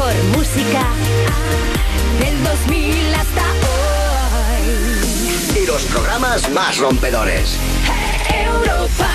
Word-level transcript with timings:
mejor 0.00 0.14
música 0.36 0.82
del 2.20 2.42
2000 2.42 3.14
hasta 3.14 3.42
hoy. 3.66 5.62
Y 5.62 5.66
los 5.66 5.82
programas 5.82 6.50
más 6.50 6.78
rompedores. 6.78 7.58
Europa. 8.46 9.08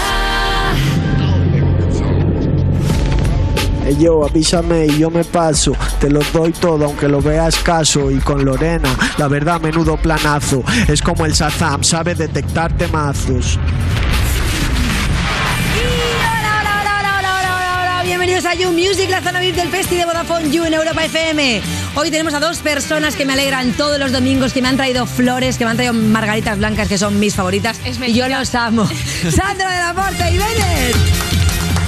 Ey, 3.86 3.98
yo, 3.98 4.26
avísame 4.26 4.86
y 4.86 5.00
yo 5.00 5.10
me 5.10 5.24
paso. 5.24 5.74
Te 6.00 6.10
lo 6.10 6.20
doy 6.34 6.52
todo, 6.52 6.86
aunque 6.86 7.08
lo 7.08 7.22
veas 7.22 7.58
caso. 7.58 8.12
Y 8.12 8.20
con 8.20 8.46
Lorena, 8.46 8.90
la 9.18 9.28
verdad, 9.28 9.62
menudo 9.62 9.98
planazo. 9.98 10.64
Es 10.88 11.02
como 11.02 11.26
el 11.26 11.34
Shazam, 11.34 11.84
sabe 11.84 12.14
detectar 12.14 12.76
temazos. 12.78 13.60
You 18.54 18.72
Music, 18.72 19.10
la 19.10 19.22
zona 19.22 19.40
VIP 19.42 19.56
del 19.56 19.70
Festi 19.70 19.96
de 19.98 20.06
Vodafone 20.06 20.50
You 20.50 20.64
en 20.66 20.74
Europa 20.74 21.04
FM. 21.04 21.62
Hoy 21.96 22.10
tenemos 22.12 22.34
a 22.36 22.40
dos 22.40 22.60
personas 22.60 23.16
que 23.16 23.26
me 23.26 23.34
alegran 23.34 23.74
todos 23.74 24.00
los 24.00 24.12
domingos, 24.14 24.54
que 24.54 24.62
me 24.62 24.70
han 24.70 24.78
traído 24.78 25.06
flores, 25.08 25.58
que 25.58 25.66
me 25.66 25.72
han 25.72 25.78
traído 25.78 25.94
margaritas 25.94 26.58
blancas, 26.58 26.88
que 26.88 26.98
son 26.98 27.20
mis 27.20 27.36
favoritas. 27.36 27.80
Es 27.84 28.00
y 28.08 28.14
yo 28.14 28.30
los 28.30 28.56
amo. 28.56 28.88
Sandra 29.36 29.72
de 29.72 29.80
la 29.80 29.94
Porta 29.94 30.30
y 30.32 30.38
Bennett. 30.38 30.96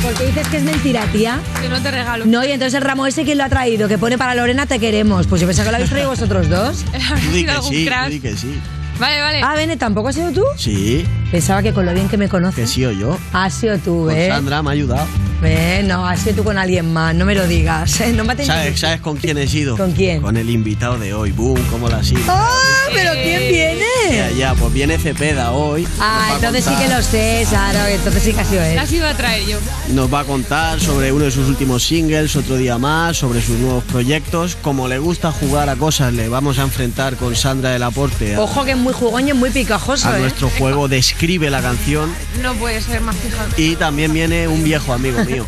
¿Por 0.01 0.13
qué 0.15 0.25
dices 0.25 0.47
que 0.49 0.57
es 0.57 0.63
mentira, 0.63 1.05
tía? 1.13 1.39
Que 1.61 1.69
no 1.69 1.81
te 1.81 1.89
regalo. 1.91 2.25
No, 2.25 2.43
y 2.43 2.51
entonces 2.51 2.73
el 2.73 2.81
ramo 2.81 3.07
ese, 3.07 3.23
¿quién 3.23 3.37
lo 3.37 3.45
ha 3.45 3.49
traído? 3.49 3.87
Que 3.87 3.97
pone 3.97 4.17
para 4.17 4.35
Lorena, 4.35 4.65
te 4.65 4.79
queremos. 4.79 5.27
Pues 5.27 5.39
yo 5.39 5.47
pensaba 5.47 5.65
que 5.67 5.71
lo 5.71 5.75
habéis 5.77 5.89
traído 5.91 6.09
vosotros 6.09 6.49
dos. 6.49 6.83
¿Ha 6.93 7.15
Di 7.31 7.45
que 7.45 7.51
algún 7.51 7.69
sí, 7.71 7.85
crash? 7.85 8.09
di 8.09 8.19
que 8.19 8.35
sí. 8.35 8.59
Vale, 8.99 9.21
vale. 9.21 9.41
Ah, 9.43 9.53
Bennett, 9.55 9.79
¿tampoco 9.79 10.09
has 10.09 10.15
sido 10.15 10.31
tú? 10.31 10.43
Sí, 10.57 11.05
Pensaba 11.31 11.61
que 11.61 11.71
con 11.71 11.85
lo 11.85 11.93
bien 11.93 12.09
que 12.09 12.17
me 12.17 12.27
conoces. 12.27 12.55
que 12.55 12.67
sí 12.67 12.83
o 12.83 12.91
yo. 12.91 13.17
Has 13.31 13.53
sido 13.53 13.77
tú, 13.77 14.03
Pues 14.05 14.17
¿eh? 14.17 14.29
Sandra 14.29 14.61
me 14.63 14.69
ha 14.71 14.73
ayudado. 14.73 15.05
Eh, 15.43 15.83
no, 15.85 16.07
has 16.07 16.21
sido 16.21 16.37
tú 16.37 16.43
con 16.43 16.57
alguien 16.57 16.91
más, 16.91 17.13
no 17.13 17.25
me 17.25 17.35
lo 17.35 17.47
digas. 17.47 18.01
¿eh? 18.01 18.11
No 18.13 18.23
me. 18.23 18.35
¿Sabes, 18.43 18.79
¿Sabes 18.79 19.01
con 19.01 19.17
quién 19.17 19.37
he 19.37 19.47
sido? 19.47 19.77
¿Con 19.77 19.91
quién? 19.91 20.21
Con 20.21 20.37
el 20.37 20.49
invitado 20.49 20.97
de 20.97 21.13
hoy. 21.13 21.31
Boom, 21.31 21.59
¿cómo 21.69 21.87
la 21.89 22.03
sigo? 22.03 22.21
¡Ah! 22.27 22.49
¿Pero 22.93 23.11
Eh, 23.13 23.21
quién 23.23 23.51
viene? 23.51 23.85
Ya, 24.17 24.31
ya, 24.31 24.55
pues 24.55 24.73
viene 24.73 24.97
Cepeda 24.97 25.51
hoy. 25.51 25.87
Ah, 25.99 26.31
entonces 26.35 26.63
sí 26.63 26.73
que 26.75 26.87
lo 26.87 27.01
sé, 27.01 27.45
Sara, 27.45 27.91
entonces 27.91 28.23
sí 28.23 28.33
que 28.33 28.39
ha 28.39 28.45
sido 28.45 28.63
él. 28.63 28.75
Las 28.75 28.91
iba 28.93 29.09
a 29.09 29.13
traer 29.17 29.45
yo. 29.45 29.57
Nos 29.89 30.11
va 30.11 30.21
a 30.21 30.23
contar 30.23 30.79
sobre 30.79 31.11
uno 31.11 31.25
de 31.25 31.31
sus 31.31 31.47
últimos 31.49 31.83
singles, 31.83 32.35
otro 32.35 32.55
día 32.55 32.77
más, 32.77 33.17
sobre 33.17 33.41
sus 33.41 33.57
nuevos 33.59 33.83
proyectos. 33.83 34.55
Como 34.61 34.87
le 34.87 34.99
gusta 34.99 35.31
jugar 35.31 35.69
a 35.69 35.75
cosas, 35.75 36.13
le 36.13 36.29
vamos 36.29 36.59
a 36.59 36.63
enfrentar 36.63 37.17
con 37.17 37.35
Sandra 37.35 37.71
del 37.71 37.83
Aporte 37.83 38.35
a, 38.35 38.41
Ojo 38.41 38.63
que 38.63 38.71
es 38.71 38.77
muy 38.77 38.93
jugón 38.93 39.27
y 39.27 39.31
es 39.31 39.35
muy 39.35 39.49
picajoso, 39.49 40.07
a 40.07 40.17
¿eh? 40.17 40.21
nuestro 40.21 40.49
juego 40.57 40.87
Describe 40.87 41.49
la 41.49 41.61
canción. 41.61 42.09
No 42.41 42.53
puede 42.55 42.81
ser 42.81 43.01
más 43.01 43.15
fijado. 43.17 43.49
Y 43.57 43.75
también 43.75 44.13
viene 44.13 44.47
un 44.47 44.63
viejo 44.63 44.93
amigo 44.93 45.17
mío. 45.27 45.45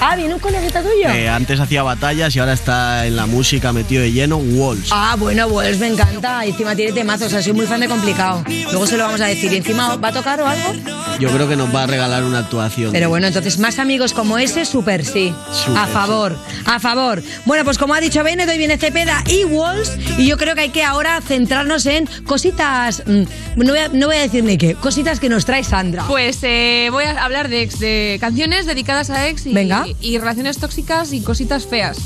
Ah, 0.00 0.16
¿viene 0.16 0.34
un 0.34 0.40
coleguita 0.40 0.80
tuyo? 0.82 1.10
que 1.12 1.28
antes 1.28 1.58
hacía 1.60 1.82
batallas 1.82 2.34
y 2.34 2.38
ahora 2.38 2.52
está 2.52 3.06
en 3.06 3.16
la 3.16 3.26
música 3.26 3.72
metido 3.72 4.02
de 4.02 4.12
lleno, 4.12 4.36
Walls. 4.38 4.88
Ah, 4.92 5.16
bueno, 5.18 5.48
pues 5.48 5.78
me 5.78 5.88
encanta. 5.88 6.46
Y 6.46 6.50
encima 6.50 6.74
tiene 6.76 6.92
temazos, 6.92 7.26
o 7.28 7.30
sea, 7.30 7.42
soy 7.42 7.52
muy 7.52 7.66
fan 7.66 7.80
de 7.80 7.88
Complicado. 7.88 8.44
Luego 8.70 8.86
se 8.86 8.96
lo 8.96 9.04
vamos 9.04 9.20
a 9.20 9.26
decir. 9.26 9.52
¿Y 9.52 9.56
encima 9.56 9.96
va 9.96 10.08
a 10.08 10.12
tocar 10.12 10.40
o 10.40 10.46
algo? 10.46 10.72
Yo 11.18 11.30
creo 11.30 11.48
que 11.48 11.56
nos 11.56 11.74
va 11.74 11.82
a 11.84 11.86
regalar 11.86 12.22
una 12.24 12.40
actuación. 12.40 12.92
Pero 12.92 13.08
bueno, 13.08 13.26
entonces 13.26 13.58
más 13.58 13.78
amigos 13.78 14.12
como 14.12 14.38
ese, 14.38 14.64
súper 14.64 15.04
sí. 15.04 15.34
A 15.76 15.86
favor, 15.86 16.36
a 16.64 16.78
favor. 16.78 17.22
Bueno, 17.44 17.64
pues 17.64 17.76
como 17.78 17.94
ha 17.94 18.00
dicho 18.00 18.22
Bennett, 18.22 18.48
hoy 18.48 18.58
viene 18.58 18.78
Cepeda 18.78 19.24
y 19.26 19.44
Walls. 19.44 19.96
Y 20.16 20.26
yo 20.26 20.36
creo 20.36 20.54
que 20.54 20.62
hay 20.62 20.70
que 20.70 20.84
ahora 20.84 21.20
centrarnos 21.20 21.86
en 21.86 22.06
cositas. 22.24 23.02
mm, 23.06 23.22
No 23.56 23.72
voy 23.72 23.78
a, 23.78 23.88
no 23.88 24.06
voy 24.06 24.16
a 24.16 24.20
decir 24.20 24.44
ni 24.44 24.56
qué, 24.58 24.74
cositas 24.74 25.18
que 25.18 25.28
nos 25.28 25.44
trae 25.44 25.64
Sandra. 25.64 26.04
Pues 26.06 26.38
eh, 26.42 26.88
voy 26.92 27.04
a 27.04 27.24
hablar 27.24 27.48
de 27.48 27.66
de 27.78 28.16
canciones 28.20 28.66
dedicadas 28.66 29.07
a 29.10 29.28
ex 29.28 29.46
y, 29.46 29.52
Venga. 29.52 29.86
y 30.00 30.18
relaciones 30.18 30.58
tóxicas 30.58 31.12
y 31.12 31.20
cositas 31.20 31.66
feas. 31.66 31.98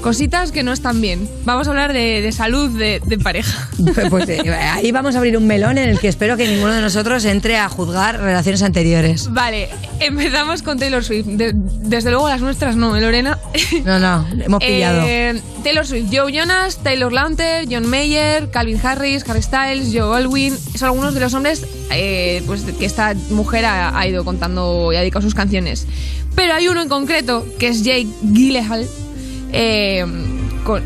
Cositas 0.00 0.50
que 0.50 0.62
no 0.62 0.72
están 0.72 1.00
bien. 1.00 1.28
Vamos 1.44 1.66
a 1.66 1.70
hablar 1.70 1.92
de, 1.92 2.22
de 2.22 2.32
salud 2.32 2.70
de, 2.70 3.00
de 3.04 3.18
pareja. 3.18 3.68
Pues 4.08 4.28
eh, 4.28 4.50
ahí 4.50 4.92
vamos 4.92 5.14
a 5.14 5.18
abrir 5.18 5.36
un 5.36 5.46
melón 5.46 5.76
en 5.78 5.88
el 5.90 5.98
que 6.00 6.08
espero 6.08 6.36
que 6.36 6.48
ninguno 6.48 6.72
de 6.72 6.80
nosotros 6.80 7.24
entre 7.26 7.58
a 7.58 7.68
juzgar 7.68 8.18
relaciones 8.18 8.62
anteriores. 8.62 9.30
Vale, 9.30 9.68
empezamos 10.00 10.62
con 10.62 10.78
Taylor 10.78 11.04
Swift. 11.04 11.26
De- 11.26 11.52
desde 11.54 12.10
luego 12.10 12.28
las 12.28 12.40
nuestras 12.40 12.76
no, 12.76 12.96
¿eh, 12.96 13.00
Lorena. 13.00 13.38
No, 13.84 13.98
no, 13.98 14.26
hemos 14.42 14.60
pillado. 14.62 15.02
Eh, 15.06 15.40
Taylor 15.62 15.86
Swift, 15.86 16.06
Joe 16.12 16.32
Jonas, 16.32 16.78
Taylor 16.78 17.12
Lautner, 17.12 17.66
John 17.70 17.86
Mayer, 17.86 18.50
Calvin 18.50 18.80
Harris, 18.82 19.24
Harry 19.28 19.42
Styles, 19.42 19.90
Joe 19.92 20.16
Alwyn. 20.16 20.56
Son 20.76 20.86
algunos 20.88 21.12
de 21.14 21.20
los 21.20 21.34
hombres 21.34 21.66
eh, 21.90 22.42
pues, 22.46 22.62
que 22.62 22.86
esta 22.86 23.14
mujer 23.30 23.66
ha, 23.66 23.98
ha 23.98 24.06
ido 24.08 24.24
contando 24.24 24.92
y 24.92 24.96
ha 24.96 25.00
dedicado 25.00 25.22
sus 25.22 25.34
canciones. 25.34 25.86
Pero 26.34 26.54
hay 26.54 26.68
uno 26.68 26.80
en 26.80 26.88
concreto 26.88 27.44
que 27.58 27.68
es 27.68 27.82
Jake 27.82 28.06
Gyllenhaal. 28.22 28.86
Eh, 29.52 30.04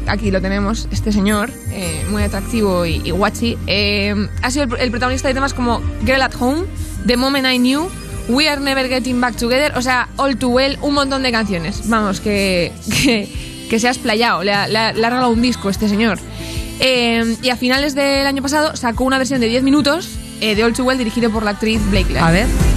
aquí 0.06 0.30
lo 0.30 0.40
tenemos, 0.40 0.88
este 0.90 1.12
señor, 1.12 1.50
eh, 1.70 2.04
muy 2.10 2.22
atractivo 2.22 2.86
y, 2.86 3.10
guachi. 3.10 3.58
eh, 3.66 4.14
ha 4.42 4.50
sido 4.50 4.76
el, 4.76 4.90
protagonista 4.90 5.28
de 5.28 5.34
temas 5.34 5.54
como 5.54 5.82
Girl 6.04 6.22
at 6.22 6.32
Home, 6.38 6.64
The 7.06 7.16
Moment 7.16 7.46
I 7.46 7.58
Knew, 7.58 7.88
We 8.28 8.48
Are 8.48 8.60
Never 8.60 8.88
Getting 8.88 9.20
Back 9.20 9.36
Together, 9.36 9.72
o 9.76 9.82
sea, 9.82 10.08
All 10.16 10.36
Too 10.36 10.48
Well, 10.48 10.78
un 10.80 10.94
montón 10.94 11.22
de 11.22 11.32
canciones. 11.32 11.88
Vamos, 11.88 12.20
que, 12.20 12.72
que, 13.68 13.78
se 13.78 13.88
ha 13.88 13.90
explayado, 13.90 14.42
le 14.42 14.52
ha, 14.52 14.92
regalado 14.92 15.30
un 15.30 15.42
disco 15.42 15.68
este 15.68 15.88
señor. 15.88 16.18
Y 16.80 17.48
a 17.50 17.56
finales 17.56 17.94
del 17.94 18.26
año 18.26 18.42
pasado 18.42 18.76
sacó 18.76 19.04
una 19.04 19.18
versión 19.18 19.40
de 19.40 19.48
10 19.48 19.62
minutos 19.62 20.08
de 20.40 20.62
All 20.64 20.72
Too 20.72 20.84
Well 20.84 20.98
dirigido 20.98 21.30
por 21.30 21.42
la 21.42 21.52
actriz 21.52 21.80
Blake 21.90 22.08
Lively. 22.08 22.18
A 22.18 22.30
ver. 22.30 22.73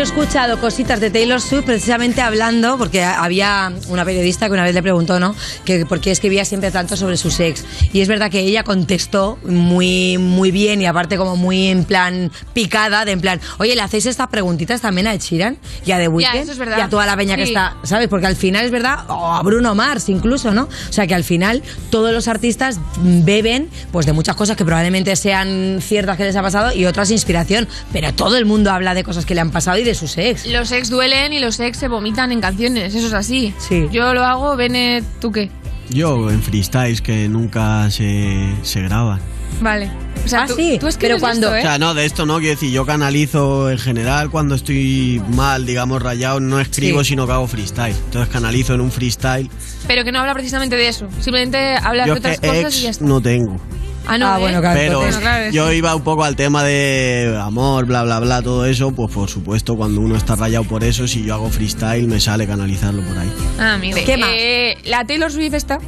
Yo 0.00 0.04
he 0.04 0.08
escuchado 0.08 0.58
cositas 0.58 0.98
de 0.98 1.10
Taylor 1.10 1.42
Swift 1.42 1.64
precisamente 1.64 2.22
hablando, 2.22 2.78
porque 2.78 3.04
había 3.04 3.70
una 3.88 4.02
periodista 4.02 4.46
que 4.46 4.52
una 4.54 4.62
vez 4.62 4.72
le 4.74 4.80
preguntó, 4.82 5.20
¿no? 5.20 5.36
Que 5.66 5.84
por 5.84 6.00
qué 6.00 6.10
escribía 6.10 6.46
siempre 6.46 6.70
tanto 6.70 6.96
sobre 6.96 7.18
su 7.18 7.28
ex. 7.42 7.66
Y 7.92 8.00
es 8.00 8.08
verdad 8.08 8.30
que 8.30 8.40
ella 8.40 8.64
contestó 8.64 9.38
muy, 9.44 10.16
muy 10.16 10.52
bien 10.52 10.80
y 10.80 10.86
aparte 10.86 11.18
como 11.18 11.36
muy 11.36 11.66
en 11.66 11.84
plan 11.84 12.32
picada, 12.54 13.04
de 13.04 13.12
en 13.12 13.20
plan, 13.20 13.42
oye, 13.58 13.74
¿le 13.74 13.82
hacéis 13.82 14.06
estas 14.06 14.28
preguntitas 14.28 14.80
también 14.80 15.06
a 15.06 15.16
Sheeran 15.16 15.58
y 15.84 15.92
a 15.92 15.98
The 15.98 16.08
Weeknd? 16.08 16.48
es. 16.48 16.58
Y 16.78 16.80
a 16.80 16.88
toda 16.88 17.04
la 17.04 17.14
peña 17.14 17.36
que 17.36 17.42
está, 17.42 17.76
¿sabes? 17.82 18.08
Porque 18.08 18.26
al 18.26 18.36
final 18.36 18.64
es 18.64 18.70
verdad, 18.70 19.00
o 19.08 19.34
a 19.34 19.42
Bruno 19.42 19.74
Mars 19.74 20.08
incluso, 20.08 20.54
¿no? 20.54 20.62
O 20.62 20.92
sea 20.94 21.06
que 21.06 21.14
al 21.14 21.24
final 21.24 21.62
todos 21.90 22.10
los 22.14 22.26
artistas 22.26 22.80
beben 23.02 23.68
pues 23.92 24.06
de 24.06 24.14
muchas 24.14 24.34
cosas 24.34 24.56
que 24.56 24.64
probablemente 24.64 25.14
sean 25.14 25.80
ciertas 25.82 26.16
que 26.16 26.24
les 26.24 26.36
ha 26.36 26.42
pasado 26.42 26.72
y 26.72 26.86
otras 26.86 27.10
inspiración, 27.10 27.68
pero 27.92 28.14
todo 28.14 28.38
el 28.38 28.46
mundo 28.46 28.70
habla 28.70 28.94
de 28.94 29.04
cosas 29.04 29.26
que 29.26 29.34
le 29.34 29.42
han 29.42 29.50
pasado 29.50 29.76
y 29.76 29.84
de 29.84 29.89
sus 29.94 30.16
ex. 30.18 30.46
Los 30.46 30.70
ex 30.72 30.90
duelen 30.90 31.32
y 31.32 31.38
los 31.40 31.58
ex 31.60 31.78
se 31.78 31.88
vomitan 31.88 32.32
en 32.32 32.40
canciones, 32.40 32.94
eso 32.94 33.06
es 33.06 33.12
así. 33.12 33.54
Sí. 33.58 33.88
Yo 33.92 34.12
lo 34.14 34.24
hago, 34.24 34.56
Bene, 34.56 35.02
¿tú 35.20 35.32
qué? 35.32 35.50
Yo 35.90 36.30
en 36.30 36.42
freestyles 36.42 37.00
que 37.02 37.28
nunca 37.28 37.90
se, 37.90 38.48
se 38.62 38.82
graban. 38.82 39.20
Vale. 39.60 39.90
O 40.24 40.28
sea, 40.28 40.42
Ah, 40.42 40.46
tú, 40.46 40.54
sí, 40.54 40.78
tú 40.78 40.86
pero 41.00 41.18
cuando- 41.18 41.46
esto, 41.48 41.56
¿eh? 41.56 41.60
O 41.60 41.62
sea, 41.62 41.78
no, 41.78 41.94
de 41.94 42.04
esto 42.04 42.26
no, 42.26 42.38
quiero 42.38 42.50
decir, 42.54 42.70
yo 42.70 42.84
canalizo 42.86 43.70
en 43.70 43.78
general 43.78 44.30
cuando 44.30 44.54
estoy 44.54 45.20
mal, 45.34 45.64
digamos, 45.66 46.00
rayado, 46.02 46.40
no 46.40 46.60
escribo, 46.60 47.02
Sí. 47.02 47.10
sino 47.10 47.26
que 47.26 47.32
hago 47.32 47.46
freestyle. 47.46 47.96
Entonces 48.04 48.32
canalizo 48.32 48.74
en 48.74 48.82
un 48.82 48.92
freestyle. 48.92 49.50
Pero 49.86 50.04
que 50.04 50.12
no 50.12 50.20
habla 50.20 50.34
precisamente 50.34 50.76
de 50.76 50.88
eso. 50.88 51.08
Simplemente 51.20 51.74
habla 51.82 52.06
yo 52.06 52.14
de 52.16 52.30
es 52.30 52.38
que 52.40 52.48
otras 52.48 52.64
cosas 52.64 52.78
y 52.78 52.82
ya 52.82 52.88
ex 52.90 52.96
está. 52.98 53.04
no 53.06 53.20
tengo. 53.20 53.56
Ah, 54.06 54.18
no, 54.18 54.28
Ah, 54.28 54.36
¿eh? 54.38 54.40
bueno, 54.40 54.60
claro. 54.60 54.78
Pero 54.80 55.00
Bueno, 55.00 55.18
claro, 55.20 55.50
yo 55.52 55.72
iba 55.72 55.94
un 55.94 56.02
poco 56.02 56.24
al 56.24 56.34
tema 56.34 56.64
de 56.64 57.38
amor, 57.40 57.84
bla, 57.86 58.02
bla, 58.02 58.18
bla, 58.20 58.42
todo 58.42 58.64
eso. 58.66 58.92
Pues 58.92 59.12
por 59.14 59.28
supuesto, 59.28 59.76
cuando 59.76 60.00
uno 60.00 60.16
está 60.16 60.34
rayado 60.36 60.64
por 60.64 60.82
eso, 60.84 61.06
si 61.06 61.22
yo 61.24 61.34
hago 61.34 61.48
freestyle, 61.50 62.08
me 62.08 62.18
sale 62.20 62.46
canalizarlo 62.46 63.02
por 63.02 63.18
ahí. 63.18 63.32
Ah, 63.58 63.76
mire. 63.80 64.02
¿Qué 64.04 64.16
más? 64.16 64.30
Eh, 64.32 64.78
la 64.84 65.04
Taylor 65.04 65.30
Swift 65.30 65.54
esta. 65.54 65.78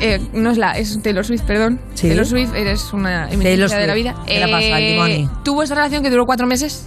eh, 0.00 0.20
no 0.32 0.50
es 0.50 0.58
la, 0.58 0.72
es 0.72 1.00
Taylor 1.02 1.24
Swift, 1.24 1.42
perdón. 1.42 1.80
Sí. 1.94 2.08
Taylor 2.08 2.26
Swift, 2.26 2.54
eres 2.54 2.92
una 2.92 3.28
Taylor 3.28 3.44
eminencia 3.46 3.78
de 3.78 3.86
la 3.86 3.94
vida. 3.94 4.14
Eh, 4.26 4.34
¿Qué 4.34 4.46
le 4.46 4.48
pasa 5.28 5.30
tuvo 5.44 5.62
esta 5.62 5.74
relación 5.76 6.02
que 6.02 6.10
duró 6.10 6.26
cuatro 6.26 6.46
meses. 6.46 6.84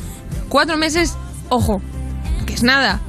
Cuatro 0.49 0.77
meses, 0.77 1.15
ojo, 1.49 1.81
que 2.45 2.53
es 2.53 2.63
nada, 2.63 2.99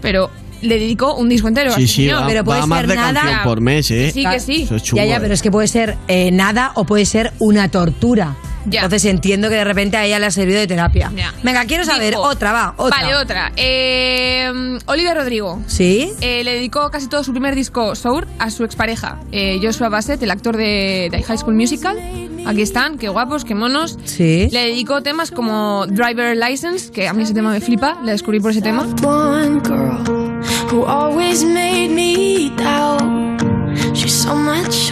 pero 0.00 0.30
le 0.64 0.78
dedicó 0.78 1.14
un 1.14 1.28
disco 1.28 1.48
entero. 1.48 1.72
a 1.72 1.74
Sí, 1.76 1.86
sí, 1.86 2.08
va, 2.08 2.26
pero 2.26 2.44
puede 2.44 2.60
va 2.60 2.66
más 2.66 2.80
ser 2.80 2.88
de 2.88 2.94
nada. 2.96 3.20
canción 3.20 3.40
por 3.44 3.60
mes, 3.60 3.90
¿eh? 3.90 4.10
Sí, 4.12 4.24
que 4.24 4.40
sí. 4.40 4.62
Eso 4.62 4.76
es 4.76 4.82
chungo, 4.82 5.02
ya, 5.02 5.08
ya, 5.08 5.16
¿eh? 5.16 5.20
pero 5.20 5.34
es 5.34 5.42
que 5.42 5.50
puede 5.50 5.68
ser 5.68 5.96
eh, 6.08 6.30
nada 6.32 6.72
o 6.74 6.84
puede 6.84 7.04
ser 7.06 7.32
una 7.38 7.68
tortura. 7.70 8.36
Ya. 8.66 8.80
Entonces 8.84 9.04
entiendo 9.10 9.50
que 9.50 9.56
de 9.56 9.64
repente 9.64 9.98
a 9.98 10.06
ella 10.06 10.18
le 10.18 10.24
ha 10.24 10.30
servido 10.30 10.58
de 10.58 10.66
terapia. 10.66 11.12
Ya. 11.14 11.34
Venga, 11.42 11.66
quiero 11.66 11.84
saber, 11.84 12.14
Dijo- 12.14 12.22
otra, 12.22 12.50
va, 12.52 12.74
otra. 12.78 12.96
Vale, 13.02 13.14
otra. 13.16 13.52
Eh, 13.56 14.78
Olivia 14.86 15.12
Rodrigo. 15.12 15.60
¿Sí? 15.66 16.10
Eh, 16.22 16.42
le 16.44 16.54
dedicó 16.54 16.90
casi 16.90 17.06
todo 17.08 17.22
su 17.22 17.32
primer 17.32 17.54
disco, 17.54 17.94
Sour, 17.94 18.26
a 18.38 18.48
su 18.50 18.64
expareja, 18.64 19.18
eh, 19.32 19.60
Joshua 19.62 19.90
Bassett, 19.90 20.22
el 20.22 20.30
actor 20.30 20.56
de, 20.56 21.08
de 21.10 21.22
High 21.22 21.36
School 21.38 21.54
Musical. 21.54 21.98
Aquí 22.46 22.62
están, 22.62 22.96
qué 22.98 23.08
guapos, 23.08 23.44
qué 23.44 23.54
monos. 23.54 23.98
Sí. 24.04 24.48
Le 24.50 24.60
dedicó 24.66 25.02
temas 25.02 25.30
como 25.30 25.86
Driver 25.86 26.34
License, 26.36 26.90
que 26.90 27.06
a 27.08 27.12
mí 27.12 27.22
ese 27.22 27.32
tema 27.34 27.50
me 27.50 27.60
flipa, 27.60 27.98
la 28.02 28.12
descubrí 28.12 28.40
por 28.40 28.50
ese 28.50 28.60
tema. 28.62 28.82
One 29.02 29.60
girl 29.64 30.04
who 30.74 30.82
always 30.82 31.44
made 31.44 31.86
me 31.86 32.50
doubt. 32.50 33.40
She's 33.96 34.22
so 34.24 34.34
much 34.34 34.90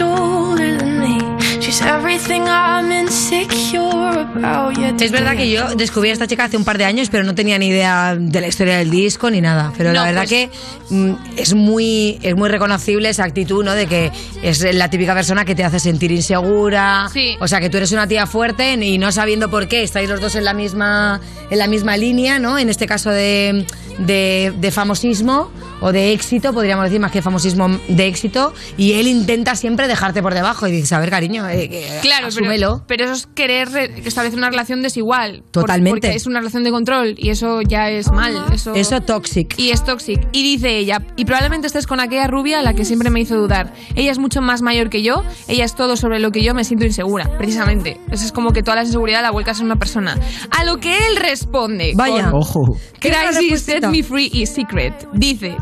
Es 4.99 5.11
verdad 5.11 5.35
que 5.35 5.49
yo 5.49 5.75
descubrí 5.75 6.09
a 6.09 6.13
esta 6.13 6.27
chica 6.27 6.43
hace 6.45 6.57
un 6.57 6.63
par 6.65 6.77
de 6.77 6.85
años, 6.85 7.09
pero 7.09 7.23
no 7.23 7.33
tenía 7.35 7.57
ni 7.57 7.67
idea 7.67 8.15
de 8.17 8.41
la 8.41 8.47
historia 8.47 8.77
del 8.77 8.89
disco 8.91 9.29
ni 9.31 9.41
nada. 9.41 9.73
Pero 9.77 9.91
la 9.91 10.01
No, 10.01 10.05
verdad 10.05 10.21
pues- 10.27 10.29
que 10.29 10.49
mm, 10.89 11.13
es 11.37 11.53
muy 11.53 12.19
es 12.21 12.35
muy 12.35 12.49
reconocible 12.49 13.09
esa 13.09 13.23
actitud, 13.23 13.63
¿no? 13.63 13.73
De 13.73 13.87
que 13.87 14.11
es 14.43 14.61
la 14.73 14.89
típica 14.89 15.13
persona 15.15 15.45
que 15.45 15.55
te 15.55 15.63
hace 15.63 15.79
sentir 15.79 16.11
insegura. 16.11 17.09
Sí. 17.11 17.35
O 17.39 17.47
sea, 17.47 17.59
que 17.59 17.69
tú 17.69 17.77
eres 17.77 17.91
una 17.91 18.07
tía 18.07 18.27
fuerte 18.27 18.73
y 18.73 18.97
no 18.97 19.11
sabiendo 19.11 19.49
por 19.49 19.67
qué 19.67 19.83
estáis 19.83 20.09
los 20.09 20.21
dos 20.21 20.35
en 20.35 20.45
la 20.45 20.53
misma 20.53 21.19
en 21.49 21.57
la 21.59 21.67
misma 21.67 21.97
línea, 21.97 22.39
¿no? 22.39 22.57
En 22.57 22.69
este 22.69 22.87
caso 22.87 23.09
de, 23.09 23.65
de, 23.99 24.53
de 24.57 24.71
famosismo 24.71 25.51
o 25.81 25.91
de 25.91 26.13
éxito, 26.13 26.53
podríamos 26.53 26.85
decir 26.85 26.99
más 26.99 27.11
que 27.11 27.21
famosismo 27.21 27.67
de 27.89 28.07
éxito, 28.07 28.53
y 28.77 28.93
él 28.93 29.07
intenta 29.07 29.55
siempre 29.55 29.87
dejarte 29.87 30.21
por 30.23 30.33
debajo 30.33 30.65
y 30.65 30.71
dices, 30.71 30.93
a 30.93 30.99
ver, 30.99 31.09
cariño, 31.09 31.47
eh, 31.49 31.62
que 31.69 31.99
Claro, 32.01 32.27
asúmelo. 32.27 32.83
pero, 32.87 32.87
pero 32.87 33.03
eso 33.05 33.13
es 33.13 33.27
querer 33.35 33.69
re- 33.71 33.93
establecer 34.05 34.37
una 34.37 34.49
relación 34.49 34.81
desigual. 34.81 35.43
Totalmente. 35.51 35.99
Porque 36.01 36.15
es 36.15 36.25
una 36.27 36.39
relación 36.39 36.63
de 36.63 36.71
control 36.71 37.15
y 37.17 37.29
eso 37.29 37.61
ya 37.61 37.89
es 37.89 38.11
mal. 38.11 38.43
Eso, 38.53 38.73
Eso 38.75 39.01
toxic. 39.01 39.57
Y 39.57 39.71
es 39.71 39.83
toxic. 39.83 40.27
Y 40.31 40.43
dice 40.43 40.77
ella, 40.77 41.01
y 41.15 41.25
probablemente 41.25 41.67
estés 41.67 41.87
con 41.87 41.99
aquella 41.99 42.27
rubia 42.27 42.59
a 42.59 42.61
la 42.63 42.73
que 42.73 42.85
siempre 42.85 43.09
me 43.09 43.19
hizo 43.21 43.35
dudar. 43.35 43.73
Ella 43.95 44.11
es 44.11 44.19
mucho 44.19 44.41
más 44.41 44.61
mayor 44.61 44.89
que 44.89 45.01
yo, 45.03 45.23
ella 45.47 45.65
es 45.65 45.75
todo 45.75 45.95
sobre 45.97 46.19
lo 46.19 46.31
que 46.31 46.43
yo 46.43 46.53
me 46.53 46.63
siento 46.63 46.85
insegura, 46.85 47.29
precisamente. 47.37 47.99
Eso 48.11 48.25
es 48.25 48.31
como 48.31 48.51
que 48.53 48.63
toda 48.63 48.75
la 48.77 48.83
inseguridad 48.83 49.21
la 49.21 49.31
vuelcas 49.31 49.59
en 49.59 49.65
una 49.67 49.75
persona. 49.77 50.17
A 50.51 50.63
lo 50.63 50.77
que 50.77 50.95
él 50.97 51.15
responde. 51.17 51.93
Vaya. 51.95 52.29
con 52.31 52.39
Ojo. 52.41 52.77
¿Qué 52.99 53.09
es 53.09 53.13
la 53.17 53.29
Crisis? 53.37 53.61
Set 53.63 53.85
Me 53.87 54.03
Free 54.03 54.29
y 54.33 54.45
Secret. 54.45 55.07
Dice, 55.13 55.55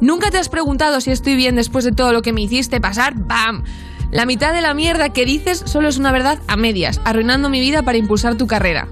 ¿nunca 0.00 0.30
te 0.30 0.38
has 0.38 0.48
preguntado 0.48 1.00
si 1.00 1.10
estoy 1.10 1.36
bien 1.36 1.54
después 1.56 1.84
de 1.84 1.92
todo 1.92 2.12
lo 2.12 2.22
que 2.22 2.32
me 2.32 2.42
hiciste 2.42 2.80
pasar? 2.80 3.14
¡Bam! 3.16 3.64
La 4.10 4.26
mitad 4.26 4.52
de 4.52 4.60
la 4.60 4.74
mierda 4.74 5.10
que 5.10 5.24
dices 5.24 5.62
solo 5.66 5.88
es 5.88 5.98
una 5.98 6.12
verdad 6.12 6.38
a 6.46 6.56
medias, 6.56 7.00
arruinando 7.04 7.48
mi 7.48 7.60
vida 7.60 7.82
para 7.82 7.98
impulsar 7.98 8.36
tu 8.36 8.46
carrera. 8.46 8.88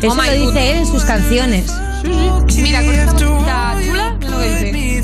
Eso 0.00 0.12
Oh 0.12 0.16
lo 0.16 0.32
dice 0.32 0.70
él 0.70 0.76
en 0.78 0.86
sus 0.86 1.04
canciones. 1.04 1.72
Mira, 2.56 2.84
con 2.84 2.94
esta 2.94 3.12
música 3.12 3.76
chula, 3.78 4.18
lo 4.20 4.40
dice. 4.40 4.96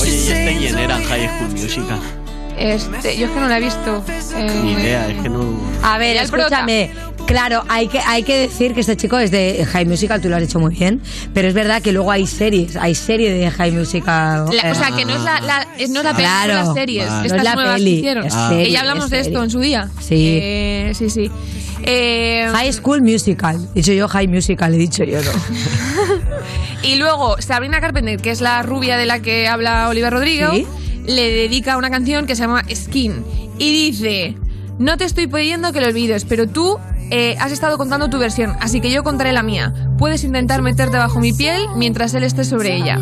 Oye, 0.00 0.14
¿y 0.14 0.28
este 0.28 0.56
quién 0.58 0.78
era 0.78 0.98
en 0.98 1.04
High 1.04 1.28
School 1.28 1.50
Musical? 1.50 2.23
Este, 2.58 3.16
yo 3.16 3.26
es 3.26 3.32
que 3.32 3.40
no 3.40 3.48
la 3.48 3.58
he 3.58 3.60
visto. 3.60 4.04
Eh, 4.36 4.60
Ni 4.62 4.72
idea, 4.72 5.08
es 5.08 5.20
que 5.22 5.28
no... 5.28 5.44
A 5.82 5.98
ver, 5.98 6.16
escúchame. 6.16 6.90
Claro, 7.26 7.64
hay 7.68 7.88
que, 7.88 7.98
hay 8.00 8.22
que 8.22 8.36
decir 8.38 8.74
que 8.74 8.80
este 8.80 8.96
chico 8.98 9.18
es 9.18 9.30
de 9.30 9.64
High 9.72 9.86
Musical, 9.86 10.20
tú 10.20 10.28
lo 10.28 10.36
has 10.36 10.42
hecho 10.42 10.60
muy 10.60 10.74
bien, 10.74 11.00
pero 11.32 11.48
es 11.48 11.54
verdad 11.54 11.80
que 11.80 11.90
luego 11.90 12.10
hay 12.10 12.26
series, 12.26 12.76
hay 12.76 12.94
serie 12.94 13.32
de 13.32 13.50
High 13.50 13.72
Musical. 13.72 14.44
la- 14.54 14.68
eh, 14.68 14.72
o 14.72 14.74
sea, 14.74 14.90
que 14.94 15.06
no 15.06 15.14
es 15.14 15.22
la, 15.22 15.40
la- 15.40 15.66
es- 15.78 15.88
no 15.88 16.00
es 16.00 16.04
la 16.04 16.12
peli, 16.12 16.22
Claro. 16.26 16.54
son 16.56 16.64
las 16.66 16.74
series. 16.74 17.08
Vale. 17.08 17.26
Estas 17.26 17.32
No 17.32 17.38
es 17.38 17.44
la 17.44 17.54
nuevas 17.54 17.74
peli, 17.76 17.90
que 17.92 17.96
hicieron. 17.96 18.24
Que 18.24 18.30
serie, 18.30 18.70
ya 18.70 18.80
hablamos 18.80 19.04
es 19.06 19.10
de 19.10 19.20
esto 19.20 19.42
en 19.42 19.50
su 19.50 19.60
día. 19.60 19.88
Sí. 20.00 20.38
Eh, 20.42 20.92
sí, 20.94 21.08
sí. 21.08 21.30
Eh, 21.82 22.46
High 22.52 22.72
School 22.74 23.00
Musical. 23.00 23.56
He 23.74 23.78
dicho 23.78 23.92
yo 23.92 24.06
High 24.06 24.28
Musical, 24.28 24.74
he 24.74 24.76
dicho 24.78 25.02
yo 25.04 25.18
no. 25.22 25.30
Y 26.82 26.96
luego 26.96 27.36
Sabrina 27.40 27.80
Carpenter, 27.80 28.18
que 28.20 28.30
es 28.30 28.42
la 28.42 28.62
rubia 28.62 28.98
de 28.98 29.06
la 29.06 29.20
que 29.20 29.48
habla 29.48 29.88
Oliver 29.88 30.12
Rodrigo, 30.12 30.50
Sí. 30.52 30.66
Le 31.06 31.30
dedica 31.30 31.76
una 31.76 31.90
canción 31.90 32.26
que 32.26 32.34
se 32.34 32.42
llama 32.42 32.62
Skin. 32.72 33.24
Y 33.58 33.72
dice, 33.72 34.36
no 34.78 34.96
te 34.96 35.04
estoy 35.04 35.26
pidiendo 35.26 35.72
que 35.72 35.80
lo 35.80 35.86
olvides, 35.88 36.24
pero 36.24 36.48
tú 36.48 36.78
eh, 37.10 37.36
has 37.38 37.52
estado 37.52 37.78
contando 37.78 38.08
tu 38.08 38.18
versión, 38.18 38.56
así 38.60 38.80
que 38.80 38.90
yo 38.90 39.04
contaré 39.04 39.32
la 39.32 39.42
mía. 39.42 39.72
Puedes 39.98 40.24
intentar 40.24 40.60
meterte 40.62 40.96
bajo 40.96 41.20
mi 41.20 41.32
piel 41.32 41.62
mientras 41.76 42.12
él 42.14 42.24
esté 42.24 42.44
sobre 42.44 42.76
ella. 42.76 42.98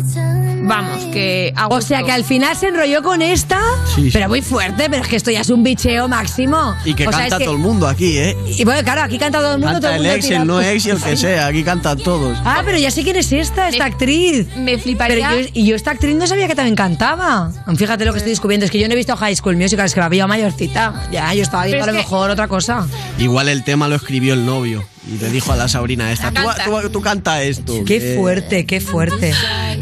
Vamos, 0.65 1.03
que... 1.11 1.51
a 1.57 1.67
O 1.67 1.81
sea 1.81 2.03
que 2.03 2.11
al 2.13 2.23
final 2.23 2.55
se 2.55 2.67
enrolló 2.69 3.03
con 3.03 3.21
esta, 3.21 3.59
Sí, 3.93 4.03
sí. 4.03 4.09
pero 4.13 4.29
muy 4.29 4.41
fuerte, 4.41 4.89
pero 4.89 5.03
es 5.03 5.09
que 5.09 5.17
esto 5.17 5.29
ya 5.29 5.41
es 5.41 5.49
un 5.49 5.61
bicheo 5.61 6.07
máximo. 6.07 6.73
Y 6.85 6.93
que 6.93 7.05
O 7.05 7.11
sea, 7.11 7.21
canta 7.21 7.37
que- 7.39 7.43
todo 7.43 7.55
el 7.55 7.59
mundo 7.59 7.85
aquí, 7.85 8.17
¿eh? 8.17 8.37
Y 8.47 8.63
bueno, 8.63 8.81
claro, 8.81 9.01
aquí 9.01 9.17
canta 9.17 9.39
todo 9.39 9.55
el 9.55 9.59
mundo. 9.59 9.81
todo 9.81 9.91
Canta 9.91 9.95
el 9.97 10.05
el 10.05 10.07
mundo 10.07 10.15
ex, 10.15 10.25
tira- 10.25 10.41
el 10.41 10.47
no 10.47 10.61
ex 10.61 10.85
y 10.85 10.89
el 10.91 11.01
que 11.01 11.17
sea, 11.17 11.47
aquí 11.47 11.63
cantan 11.65 11.97
todos. 11.97 12.37
Ah, 12.45 12.61
pero 12.63 12.77
ya 12.77 12.91
sé 12.91 13.03
quién 13.03 13.17
es 13.17 13.29
esta, 13.33 13.67
esta 13.67 13.83
Me- 13.83 13.91
actriz. 13.91 14.47
Me 14.55 14.71
Pero 14.71 14.79
fliparía... 14.83 15.31
yo, 15.41 15.47
y 15.53 15.65
yo 15.65 15.75
esta 15.75 15.91
actriz 15.91 16.15
no 16.15 16.27
sabía 16.27 16.47
que 16.47 16.55
también 16.55 16.75
cantaba. 16.75 17.51
Fíjate 17.75 18.05
lo 18.05 18.13
que 18.13 18.19
estoy 18.19 18.31
descubriendo. 18.31 18.63
Es 18.65 18.71
que 18.71 18.79
yo 18.79 18.87
no 18.87 18.93
he 18.93 18.97
visto 18.97 19.17
High 19.17 19.35
School 19.35 19.57
Musical, 19.57 19.85
es 19.87 19.93
que 19.93 19.99
la 19.99 20.05
había 20.05 20.27
mayorcita. 20.27 21.07
Ya, 21.11 21.33
yo 21.33 21.41
estaba 21.43 21.65
viendo 21.65 21.83
Pero 21.83 21.91
a 21.91 21.93
lo 21.93 21.99
es 21.99 22.05
que- 22.05 22.11
mejor 22.13 22.29
otra 22.29 22.47
cosa. 22.47 22.87
Igual 23.17 23.49
el 23.49 23.65
tema 23.65 23.89
lo 23.89 23.95
escribió 23.95 24.33
el 24.33 24.45
novio 24.45 24.85
y 25.07 25.17
le 25.17 25.29
dijo 25.29 25.51
a 25.51 25.55
la 25.55 25.67
Sabrina 25.67 26.11
esta, 26.11 26.29
tú, 26.29 26.35
Canta. 26.43 26.63
tú- 26.65 26.89
tú 26.89 27.01
canta 27.01 27.43
esto. 27.43 27.83
Qué 27.85 28.13
Eh, 28.13 28.17
fuerte, 28.17 28.65
qué 28.65 28.79
fuerte. 28.79 29.33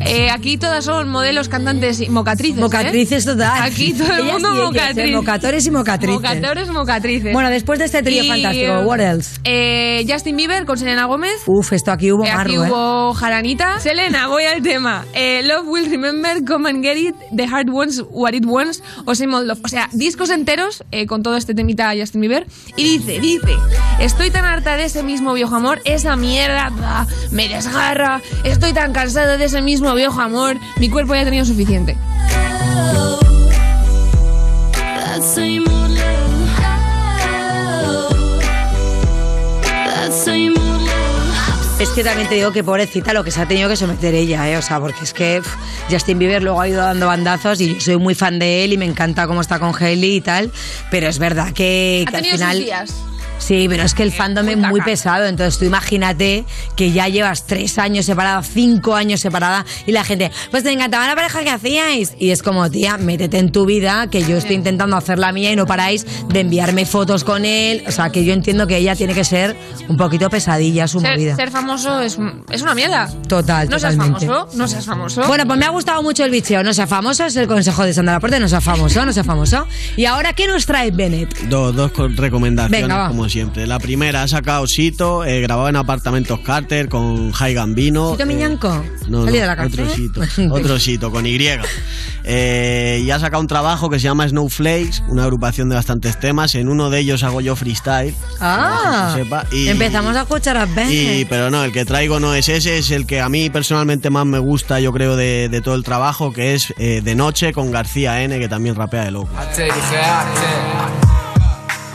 Eh, 0.06 0.30
aquí 0.30 0.58
todas 0.58 0.86
son 0.86 1.10
modelos, 1.10 1.50
cantantes 1.50 2.00
y 2.02 2.10
mocatrices. 2.10 2.58
¿eh? 2.58 2.62
Mocatrices 2.62 3.26
total. 3.26 3.62
Aquí 3.64 3.94
todo 3.94 4.14
el 4.16 4.24
mundo 4.26 4.50
¿eh? 4.54 4.66
mocatriz. 4.66 5.16
Mocatores 5.16 5.66
y 5.66 5.72
mocatrices. 5.72 6.16
Mocatores, 6.22 6.70
mocatrices. 6.70 7.34
Bueno, 7.34 7.50
después 7.50 7.80
de 7.80 7.86
este 7.86 8.04
trío 8.04 8.24
Y, 8.24 8.28
fantástico, 8.28 8.80
what 8.82 9.00
else? 9.00 9.40
eh, 9.44 10.06
Justin 10.08 10.36
Bieber 10.38 10.66
con 10.66 10.78
Selena 10.78 11.06
Gómez. 11.06 11.34
Uf, 11.46 11.74
esto 11.74 11.92
aquí 11.92 12.12
hubo 12.12 12.26
Eh, 12.26 12.30
Aquí 12.32 12.58
marro, 12.58 12.66
¿eh? 12.66 12.70
hubo 12.72 13.14
jaranita. 13.14 13.80
Selena, 13.80 14.28
voy 14.28 14.44
al 14.44 14.62
tema. 14.62 15.06
Eh, 15.14 15.42
Love 15.44 15.68
Will 15.68 15.90
Remember, 15.90 16.44
Come 16.46 16.70
and 16.70 16.84
Get 16.84 16.98
It, 16.98 17.16
The 17.36 17.48
Heart 17.48 17.70
Wants 17.70 18.04
What 18.10 18.34
It 18.34 18.46
Wants 18.46 18.82
o 19.06 19.16
Same 19.16 19.36
Old 19.36 19.48
Love. 19.48 19.60
O 19.64 19.68
sea, 19.68 19.90
discos 19.94 20.30
enteros 20.30 20.84
eh, 20.92 21.06
con 21.06 21.24
todo 21.24 21.38
este 21.38 21.54
temita 21.54 21.92
Justin 21.98 22.22
Bieber. 22.22 22.48
Y 22.76 22.84
dice, 22.98 23.20
dice, 23.20 23.54
estoy 24.00 24.30
tan 24.32 24.46
harta 24.46 24.76
de 24.78 24.86
ese 24.86 25.04
mismo 25.04 25.34
viejo 25.34 25.56
amor, 25.56 25.82
esa 25.86 26.16
mierda 26.16 26.70
bah, 26.80 27.08
me 27.32 27.48
desgarra. 27.48 28.22
Estoy 28.44 28.74
tan 28.74 28.94
cansada 28.94 29.38
de 29.38 29.46
ese 29.46 29.62
mismo 29.62 29.91
viejo 29.96 30.20
amor, 30.22 30.58
mi 30.78 30.90
cuerpo 30.90 31.16
ya 31.16 31.22
ha 31.22 31.26
tenido 31.26 31.46
suficiente. 31.46 31.98
Es 41.80 41.90
que 41.90 42.04
también 42.04 42.30
te 42.30 42.36
digo 42.36 42.52
que 42.52 42.64
pobrecita 42.64 43.12
lo 43.12 43.24
que 43.24 43.32
se 43.32 43.42
ha 43.42 43.48
tenido 43.48 43.68
que 43.68 43.76
someter 43.76 44.14
ella, 44.14 44.48
¿eh? 44.48 44.56
O 44.56 44.62
sea, 44.62 44.80
porque 44.80 45.04
es 45.04 45.14
que 45.14 45.42
pff, 45.42 45.56
Justin 45.90 46.20
Bieber 46.20 46.44
luego 46.44 46.62
ha 46.62 46.68
ido 46.68 46.80
dando 46.80 47.08
bandazos 47.08 47.60
y 47.60 47.74
yo 47.74 47.82
soy 47.82 47.98
muy 47.98 48.14
fan 48.14 48.38
de 48.38 48.64
él 48.64 48.74
y 48.74 48.78
me 48.78 48.86
encanta 48.86 49.26
cómo 49.26 49.42
está 49.42 49.58
con 49.58 49.74
Hailey 49.76 50.18
y 50.18 50.22
tal, 50.22 50.52
pero 50.92 51.08
es 51.08 51.18
verdad 51.18 51.52
que, 51.54 52.06
Ha 52.08 52.12
que 52.12 52.18
al 52.18 52.26
final... 52.26 52.58
sus 52.58 52.66
días. 52.66 52.96
Sí, 53.52 53.66
pero 53.68 53.84
es 53.84 53.94
que 53.94 54.04
el 54.04 54.14
fandom 54.14 54.48
es 54.48 54.56
muy 54.56 54.80
pesado, 54.80 55.26
entonces 55.26 55.60
tú 55.60 55.66
imagínate 55.66 56.46
que 56.78 56.94
ya 56.94 57.10
llevas 57.10 57.46
tres 57.48 57.78
años 57.78 58.06
separada, 58.06 58.42
cinco 58.44 58.96
años 58.96 59.20
separada 59.20 59.66
y 59.86 59.92
la 59.92 60.06
gente, 60.06 60.32
pues 60.52 60.64
te 60.64 60.72
encantaba 60.72 61.06
la 61.06 61.16
pareja 61.16 61.44
que 61.44 61.50
hacíais. 61.50 62.14
Y 62.18 62.30
es 62.30 62.44
como, 62.44 62.72
tía, 62.72 62.98
métete 62.98 63.40
en 63.40 63.52
tu 63.52 63.66
vida, 63.66 64.08
que 64.10 64.24
yo 64.24 64.38
estoy 64.38 64.56
intentando 64.56 64.96
hacer 64.96 65.20
la 65.20 65.34
mía 65.34 65.52
y 65.52 65.58
no 65.58 65.66
paráis 65.66 66.06
de 66.30 66.40
enviarme 66.40 66.86
fotos 66.86 67.26
con 67.26 67.44
él. 67.44 67.84
O 67.90 67.92
sea, 67.92 68.10
que 68.10 68.24
yo 68.24 68.32
entiendo 68.32 68.68
que 68.68 68.78
ella 68.78 68.96
tiene 68.96 69.14
que 69.14 69.26
ser 69.26 69.58
un 69.90 69.98
poquito 69.98 70.30
pesadilla 70.30 70.88
su 70.88 71.02
Ser, 71.02 71.12
movida. 71.18 71.36
ser 71.36 71.52
famoso 71.52 72.00
es, 72.00 72.18
es 72.50 72.62
una 72.62 72.74
mierda. 72.74 73.12
Total, 73.28 73.68
No 73.68 73.80
seas 73.80 73.98
famoso, 73.98 74.48
no 74.54 74.66
seas 74.70 74.86
famoso. 74.86 75.28
Bueno, 75.28 75.46
pues 75.46 75.60
me 75.60 75.66
ha 75.66 75.72
gustado 75.72 76.02
mucho 76.02 76.24
el 76.24 76.32
bicheo. 76.32 76.64
No 76.64 76.74
sea 76.74 76.88
famoso, 76.88 77.26
es 77.26 77.36
el 77.36 77.48
consejo 77.48 77.84
de 77.84 77.94
Sandra 77.94 78.14
Laporte. 78.14 78.40
No 78.40 78.48
sea 78.48 78.62
famoso, 78.62 79.06
no 79.06 79.12
sea 79.12 79.26
famoso. 79.26 79.68
Y 79.98 80.06
ahora, 80.06 80.32
¿qué 80.32 80.48
nos 80.48 80.66
trae 80.66 80.92
Bennett? 80.92 81.38
Dos, 81.50 81.76
dos 81.76 81.92
recomendaciones, 82.16 82.82
Venga, 82.84 82.96
va. 82.98 83.08
como 83.10 83.28
siempre. 83.28 83.41
La 83.56 83.80
primera 83.80 84.24
ha 84.24 84.28
sacado 84.28 84.68
Sito, 84.68 85.26
eh, 85.26 85.42
grabado 85.42 85.68
en 85.70 85.76
apartamentos 85.76 86.40
Carter 86.42 86.90
con 86.90 87.32
Jai 87.32 87.54
Gambino. 87.54 88.12
¿Sito 88.12 88.26
Miñanco? 88.26 88.70
No, 89.08 89.26
¿Salido 89.26 89.46
no, 89.46 89.52
de 89.52 89.56
la 89.58 89.66
otro 89.66 89.90
Sito, 89.90 90.22
otro 90.52 90.80
Sito, 90.80 91.12
con 91.12 91.26
Y. 91.26 91.38
Eh, 92.24 93.02
y 93.04 93.10
ha 93.10 93.20
sacado 93.20 93.42
un 93.42 93.48
trabajo 93.48 93.90
que 93.90 93.98
se 93.98 94.04
llama 94.04 94.28
Snowflakes, 94.28 95.02
una 95.08 95.24
agrupación 95.24 95.70
de 95.70 95.76
bastantes 95.76 96.20
temas. 96.20 96.54
En 96.56 96.70
uno 96.70 96.90
de 96.92 97.00
ellos 97.00 97.24
hago 97.24 97.42
yo 97.42 97.56
freestyle. 97.56 98.14
Ah, 98.40 99.12
que 99.16 99.18
se 99.20 99.24
sepa. 99.24 99.46
Y- 99.52 99.68
empezamos 99.70 100.16
a 100.16 100.22
escuchar 100.22 100.56
a 100.58 100.66
Bennett. 100.66 101.22
Y, 101.22 101.26
pero 101.26 101.50
no, 101.50 101.64
el 101.64 101.72
que 101.72 101.84
traigo 101.84 102.20
no 102.20 102.36
es 102.36 102.48
ese, 102.48 102.78
es 102.78 102.92
el 102.92 103.08
que 103.08 103.22
a 103.22 103.30
mí 103.30 103.50
personalmente 103.50 104.10
más 104.12 104.26
me 104.26 104.38
gusta, 104.40 104.80
yo 104.80 104.94
creo, 104.94 105.16
de, 105.16 105.50
de 105.50 105.62
todo 105.62 105.74
el 105.76 105.84
trabajo, 105.84 106.32
que 106.32 106.54
es 106.54 106.74
eh, 106.78 107.02
De 107.04 107.16
Noche 107.16 107.54
con 107.54 107.72
García 107.72 108.22
N, 108.22 108.38
que 108.38 108.48
también 108.48 108.76
rapea 108.76 109.06
de 109.06 109.12
loco. 109.12 109.30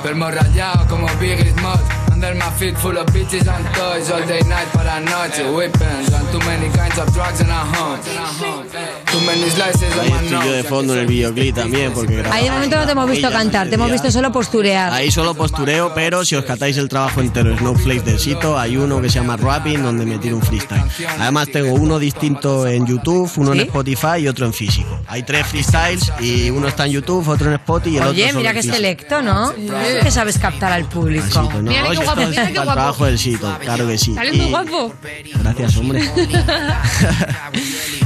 Duermo 0.03 0.31
rayado 0.31 0.87
como 0.89 1.07
Biggie 1.19 1.53
Smalls 1.53 2.06
Under 2.17 2.35
my 2.35 2.51
feet 2.59 2.75
full 2.79 2.97
of 2.97 3.05
bitches 3.09 3.47
and 3.47 3.67
toys 3.75 4.11
All 4.11 4.27
day 4.27 4.41
night 4.49 4.67
para 4.73 5.01
noche 5.01 5.45
Weapons 5.55 6.11
and 6.15 6.27
too 6.33 6.39
many 6.47 6.71
kinds 6.71 6.99
of 6.99 7.13
drugs 7.13 7.43
and 7.43 7.51
a 7.51 7.61
home 7.77 8.01
Too 9.13 9.21
many 9.27 9.51
slices 9.51 9.93
Ahí 9.99 10.11
estoy 10.13 10.47
yo 10.47 10.53
de 10.53 10.65
fondo 10.65 10.95
en 10.95 11.01
el 11.01 11.07
videoclip 11.07 11.55
también, 11.55 11.93
porque 11.93 12.25
Ahí 12.33 12.45
de 12.45 12.51
momento 12.51 12.77
no 12.77 12.87
te 12.87 12.93
hemos 12.93 13.11
visto 13.11 13.31
cantar, 13.31 13.69
te 13.69 13.75
hemos 13.75 13.91
visto 13.91 14.11
solo 14.11 14.33
posturear. 14.33 14.93
Ahí 14.93 15.11
solo 15.11 15.35
postureo, 15.35 15.93
pero 15.95 16.25
si 16.25 16.37
os 16.37 16.45
catáis 16.45 16.77
el 16.79 16.89
trabajo 16.89 17.21
entero 17.21 17.57
Snowflakes 17.57 18.05
del 18.05 18.19
Sito, 18.19 18.59
hay 18.59 18.77
uno 18.77 19.01
que 19.01 19.09
se 19.11 19.21
llama 19.21 19.37
Rapping, 19.37 19.83
donde 19.83 20.07
me 20.07 20.19
tiro 20.19 20.37
un 20.37 20.43
freestyle. 20.43 20.83
Además 21.19 21.49
tengo 21.53 21.75
uno 21.75 21.99
distinto 21.99 22.67
en 22.67 22.87
YouTube, 22.87 23.31
uno 23.37 23.53
¿Sí? 23.53 23.61
en 23.61 23.67
Spotify 23.67 24.21
y 24.21 24.29
otro 24.29 24.47
en 24.47 24.53
físico. 24.55 25.01
Hay 25.07 25.23
tres 25.23 25.47
freestyles 25.47 26.13
y 26.21 26.51
uno 26.51 26.69
está 26.69 26.87
en 26.87 26.93
YouTube, 26.93 27.29
otro 27.29 27.49
en 27.49 27.55
Spotify 27.55 27.95
y 27.95 27.97
el 27.99 28.03
Oye, 28.05 28.25
otro 28.27 28.39
mira 28.39 28.53
físico. 28.53 28.75
selecto, 28.75 29.23
¿no? 29.23 29.53
Que 30.03 30.11
sabes 30.11 30.39
captar 30.39 30.73
al 30.73 30.87
público. 30.87 31.25
Así 31.27 31.49
que 31.49 31.63
no, 31.63 31.71
Mira 31.71 31.85
guapo, 32.15 32.31
mira 32.31 32.47
qué 32.47 32.53
guapo. 32.55 32.73
trabajo 32.73 33.05
del 33.07 33.19
sitio, 33.19 33.59
claro 33.61 33.87
que 33.87 33.99
sí. 33.99 34.15
Sales 34.15 34.35
Y- 34.35 34.39
muy 34.39 34.51
guapo. 34.51 34.95
Gracias, 35.43 35.77
hombre. 35.77 36.11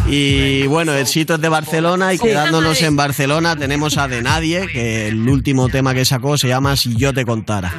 y 0.09 0.67
bueno, 0.67 0.93
el 0.93 1.07
sitio 1.07 1.37
es 1.37 1.41
de 1.41 1.49
Barcelona 1.49 2.13
y 2.15 2.19
quedándonos 2.19 2.81
en 2.83 2.97
Barcelona 2.97 3.57
tenemos 3.57 3.97
a 3.99 4.09
De 4.09 4.23
Nadie, 4.23 4.67
que 4.69 5.09
el 5.09 5.29
último 5.29 5.69
tema 5.69 5.95
que 5.95 6.05
sacó 6.05 6.37
se 6.39 6.49
llama 6.49 6.77
Si 6.77 6.97
yo 6.97 7.13
te 7.13 7.25
contara. 7.25 7.73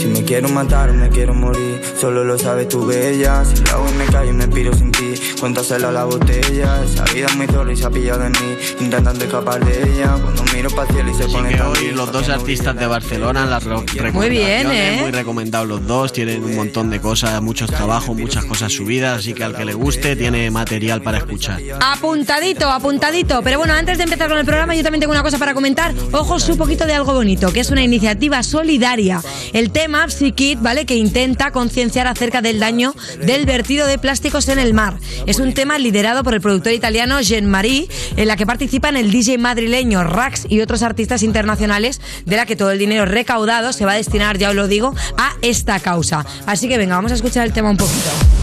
Si 0.00 0.06
me 0.06 0.24
quiero 0.24 0.48
matar 0.48 0.90
o 0.90 0.94
me 0.94 1.08
quiero 1.08 1.34
morir, 1.34 1.80
solo 2.00 2.24
lo 2.24 2.38
sabes 2.38 2.68
tú, 2.68 2.86
bella. 2.86 3.44
Si 3.44 3.62
la 3.64 3.72
hago 3.72 3.88
y 3.88 3.92
me 3.94 4.04
callo 4.06 4.30
y 4.30 4.34
me 4.34 4.48
piro 4.48 4.72
sin 4.74 4.90
ti, 4.92 5.07
cuéntasela 5.38 5.88
a 5.88 5.92
la 5.92 6.04
botella. 6.04 6.82
Esa 6.84 7.04
vida 7.12 7.26
es 7.26 7.36
muy 7.36 7.46
zorra 7.46 7.72
y 7.72 7.76
se 7.76 7.86
ha 7.86 7.90
pillado 7.90 8.20
de 8.20 8.30
mí, 8.30 8.56
intentando 8.80 9.24
escapar 9.24 9.64
de 9.64 9.82
ella. 9.82 10.16
Cuando 10.22 10.44
miro 10.54 10.70
para 10.70 10.88
el 10.88 10.94
cielo 10.94 11.10
y 11.10 11.14
se 11.14 11.24
Así 11.24 11.32
pone 11.32 11.54
que 11.54 11.62
hoy 11.62 11.90
los 11.92 12.12
dos 12.12 12.28
artistas 12.28 12.76
de 12.76 12.86
Barcelona, 12.86 13.46
las 13.46 13.64
recomendaciones, 13.64 14.30
bien, 14.30 14.70
¿eh? 14.70 14.98
Muy 15.00 15.10
recomendados 15.10 15.68
los 15.68 15.86
dos, 15.86 16.12
tienen 16.12 16.44
un 16.44 16.56
montón 16.56 16.90
de 16.90 17.00
cosas, 17.00 17.40
muchos 17.42 17.70
trabajos, 17.70 18.16
muchas 18.16 18.44
cosas 18.44 18.72
subidas, 18.72 19.20
así 19.20 19.34
que 19.34 19.44
al 19.44 19.54
que 19.54 19.64
le 19.64 19.74
guste 19.74 20.16
tiene 20.16 20.50
material 20.50 21.02
para 21.02 21.18
escuchar. 21.18 21.60
Apuntadito, 21.80 22.70
apuntadito. 22.70 23.42
Pero 23.42 23.58
bueno, 23.58 23.74
antes 23.74 23.98
de 23.98 24.04
empezar 24.04 24.28
con 24.28 24.38
el 24.38 24.44
programa, 24.44 24.74
yo 24.74 24.82
también 24.82 25.00
tengo 25.00 25.12
una 25.12 25.22
cosa 25.22 25.38
para 25.38 25.54
comentar. 25.54 25.94
Ojos 26.12 26.48
un 26.48 26.56
poquito 26.56 26.86
de 26.86 26.94
algo 26.94 27.12
bonito, 27.12 27.52
que 27.52 27.60
es 27.60 27.70
una 27.70 27.82
iniciativa 27.82 28.42
solidaria. 28.42 29.22
El 29.52 29.70
tema 29.70 30.08
Psykit, 30.08 30.60
¿vale? 30.60 30.86
Que 30.86 30.96
intenta 30.96 31.50
concienciar 31.50 32.06
acerca 32.06 32.42
del 32.42 32.58
daño 32.58 32.94
del 33.24 33.46
vertido 33.46 33.86
de 33.86 33.98
plásticos 33.98 34.48
en 34.48 34.58
el 34.58 34.74
mar. 34.74 34.98
Es 35.28 35.40
un 35.40 35.52
tema 35.52 35.78
liderado 35.78 36.24
por 36.24 36.32
el 36.32 36.40
productor 36.40 36.72
italiano 36.72 37.20
Jean-Marie, 37.20 37.86
en 38.16 38.28
la 38.28 38.36
que 38.36 38.46
participan 38.46 38.96
el 38.96 39.10
DJ 39.10 39.36
madrileño 39.36 40.02
Rax 40.02 40.46
y 40.48 40.62
otros 40.62 40.82
artistas 40.82 41.22
internacionales, 41.22 42.00
de 42.24 42.36
la 42.36 42.46
que 42.46 42.56
todo 42.56 42.70
el 42.70 42.78
dinero 42.78 43.04
recaudado 43.04 43.74
se 43.74 43.84
va 43.84 43.92
a 43.92 43.96
destinar, 43.96 44.38
ya 44.38 44.48
os 44.48 44.56
lo 44.56 44.68
digo, 44.68 44.94
a 45.18 45.34
esta 45.42 45.80
causa. 45.80 46.24
Así 46.46 46.66
que 46.66 46.78
venga, 46.78 46.96
vamos 46.96 47.12
a 47.12 47.16
escuchar 47.16 47.46
el 47.46 47.52
tema 47.52 47.68
un 47.68 47.76
poquito. 47.76 48.37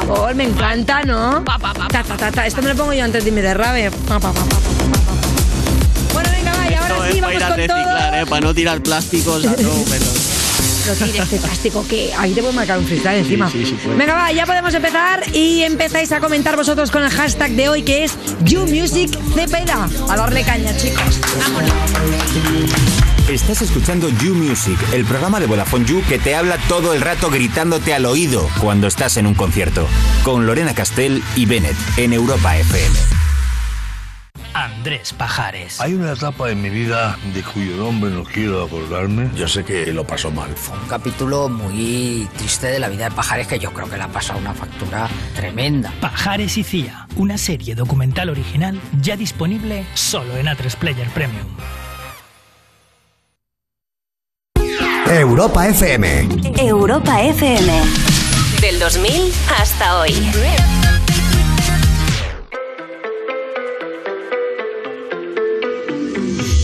Favor, 0.00 0.34
me 0.34 0.44
encanta, 0.44 1.02
¿no? 1.02 1.42
Ta, 1.44 2.02
ta, 2.02 2.16
ta, 2.16 2.30
ta. 2.30 2.46
Esto 2.46 2.62
me 2.62 2.68
lo 2.70 2.76
pongo 2.76 2.92
yo 2.92 3.04
antes 3.04 3.22
de 3.24 3.30
irme 3.30 3.42
de 3.42 3.54
rave. 3.54 3.90
Pa, 3.90 4.18
pa, 4.20 4.32
pa, 4.32 4.40
pa, 4.40 4.44
pa, 4.44 4.56
pa, 4.56 4.58
pa. 4.58 6.12
Bueno, 6.12 6.30
venga, 6.30 6.52
vaya, 6.56 6.80
ahora 6.82 7.12
sí, 7.12 7.20
para 7.20 7.32
vamos 7.32 7.36
ir 7.36 7.42
a 7.44 7.48
con 7.48 7.56
reciclar, 7.56 8.10
todo. 8.10 8.20
¿eh? 8.20 8.26
para 8.26 8.40
no 8.40 8.54
tirar 8.54 8.80
plásticos 8.80 9.46
a 9.46 9.54
todo, 9.54 9.84
pero... 9.90 10.04
Pero 10.84 10.96
tire 10.96 11.18
este 11.20 11.38
plástico 11.38 11.86
que 11.88 12.12
ahí 12.14 12.34
te 12.34 12.42
puedo 12.42 12.52
marcar 12.52 12.78
un 12.78 12.84
freestyle 12.84 13.16
encima. 13.20 13.50
sí, 13.50 13.64
sí, 13.64 13.72
puede. 13.82 13.96
Venga, 13.96 14.14
va, 14.14 14.32
ya 14.32 14.44
podemos 14.44 14.74
empezar 14.74 15.22
y 15.34 15.62
empezáis 15.62 16.12
a 16.12 16.20
comentar 16.20 16.56
vosotros 16.56 16.90
con 16.90 17.02
el 17.02 17.10
hashtag 17.10 17.52
de 17.52 17.70
hoy 17.70 17.82
que 17.82 18.04
es 18.04 18.12
YouMusicCepeda. 18.44 19.88
A 20.10 20.16
darle 20.16 20.42
caña, 20.44 20.76
chicos. 20.76 21.20
Vámonos. 21.38 21.72
Estás 23.28 23.62
escuchando 23.62 24.10
You 24.10 24.34
Music, 24.34 24.78
el 24.92 25.06
programa 25.06 25.40
de 25.40 25.46
Vodafone 25.46 25.86
You 25.86 26.02
que 26.06 26.18
te 26.18 26.34
habla 26.34 26.58
todo 26.68 26.92
el 26.92 27.00
rato 27.00 27.30
gritándote 27.30 27.94
al 27.94 28.04
oído 28.04 28.46
cuando 28.60 28.86
estás 28.86 29.16
en 29.16 29.26
un 29.26 29.32
concierto. 29.32 29.88
Con 30.22 30.46
Lorena 30.46 30.74
Castell 30.74 31.22
y 31.34 31.46
Bennett 31.46 31.74
en 31.96 32.12
Europa 32.12 32.54
FM. 32.58 32.94
Andrés 34.52 35.14
Pajares. 35.14 35.80
Hay 35.80 35.94
una 35.94 36.12
etapa 36.12 36.50
en 36.50 36.60
mi 36.60 36.68
vida 36.68 37.18
de 37.32 37.42
cuyo 37.42 37.78
nombre 37.78 38.10
no 38.10 38.24
quiero 38.24 38.62
acordarme. 38.62 39.30
Yo 39.34 39.48
sé 39.48 39.64
que 39.64 39.90
lo 39.90 40.06
pasó 40.06 40.30
mal. 40.30 40.50
Un 40.82 40.86
capítulo 40.86 41.48
muy 41.48 42.28
triste 42.36 42.66
de 42.66 42.78
la 42.78 42.90
vida 42.90 43.08
de 43.08 43.16
Pajares 43.16 43.46
que 43.46 43.58
yo 43.58 43.72
creo 43.72 43.88
que 43.88 43.96
le 43.96 44.02
ha 44.02 44.08
pasado 44.08 44.38
una 44.38 44.52
factura 44.52 45.08
tremenda. 45.34 45.90
Pajares 45.98 46.58
y 46.58 46.62
Cía, 46.62 47.08
una 47.16 47.38
serie 47.38 47.74
documental 47.74 48.28
original 48.28 48.78
ya 49.00 49.16
disponible 49.16 49.86
solo 49.94 50.36
en 50.36 50.44
A3 50.44 50.76
Player 50.76 51.08
Premium. 51.08 51.46
Europa 55.06 55.66
FM. 55.66 56.04
Europa 56.62 57.20
FM. 57.20 57.68
Del 58.60 58.78
2000 58.78 59.32
hasta 59.48 60.00
hoy. 60.00 60.12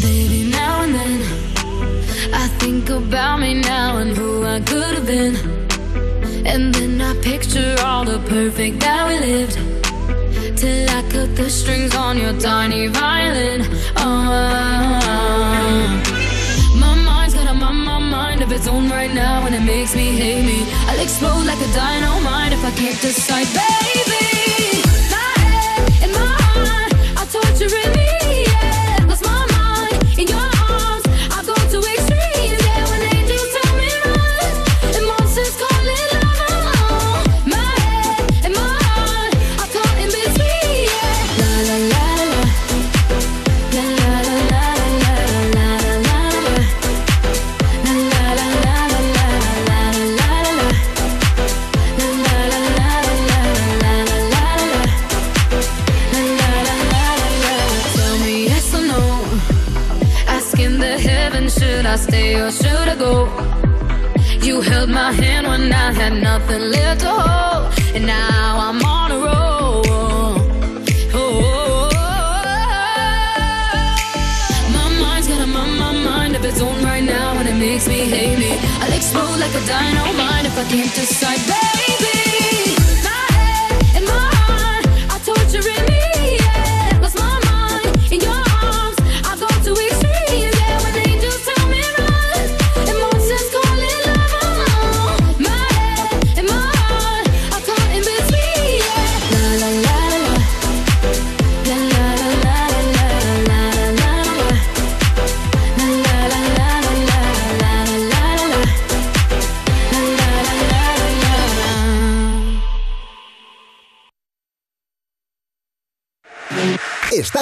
Baby, 0.03 0.51
now 0.51 0.83
and 0.83 0.95
then 0.95 1.23
I 2.33 2.49
think 2.59 2.89
about 2.91 3.41
me 3.41 3.55
now 3.55 3.99
and 3.99 4.17
who 4.17 4.45
I 4.45 4.61
could 4.61 4.95
have 4.97 5.07
been. 5.07 5.37
And 6.47 6.75
then 6.75 7.01
I 7.01 7.15
picture 7.23 7.77
all 7.85 8.05
the 8.05 8.19
perfect 8.29 8.81
that 8.81 9.07
we 9.09 9.19
lived. 9.21 9.59
Till 10.57 10.89
I 10.89 11.03
cut 11.11 11.37
the 11.37 11.51
strings 11.51 11.95
on 11.95 12.17
your 12.19 12.33
tiny 12.41 12.89
violin. 12.89 13.67
Oh, 13.97 14.81
mind 18.41 18.53
of 18.53 18.59
its 18.59 18.67
own 18.69 18.89
right 18.89 19.13
now, 19.13 19.45
and 19.47 19.55
it 19.55 19.61
makes 19.61 19.95
me 19.95 20.13
hate 20.13 20.45
me. 20.45 20.65
I'll 20.89 21.01
explode 21.01 21.45
like 21.45 21.59
a 21.59 21.73
dynamite 21.75 22.53
if 22.53 22.65
I 22.65 22.71
can't 22.71 23.01
decide, 23.01 23.47
baby. 23.47 24.83
My 25.11 25.33
head 25.45 26.03
and 26.03 26.13
my 26.13 26.37
heart 26.55 26.93
are 27.19 27.27
torturing 27.27 27.93
me. 27.93 28.00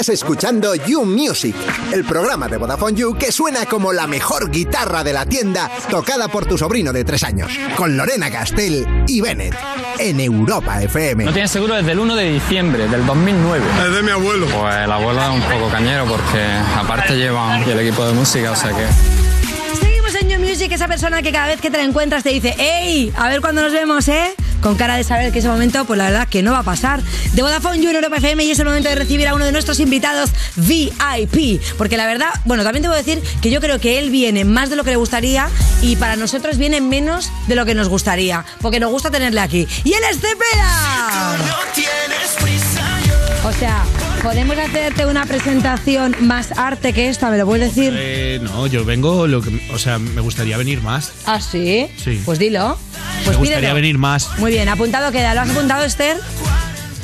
Estás 0.09 0.23
escuchando 0.23 0.75
You 0.75 1.05
Music, 1.05 1.55
el 1.93 2.03
programa 2.03 2.49
de 2.49 2.57
Vodafone 2.57 2.97
You 2.97 3.15
que 3.19 3.31
suena 3.31 3.67
como 3.67 3.93
la 3.93 4.07
mejor 4.07 4.51
guitarra 4.51 5.05
de 5.05 5.13
la 5.13 5.27
tienda 5.27 5.71
tocada 5.91 6.29
por 6.29 6.47
tu 6.47 6.57
sobrino 6.57 6.95
de 6.95 7.05
tres 7.05 7.25
años, 7.25 7.53
con 7.77 7.95
Lorena 7.95 8.31
Castell 8.31 9.05
y 9.07 9.21
Bennett, 9.21 9.55
en 9.99 10.19
Europa 10.19 10.83
FM. 10.83 11.27
No 11.27 11.33
tienes 11.35 11.51
seguro 11.51 11.75
desde 11.75 11.93
el 11.93 11.99
1 11.99 12.17
de 12.17 12.33
diciembre 12.33 12.89
del 12.89 13.05
2009. 13.05 13.67
Es 13.87 13.95
de 13.97 14.03
mi 14.03 14.11
abuelo. 14.11 14.47
Pues 14.47 14.77
el 14.77 14.91
abuelo 14.91 15.21
es 15.21 15.29
un 15.29 15.43
poco 15.43 15.69
cañero 15.69 16.07
porque 16.07 16.43
aparte 16.75 17.15
llevan 17.15 17.63
el 17.69 17.79
equipo 17.79 18.07
de 18.07 18.15
música, 18.15 18.53
o 18.53 18.57
sea 18.57 18.71
que... 18.71 18.87
Seguimos 19.79 20.15
en 20.15 20.29
New 20.29 20.41
Music, 20.41 20.73
esa 20.73 20.89
persona 20.89 21.21
que 21.21 21.33
cada 21.33 21.49
vez 21.49 21.61
que 21.61 21.71
te 21.71 21.77
la 21.77 21.85
encuentras 21.85 22.23
te 22.23 22.31
dice, 22.31 22.55
¡Ey! 22.59 23.13
A 23.15 23.29
ver 23.29 23.43
cuándo 23.43 23.61
nos 23.61 23.75
vemos, 23.75 24.09
¿eh? 24.09 24.35
Con 24.61 24.77
cara 24.77 24.97
de 24.97 25.05
saber 25.05 25.33
que 25.33 25.39
ese 25.39 25.49
momento, 25.49 25.85
pues 25.85 25.99
la 25.99 26.05
verdad 26.05 26.29
que 26.29 26.43
no 26.43 26.53
va 26.53 26.61
a 26.61 26.63
pasar. 26.63 27.03
De 27.33 27.43
Vodafone 27.43 27.81
You 27.81 27.91
en 27.91 27.97
Europa 27.97 28.17
FM 28.17 28.45
y 28.45 28.51
es 28.51 28.59
el 28.59 28.67
momento 28.67 28.89
de 28.89 28.95
recibir 28.95 29.29
a 29.29 29.35
uno 29.35 29.45
de 29.45 29.53
nuestros 29.53 29.81
invitados 29.81 30.31
VIP. 30.57 31.61
Porque 31.77 31.97
la 31.97 32.07
verdad, 32.07 32.29
bueno, 32.45 32.65
también 32.65 32.83
debo 32.83 32.95
decir 32.95 33.23
que 33.41 33.51
yo 33.51 33.61
creo 33.61 33.79
que 33.79 33.99
él 33.99 34.11
viene 34.11 34.45
más 34.45 34.71
de 34.71 34.77
lo 34.77 34.85
que 34.85 34.91
le 34.91 34.97
gustaría 34.97 35.49
y 35.83 35.97
para 35.97 36.17
nosotros 36.17 36.59
viene 36.59 36.81
menos 36.81 37.31
de 37.47 37.55
lo 37.55 37.65
que 37.65 37.75
nos 37.75 37.89
gustaría. 37.89 38.45
Porque 38.61 38.81
nos 38.81 38.91
gusta 38.91 39.11
tenerle 39.11 39.41
aquí. 39.41 39.67
Y 39.85 39.93
él 39.93 40.03
es 40.11 40.19
Cepeda. 40.21 41.37
O 43.45 43.53
sea, 43.53 43.85
¿podemos 44.23 44.57
hacerte 44.59 45.07
una 45.07 45.25
presentación 45.27 46.15
más 46.21 46.53
arte 46.57 46.93
que 46.93 47.09
esta? 47.09 47.31
¿Me 47.31 47.39
lo 47.39 47.47
puedes 47.47 47.75
decir? 47.75 47.95
Eh, 47.97 48.41
no, 48.43 48.67
yo 48.67 48.85
vengo, 48.85 49.27
lo 49.27 49.41
que, 49.41 49.69
o 49.73 49.79
sea, 49.79 49.99
me 49.99 50.21
gustaría 50.21 50.57
venir 50.57 50.83
más. 50.83 51.13
¿Ah, 51.27 51.41
sí? 51.41 51.89
Sí. 51.97 52.21
Pues 52.25 52.39
dilo. 52.39 52.79
Pues 53.25 53.37
me 53.37 53.37
gustaría 53.37 53.59
pídelo. 53.61 53.75
venir 53.75 53.99
más. 53.99 54.29
Muy 54.39 54.53
bien, 54.53 54.69
apuntado 54.69 55.11
queda. 55.13 55.35
¿Lo 55.35 55.41
has 55.43 55.51
apuntado, 55.51 55.85
Esther? 55.85 56.17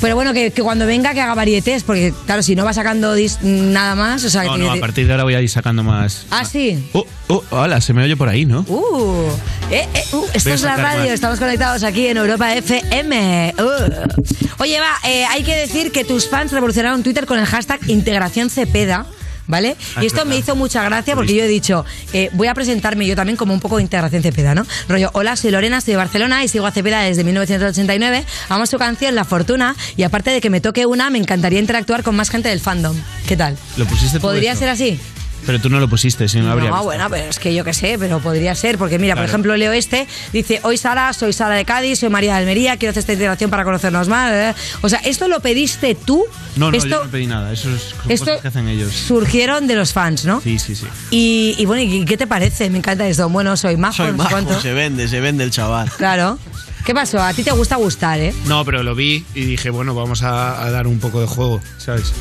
Pero 0.05 0.13
bueno, 0.13 0.33
que, 0.33 0.51
que 0.51 0.61
cuando 0.61 0.85
venga 0.85 1.15
que 1.15 1.21
haga 1.21 1.33
varietés, 1.33 1.81
porque 1.81 2.13
claro, 2.27 2.43
si 2.43 2.55
no 2.55 2.63
va 2.63 2.73
sacando 2.73 3.17
dis- 3.17 3.41
nada 3.41 3.95
más, 3.95 4.23
o 4.23 4.29
sea... 4.29 4.43
No, 4.43 4.53
que- 4.53 4.59
no, 4.59 4.71
a 4.71 4.75
partir 4.75 5.07
de 5.07 5.13
ahora 5.13 5.23
voy 5.23 5.33
a 5.33 5.41
ir 5.41 5.49
sacando 5.49 5.81
más. 5.81 6.27
Ah, 6.29 6.45
sí. 6.45 6.87
Oh, 6.93 7.07
oh, 7.27 7.43
hola, 7.49 7.81
se 7.81 7.91
me 7.91 8.03
oye 8.03 8.15
por 8.15 8.29
ahí, 8.29 8.45
¿no? 8.45 8.59
Uh, 8.67 9.31
eh, 9.71 9.87
eh, 9.95 10.03
uh, 10.11 10.25
esto 10.31 10.51
es 10.51 10.61
la 10.61 10.75
radio, 10.75 11.05
más. 11.05 11.09
estamos 11.09 11.39
conectados 11.39 11.81
aquí 11.81 12.05
en 12.05 12.17
Europa 12.17 12.53
FM. 12.53 13.55
Uh. 13.57 14.61
Oye, 14.61 14.79
va, 14.79 14.91
eh, 15.09 15.25
hay 15.25 15.41
que 15.41 15.55
decir 15.55 15.91
que 15.91 16.05
tus 16.05 16.29
fans 16.29 16.51
revolucionaron 16.51 17.01
Twitter 17.01 17.25
con 17.25 17.39
el 17.39 17.47
hashtag 17.47 17.79
Integración 17.89 18.51
Cepeda. 18.51 19.07
¿Vale? 19.47 19.75
Ah, 19.95 20.01
y 20.01 20.07
es 20.07 20.13
esto 20.13 20.25
me 20.25 20.37
hizo 20.37 20.55
mucha 20.55 20.83
gracia 20.83 21.15
porque 21.15 21.35
yo 21.35 21.43
he 21.43 21.47
dicho, 21.47 21.85
eh, 22.13 22.29
voy 22.33 22.47
a 22.47 22.53
presentarme 22.53 23.05
yo 23.05 23.15
también 23.15 23.37
como 23.37 23.53
un 23.53 23.59
poco 23.59 23.77
de 23.77 23.83
integración 23.83 24.23
Cepeda, 24.23 24.55
¿no? 24.55 24.65
Rollo, 24.89 25.11
hola, 25.13 25.35
soy 25.35 25.51
Lorena, 25.51 25.81
soy 25.81 25.91
de 25.91 25.97
Barcelona 25.97 26.43
y 26.43 26.47
sigo 26.47 26.65
a 26.65 26.71
Cepeda 26.71 27.01
desde 27.01 27.23
1989. 27.23 28.25
Amo 28.49 28.65
su 28.65 28.77
canción 28.77 29.13
La 29.15 29.23
Fortuna 29.23 29.75
y 29.97 30.03
aparte 30.03 30.31
de 30.31 30.41
que 30.41 30.49
me 30.49 30.61
toque 30.61 30.85
una, 30.85 31.09
me 31.09 31.17
encantaría 31.19 31.59
interactuar 31.59 32.03
con 32.03 32.15
más 32.15 32.29
gente 32.29 32.49
del 32.49 32.59
fandom. 32.59 32.95
¿Qué 33.27 33.37
tal? 33.37 33.57
¿Lo 33.77 33.85
pusiste 33.85 34.19
¿Podría 34.19 34.51
eso? 34.53 34.59
ser 34.59 34.69
así? 34.69 34.99
Pero 35.45 35.59
tú 35.59 35.69
no 35.69 35.79
lo 35.79 35.87
pusiste, 35.87 36.27
si 36.27 36.39
no 36.39 36.45
lo 36.45 36.51
habría 36.53 36.69
No, 36.69 36.75
visto. 36.77 36.85
bueno, 36.85 37.07
pero 37.09 37.25
es 37.29 37.37
que 37.39 37.53
yo 37.53 37.63
qué 37.63 37.73
sé, 37.73 37.97
pero 37.99 38.19
podría 38.19 38.55
ser, 38.55 38.77
porque 38.77 38.97
mira, 38.99 39.13
por 39.13 39.19
Claro. 39.23 39.29
ejemplo, 39.31 39.57
leo 39.57 39.71
este, 39.73 40.07
dice, 40.33 40.59
hoy 40.63 40.77
Sara, 40.77 41.13
soy 41.13 41.33
Sara 41.33 41.55
de 41.55 41.65
Cádiz, 41.65 41.99
soy 41.99 42.09
María 42.09 42.33
de 42.33 42.39
Almería, 42.39 42.77
quiero 42.77 42.91
hacer 42.91 43.01
esta 43.01 43.13
integración 43.13 43.49
para 43.49 43.63
conocernos 43.63 44.07
más. 44.07 44.31
eh. 44.33 44.55
O 44.81 44.89
sea, 44.89 44.99
¿esto 44.99 45.27
lo 45.27 45.39
pediste 45.41 45.93
tú? 45.95 46.23
No, 46.55 46.71
no, 46.71 46.77
esto 46.77 46.89
yo 46.89 47.03
no 47.05 47.11
pedí 47.11 47.27
nada. 47.27 47.51
Eso 47.53 47.69
es 47.69 47.81
son 48.01 48.11
esto- 48.11 48.25
cosas 48.25 48.41
que 48.41 48.47
hacen 48.47 48.67
ellos. 48.67 48.91
surgieron 48.93 49.67
de 49.67 49.75
los 49.75 49.93
fans, 49.93 50.25
¿no? 50.25 50.41
Sí, 50.41 50.57
sí, 50.59 50.75
sí. 50.75 50.85
Y, 51.11 51.55
y 51.57 51.65
bueno, 51.65 51.83
¿y 51.83 52.05
qué 52.05 52.17
te 52.17 52.27
parece? 52.27 52.69
Me 52.69 52.77
encanta 52.79 53.07
esto. 53.07 53.29
Bueno, 53.29 53.55
soy 53.57 53.77
majo, 53.77 53.97
Soy 53.97 54.05
no 54.07 54.11
sé 54.13 54.17
majo, 54.17 54.29
cuánto. 54.31 54.61
se 54.61 54.73
vende, 54.73 55.07
se 55.07 55.19
vende 55.19 55.43
el 55.43 55.51
chaval. 55.51 55.91
Claro. 55.97 56.39
¿Qué 56.85 56.93
pasó? 56.93 57.19
A 57.21 57.33
ti 57.33 57.43
te 57.43 57.51
gusta 57.51 57.75
gustar, 57.77 58.19
¿eh? 58.19 58.33
No, 58.45 58.63
pero 58.63 58.83
lo 58.83 58.93
vi 58.95 59.25
y 59.33 59.45
dije, 59.45 59.69
bueno, 59.71 59.95
vamos 59.95 60.21
a, 60.23 60.63
a 60.63 60.69
dar 60.71 60.85
un 60.87 60.99
poco 60.99 61.19
de 61.19 61.25
juego, 61.27 61.59
¿sabes? 61.79 62.13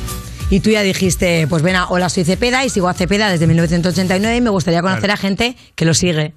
Y 0.50 0.60
tú 0.60 0.70
ya 0.70 0.82
dijiste, 0.82 1.46
pues 1.48 1.62
ven, 1.62 1.76
a- 1.76 1.86
hola, 1.88 2.08
soy 2.08 2.24
Cepeda 2.24 2.64
y 2.64 2.70
sigo 2.70 2.88
a 2.88 2.94
Cepeda 2.94 3.30
desde 3.30 3.46
1989 3.46 4.36
y 4.36 4.40
me 4.40 4.50
gustaría 4.50 4.82
conocer 4.82 5.04
Claro. 5.04 5.14
a 5.14 5.16
gente 5.16 5.56
que 5.74 5.84
lo 5.84 5.94
sigue. 5.94 6.32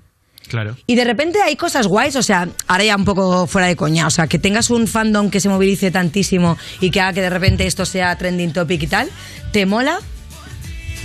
Claro. 0.48 0.78
Y 0.88 0.96
de 0.96 1.04
repente 1.04 1.40
hay 1.42 1.58
cosas 1.58 1.88
guays, 1.88 2.16
o 2.16 2.24
sea, 2.24 2.48
ahora 2.68 2.84
ya 2.86 2.96
un 2.96 3.04
poco 3.04 3.48
fuera 3.48 3.68
de 3.68 3.76
coña, 3.76 4.08
o 4.08 4.10
sea, 4.10 4.28
que 4.28 4.40
tengas 4.40 4.70
un 4.70 4.88
fandom 4.88 5.30
que 5.30 5.42
se 5.42 5.50
movilice 5.50 5.92
tantísimo 5.92 6.58
y 6.80 6.90
que 6.90 7.02
haga 7.02 7.14
que 7.14 7.22
de 7.22 7.30
repente 7.30 7.68
esto 7.68 7.86
sea 7.86 8.18
trending 8.18 8.54
topic 8.54 8.82
y 8.84 8.88
tal, 8.88 9.10
¿te 9.52 9.66
mola? 9.66 10.00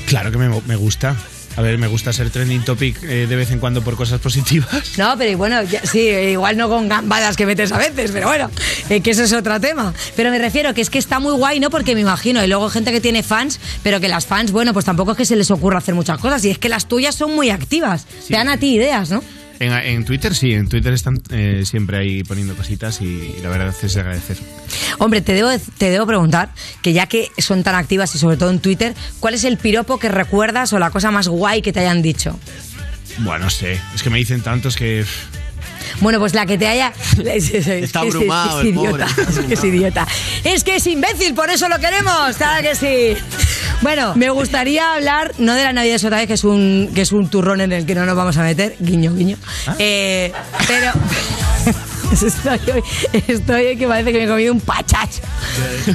Claro 0.07 0.31
que 0.31 0.39
me, 0.39 0.49
me 0.67 0.77
gusta. 0.77 1.17
A 1.57 1.61
ver, 1.61 1.77
me 1.79 1.87
gusta 1.87 2.13
ser 2.13 2.31
trending 2.31 2.65
topic 2.65 3.03
eh, 3.03 3.27
de 3.29 3.37
vez 3.37 3.51
en 3.51 3.59
cuando 3.59 3.83
por 3.83 3.95
cosas 3.97 4.21
positivas. 4.21 4.97
No, 4.99 5.15
pero 5.19 5.37
bueno, 5.37 5.63
ya- 5.65 5.85
sí, 5.85 6.01
igual 6.09 6.57
no 6.57 6.69
con 6.69 6.89
gambadas 6.89 7.37
que 7.37 7.45
metes 7.47 7.73
a 7.73 7.79
veces, 7.79 8.11
pero 8.11 8.27
bueno, 8.29 8.51
eh, 8.89 9.01
que 9.03 9.11
eso 9.11 9.23
es 9.25 9.33
otro 9.33 9.61
tema. 9.61 9.93
Pero 10.17 10.31
me 10.31 10.39
refiero 10.39 10.73
que 10.75 10.81
es 10.81 10.89
que 10.91 10.99
está 10.99 11.19
muy 11.21 11.33
guay, 11.35 11.61
¿no? 11.61 11.69
Porque 11.71 11.95
me 11.95 12.01
imagino, 12.01 12.43
y 12.43 12.47
luego 12.47 12.71
gente 12.71 12.91
que 12.91 13.01
tiene 13.01 13.23
fans, 13.23 13.61
pero 13.83 14.01
que 14.01 14.09
las 14.09 14.25
fans, 14.27 14.51
bueno, 14.51 14.73
pues 14.73 14.85
tampoco 14.87 15.13
es 15.13 15.17
que 15.19 15.25
se 15.27 15.37
les 15.37 15.51
ocurra 15.51 15.79
hacer 15.79 15.95
muchas 15.95 16.19
cosas, 16.19 16.43
y 16.45 16.51
es 16.51 16.59
que 16.59 16.69
las 16.71 16.87
tuyas 16.89 17.15
son 17.15 17.35
muy 17.35 17.51
activas, 17.51 18.07
te 18.29 18.35
dan 18.35 18.49
a 18.49 18.57
ti 18.57 18.75
ideas, 18.77 19.11
¿no? 19.11 19.23
En, 19.63 19.73
en 19.73 20.05
Twitter 20.05 20.35
sí, 20.35 20.55
en 20.55 20.69
Twitter 20.69 20.93
están 20.93 21.23
eh, 21.31 21.63
siempre 21.65 21.97
ahí 21.97 22.25
poniendo 22.25 22.57
cositas 22.57 23.01
y, 23.01 23.37
la 23.45 23.49
verdad 23.49 23.73
es 23.81 23.95
de 23.95 24.01
agradecer. 24.01 24.37
Hombre, 24.99 25.21
te 25.21 25.35
debo, 25.35 25.51
te 25.79 25.89
debo 25.89 26.05
preguntar, 26.05 26.51
que 26.83 26.93
ya 26.93 27.07
que 27.07 27.31
son 27.39 27.63
tan 27.63 27.77
activas 27.77 28.13
y 28.17 28.19
sobre 28.19 28.37
todo 28.37 28.51
en 28.51 28.59
Twitter, 28.59 28.93
¿cuál 29.21 29.35
es 29.35 29.45
el 29.45 29.59
piropo 29.59 30.01
que 30.01 30.09
recuerdas 30.09 30.73
o 30.73 30.81
la 30.81 30.91
cosa 30.91 31.13
más 31.13 31.29
guay 31.29 31.63
que 31.63 31.73
te 31.73 31.79
hayan 31.79 32.03
dicho? 32.03 32.37
Bueno, 33.19 33.45
no 33.45 33.51
sé, 33.51 33.79
es 33.95 34.03
que 34.03 34.11
me 34.11 34.19
dicen 34.19 34.41
tantos 34.41 34.75
que... 34.75 35.05
Bueno, 36.01 36.19
pues 36.19 36.35
la 36.35 36.47
que 36.47 36.59
te 36.59 36.67
haya... 36.67 36.93
Está 37.23 38.01
abrumado 38.01 38.61
es, 38.61 38.67
idiota, 38.67 39.07
pobre, 39.07 39.23
está 39.23 39.41
es 39.41 39.47
que 39.47 39.55
es 39.55 39.65
idiota. 39.65 40.09
Es 40.45 40.65
que 40.65 40.77
es 40.77 40.87
imbécil, 40.87 41.35
por 41.35 41.51
eso 41.51 41.69
lo 41.69 41.79
queremos, 41.79 42.37
claro 42.37 42.63
que 42.63 42.75
sí. 42.75 43.17
Bueno, 43.81 44.15
me 44.15 44.31
gustaría 44.31 44.95
hablar, 44.95 45.33
no 45.39 45.55
de 45.55 45.65
la 45.65 45.73
Navidad 45.73 46.05
otra 46.05 46.19
vez, 46.19 46.27
que 46.29 46.35
es 46.35 46.45
un, 46.45 46.91
que 46.95 47.03
es 47.03 47.13
un 47.13 47.29
turrón 47.29 47.61
en 47.61 47.73
el 47.73 47.87
que 47.87 47.95
no 47.95 48.07
nos 48.07 48.17
vamos 48.17 48.37
a 48.37 48.43
meter, 48.43 48.77
guiño, 48.79 49.15
guiño. 49.15 49.37
Eh, 49.79 50.33
pero... 50.67 50.93
Estoy 52.23 52.61
hoy, 52.75 52.83
estoy 53.29 53.67
hoy 53.67 53.77
que 53.77 53.87
parece 53.89 54.13
que 54.13 54.19
me 54.19 54.25
he 54.25 54.29
comido 54.29 54.53
un 54.53 54.61
pachacho. 54.61 55.23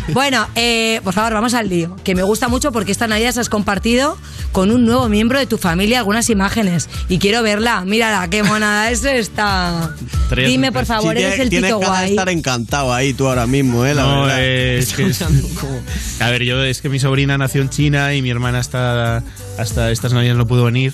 Bueno, 0.10 0.48
eh, 0.56 1.00
por 1.04 1.14
favor, 1.14 1.34
vamos 1.34 1.54
al 1.54 1.70
lío. 1.70 1.96
Que 2.04 2.16
me 2.16 2.24
gusta 2.24 2.48
mucho 2.48 2.72
porque 2.72 2.92
esta 2.92 3.08
Navidad 3.08 3.38
has 3.38 3.50
compartido 3.50 4.18
con 4.52 4.72
un 4.72 4.86
nuevo 4.86 5.08
miembro 5.10 5.38
de 5.40 5.46
tu 5.46 5.58
familia 5.58 6.00
algunas 6.00 6.30
imágenes. 6.30 6.90
Y 7.10 7.20
quiero 7.20 7.44
verla. 7.44 7.86
Mírala, 7.86 8.28
qué 8.30 8.44
monada 8.44 8.90
es 8.90 9.04
esta. 9.04 9.94
Dime, 10.36 10.72
por 10.72 10.86
favor, 10.86 11.14
Sí, 11.16 11.22
eres 11.22 11.36
tienes- 11.36 11.40
el 11.42 11.50
tienes 11.50 11.70
Tito 11.70 11.80
cara 11.80 11.94
de 11.94 12.00
guay. 12.00 12.10
estar 12.12 12.30
encantado 12.30 12.94
ahí 12.94 13.14
tú 13.14 13.28
ahora 13.28 13.46
mismo, 13.48 13.86
¿eh? 13.86 13.94
La 13.94 14.04
no, 14.04 14.22
verdad. 14.24 14.38
eh, 14.42 14.80
es 14.80 14.94
que 14.94 15.06
es- 15.08 15.22
A 16.20 16.30
ver, 16.32 16.44
yo 16.44 16.64
es 16.64 16.82
que 16.82 16.90
mi 16.90 17.00
sobrina 17.00 17.38
nació 17.38 17.62
en 17.62 17.70
China 17.70 18.14
y 18.16 18.22
mi 18.22 18.30
hermana 18.32 18.60
hasta, 18.60 19.24
hasta 19.58 19.92
estas 19.92 20.14
navidades 20.14 20.38
no 20.38 20.48
pudo 20.48 20.66
venir 20.66 20.94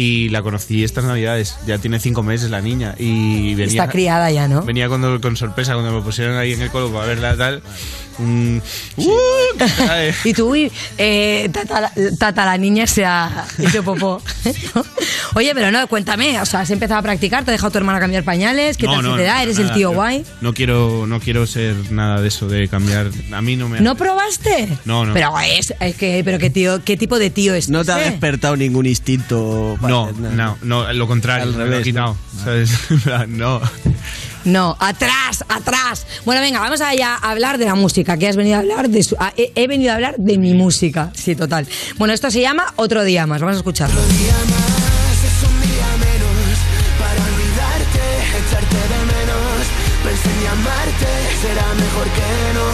y 0.00 0.30
la 0.30 0.40
conocí 0.40 0.82
estas 0.82 1.04
navidades. 1.04 1.58
Ya 1.66 1.76
tiene 1.76 2.00
cinco 2.00 2.22
meses 2.22 2.50
la 2.50 2.62
niña 2.62 2.94
y 2.98 3.54
venía... 3.54 3.82
Está 3.82 3.88
criada 3.88 4.30
ya, 4.30 4.48
¿no? 4.48 4.62
Venía 4.62 4.88
cuando, 4.88 5.20
con 5.20 5.36
sorpresa 5.36 5.74
cuando 5.74 5.92
me 5.92 6.00
pusieron 6.00 6.38
ahí 6.38 6.54
en 6.54 6.62
el 6.62 6.70
colo 6.70 6.90
para 6.90 7.04
verla 7.04 7.36
tal. 7.36 7.62
Un- 8.20 8.62
¡Uh! 8.96 9.64
Ay. 9.88 10.12
Y 10.24 10.32
tú, 10.34 10.50
uy, 10.50 10.70
eh, 10.98 11.48
tata, 11.52 11.92
tata, 12.18 12.44
la 12.44 12.56
niña 12.58 12.86
se 12.86 13.04
ha 13.04 13.46
hecho 13.58 13.82
popó. 13.82 14.22
Oye, 15.34 15.52
pero 15.54 15.70
no, 15.70 15.86
cuéntame, 15.86 16.40
o 16.40 16.46
sea, 16.46 16.60
has 16.60 16.70
empezado 16.70 17.00
a 17.00 17.02
practicar, 17.02 17.44
te 17.44 17.50
ha 17.50 17.52
dejado 17.52 17.70
tu 17.70 17.78
hermana 17.78 18.00
cambiar 18.00 18.24
pañales, 18.24 18.76
¿qué 18.76 18.86
No, 18.86 18.94
tal 18.94 19.02
no, 19.02 19.10
se 19.12 19.16
te 19.18 19.26
no, 19.28 19.32
da? 19.32 19.42
¿Eres 19.42 19.58
el 19.58 19.72
tío 19.72 19.92
guay? 19.92 20.24
No 20.40 20.52
quiero, 20.54 21.06
no 21.06 21.20
quiero 21.20 21.46
ser 21.46 21.74
nada 21.92 22.20
de 22.20 22.28
eso 22.28 22.48
de 22.48 22.68
cambiar. 22.68 23.10
A 23.32 23.40
mí 23.42 23.56
no 23.56 23.68
me. 23.68 23.80
¿No 23.80 23.94
probaste? 23.96 24.68
No, 24.84 25.04
no. 25.06 25.12
Pero 25.14 25.32
es, 25.40 25.72
es 25.80 25.94
que, 25.96 26.22
pero 26.24 26.38
qué 26.38 26.50
tío, 26.50 26.82
qué 26.84 26.96
tipo 26.96 27.18
de 27.18 27.30
tío 27.30 27.54
es. 27.54 27.68
No 27.68 27.84
te 27.84 27.92
ha 27.92 27.96
despertado 27.98 28.56
ningún 28.56 28.86
instinto. 28.86 29.76
para 29.80 29.90
No, 29.92 30.12
no, 30.12 30.58
no, 30.62 30.92
lo 30.92 31.06
contrario, 31.06 31.44
Al 31.44 31.52
me 31.52 31.58
lo 31.58 31.64
he 31.64 31.68
revés, 31.70 31.84
quitado. 31.84 32.16
¿sabes? 32.44 32.72
no. 33.28 33.60
No, 34.44 34.76
atrás, 34.80 35.44
atrás. 35.48 36.06
Bueno, 36.24 36.40
venga, 36.40 36.60
vamos 36.60 36.80
allá 36.80 37.16
a 37.20 37.30
hablar 37.30 37.58
de 37.58 37.66
la 37.66 37.74
música, 37.74 38.16
que 38.16 38.26
has 38.28 38.36
venido 38.36 38.56
a 38.56 38.60
hablar 38.60 38.88
de 38.88 39.02
su- 39.02 39.16
ah, 39.18 39.32
he, 39.36 39.52
he 39.54 39.66
venido 39.66 39.92
a 39.92 39.96
hablar 39.96 40.14
de 40.16 40.38
mi 40.38 40.54
música, 40.54 41.10
sí, 41.14 41.34
total. 41.36 41.66
Bueno, 41.98 42.14
esto 42.14 42.30
se 42.30 42.40
llama 42.40 42.72
Otro 42.76 43.04
Día 43.04 43.26
Más, 43.26 43.40
vamos 43.40 43.56
a 43.56 43.58
escucharlo. 43.58 44.00
es 44.00 44.06
un 44.08 45.60
día 45.60 45.86
menos 46.00 46.58
para 46.98 47.20
olvidarte, 47.22 48.02
echarte 48.38 48.76
de 48.76 49.00
menos. 49.12 49.66
Pensé 50.04 50.28
en 50.30 50.42
llamarte, 50.44 51.06
será 51.42 51.74
mejor 51.74 52.06
que 52.16 52.54
no 52.54 52.64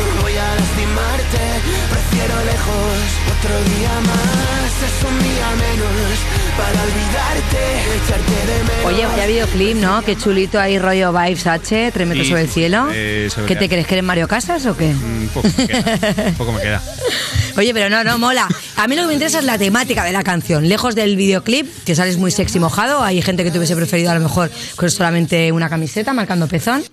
lastimarte. 1.33 1.61
Prefiero 1.91 2.45
lejos, 2.45 2.99
otro 3.39 3.77
día 3.77 4.01
más 4.01 4.73
es 4.77 5.05
un 5.05 5.19
día 5.23 5.49
menos 5.57 6.19
para 6.57 6.83
olvidarte, 6.83 7.63
echarte 7.97 8.53
de 8.53 8.65
menos. 8.65 8.85
Oye, 8.87 9.07
vaya 9.07 9.27
videoclip, 9.27 9.77
¿no? 9.77 10.03
Qué 10.03 10.17
chulito 10.17 10.61
ahí, 10.61 10.79
rollo 10.79 11.13
Vibes 11.13 11.47
H, 11.47 11.91
tres 11.93 12.07
metros 12.07 12.27
Sí, 12.27 12.31
sobre 12.31 12.43
el 12.43 12.49
sí, 12.49 12.55
cielo. 12.55 12.89
eh, 12.93 13.29
¿Qué 13.47 13.57
te 13.57 13.69
crees 13.69 13.87
que 13.87 13.95
eres 13.95 14.05
Mario 14.05 14.29
Casas 14.29 14.65
o 14.67 14.77
qué? 14.77 14.87
Un 14.87 15.31
poco 15.33 15.49
me 15.57 15.67
queda. 15.67 16.25
Un 16.29 16.35
poco 16.35 16.53
me 16.53 16.61
queda. 16.63 16.83
Oye, 17.57 17.73
pero 17.73 17.89
no, 17.89 18.05
no, 18.05 18.19
mola. 18.19 18.47
A 18.77 18.87
mí 18.87 18.97
lo 18.97 19.03
que 19.03 19.09
me 19.09 19.15
interesa 19.15 19.39
es 19.39 19.45
la 19.45 19.57
temática 19.59 20.05
de 20.05 20.13
la 20.13 20.23
canción. 20.23 20.69
Lejos 20.69 20.95
del 20.95 21.17
videoclip, 21.17 21.67
que 21.85 21.95
sales 21.95 22.19
muy 22.19 22.31
sexy 22.31 22.59
mojado, 22.61 23.03
hay 23.03 23.23
gente 23.23 23.45
que 23.45 23.51
te 23.51 23.57
hubiese 23.59 23.75
preferido 23.77 24.11
a 24.11 24.15
lo 24.15 24.21
mejor 24.21 24.51
con 24.77 24.91
solamente 24.91 25.51
una 25.53 25.69
camiseta 25.71 26.13
marcando 26.13 26.49
pezón. 26.49 26.85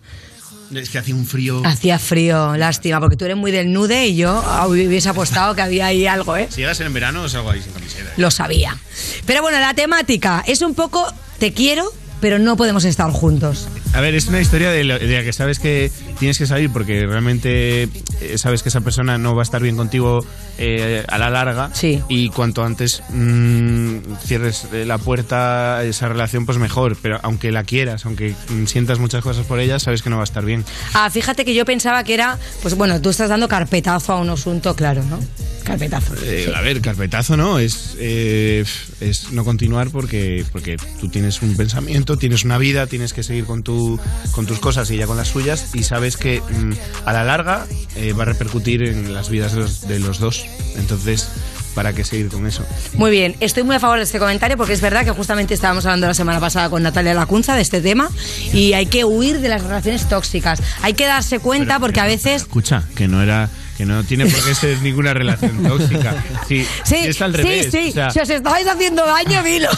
Es 0.76 0.90
que 0.90 0.98
hacía 0.98 1.16
un 1.16 1.26
frío. 1.26 1.62
Hacía 1.66 2.00
frío, 2.00 2.58
lástima, 2.58 3.00
porque 3.00 3.16
tú 3.16 3.26
eres 3.26 3.38
muy 3.38 3.52
del 3.52 3.72
nude 3.72 4.08
y 4.08 4.16
yo 4.16 4.44
hubiese 4.68 5.10
apostado 5.10 5.56
que 5.56 5.62
había 5.62 5.88
ahí 5.88 6.08
algo, 6.08 6.36
¿eh? 6.36 6.48
Si 6.50 6.62
llegas 6.62 6.80
en 6.80 6.94
verano, 6.94 7.28
salgo 7.30 7.52
ahí 7.52 7.62
sin 7.62 7.72
camiseta. 7.72 8.12
Lo 8.18 8.32
sabía. 8.32 8.78
Pero 9.26 9.42
bueno, 9.42 9.60
la 9.60 9.74
temática 9.74 10.44
es 10.48 10.62
un 10.62 10.74
poco 10.74 11.06
te 11.40 11.54
quiero, 11.54 11.92
pero 12.22 12.40
no 12.40 12.56
podemos 12.56 12.86
estar 12.86 13.12
juntos. 13.12 13.68
A 13.94 14.02
ver, 14.02 14.16
es 14.16 14.28
una 14.28 14.42
historia 14.42 14.72
de 14.72 14.84
la 14.84 15.00
que 15.00 15.34
sabes 15.34 15.60
que 15.60 15.92
tienes 16.24 16.38
que 16.38 16.48
salir 16.48 16.70
porque 16.72 17.06
realmente 17.06 17.84
eh, 18.22 18.38
sabes 18.38 18.64
que 18.64 18.70
esa 18.70 18.80
persona 18.80 19.18
no 19.18 19.36
va 19.36 19.42
a 19.42 19.44
estar 19.44 19.62
bien 19.62 19.76
contigo 19.76 20.26
eh, 20.58 21.04
a 21.10 21.18
la 21.18 21.30
larga. 21.30 21.70
Y 22.08 22.30
cuanto 22.30 22.64
antes 22.64 23.04
mm, 23.10 23.98
cierres 24.26 24.68
eh, 24.72 24.86
la 24.86 25.00
puerta 25.00 25.80
a 25.80 25.84
esa 25.84 26.08
relación, 26.08 26.46
pues 26.46 26.58
mejor. 26.60 26.96
Pero 27.02 27.20
aunque 27.24 27.52
la 27.52 27.66
quieras, 27.66 28.06
aunque 28.06 28.36
mm, 28.48 28.68
sientas 28.68 29.00
muchas 29.00 29.22
cosas 29.22 29.46
por 29.46 29.60
ella, 29.60 29.80
sabes 29.80 30.02
que 30.02 30.10
no 30.10 30.16
va 30.16 30.24
a 30.24 30.24
estar 30.24 30.46
bien. 30.46 30.64
Ah, 30.94 31.10
fíjate 31.10 31.44
que 31.44 31.54
yo 31.54 31.66
pensaba 31.66 32.06
que 32.06 32.14
era, 32.14 32.40
pues 32.62 32.76
bueno, 32.76 33.02
tú 33.02 33.10
estás 33.10 33.28
dando 33.28 33.50
carpetazo 33.50 34.14
a 34.14 34.22
un 34.22 34.30
asunto, 34.30 34.78
claro, 34.78 35.04
¿no? 35.04 35.20
Carpetazo. 35.64 36.14
Eh, 36.24 36.52
A 36.56 36.62
ver, 36.62 36.82
carpetazo 36.82 37.38
no, 37.38 37.58
es, 37.58 37.96
eh, 37.98 38.66
es 39.00 39.32
no 39.32 39.46
continuar 39.46 39.90
porque, 39.90 40.46
porque 40.52 40.78
tú 41.00 41.10
tienes 41.10 41.42
un 41.42 41.56
pensamiento, 41.56 42.18
tienes 42.18 42.44
una 42.44 42.58
vida, 42.58 42.88
tienes 42.88 43.14
que 43.14 43.24
seguir 43.24 43.46
con, 43.46 43.64
tu, 43.64 44.00
con 44.32 44.46
tus 44.46 44.60
cosas 44.60 44.92
y 44.92 44.96
ella 44.96 45.08
con 45.08 45.18
las 45.18 45.30
suyas 45.30 45.74
y 45.74 45.84
sabes 45.84 46.13
que 46.18 46.42
mm, 46.42 46.74
a 47.06 47.14
la 47.14 47.24
larga 47.24 47.66
eh, 47.96 48.14
va 48.14 48.24
a 48.24 48.26
repercutir 48.26 48.84
en 48.84 49.14
las 49.14 49.30
vidas 49.30 49.54
de 49.54 49.60
los, 49.62 49.88
de 49.88 50.00
los 50.00 50.20
dos. 50.20 50.46
Entonces, 50.78 51.30
¿para 51.76 51.94
qué 51.94 52.04
seguir 52.04 52.30
con 52.30 52.48
eso? 52.48 52.66
Muy 52.94 53.12
bien, 53.12 53.36
estoy 53.40 53.64
muy 53.64 53.76
a 53.76 53.80
favor 53.80 53.98
de 53.98 54.04
este 54.04 54.20
comentario 54.20 54.58
porque 54.58 54.74
es 54.74 54.82
verdad 54.82 55.06
que 55.06 55.12
justamente 55.12 55.54
estábamos 55.54 55.86
hablando 55.86 56.08
la 56.08 56.14
semana 56.14 56.40
pasada 56.40 56.70
con 56.70 56.84
Natalia 56.84 57.14
Lacunza 57.14 57.56
de 57.56 57.62
este 57.62 57.82
tema 57.82 58.10
y 58.52 58.74
hay 58.74 58.88
que 58.88 59.06
huir 59.06 59.40
de 59.40 59.50
las 59.50 59.64
relaciones 59.64 60.08
tóxicas. 60.10 60.62
Hay 60.82 60.94
que 60.94 61.06
darse 61.06 61.40
cuenta 61.40 61.80
porque 61.80 62.00
a 62.00 62.06
veces... 62.06 62.44
Escucha, 62.44 62.84
que 62.96 63.08
no 63.08 63.22
era 63.22 63.50
que 63.78 63.88
no 63.88 64.04
tiene 64.04 64.28
por 64.28 64.44
qué 64.44 64.54
ser 64.56 64.78
ninguna 64.84 65.16
relación 65.16 65.64
tóxica. 65.64 66.24
Sí, 66.48 66.68
Sí, 66.84 66.96
es 66.98 67.20
al 67.24 67.32
sí, 67.36 67.42
revés. 67.42 67.70
sí, 67.72 67.90
o 67.90 67.94
sea, 67.94 68.12
si 68.12 68.20
os 68.20 68.30
estáis 68.30 68.68
haciendo 68.68 69.04
daño, 69.04 69.42
dilo. 69.42 69.70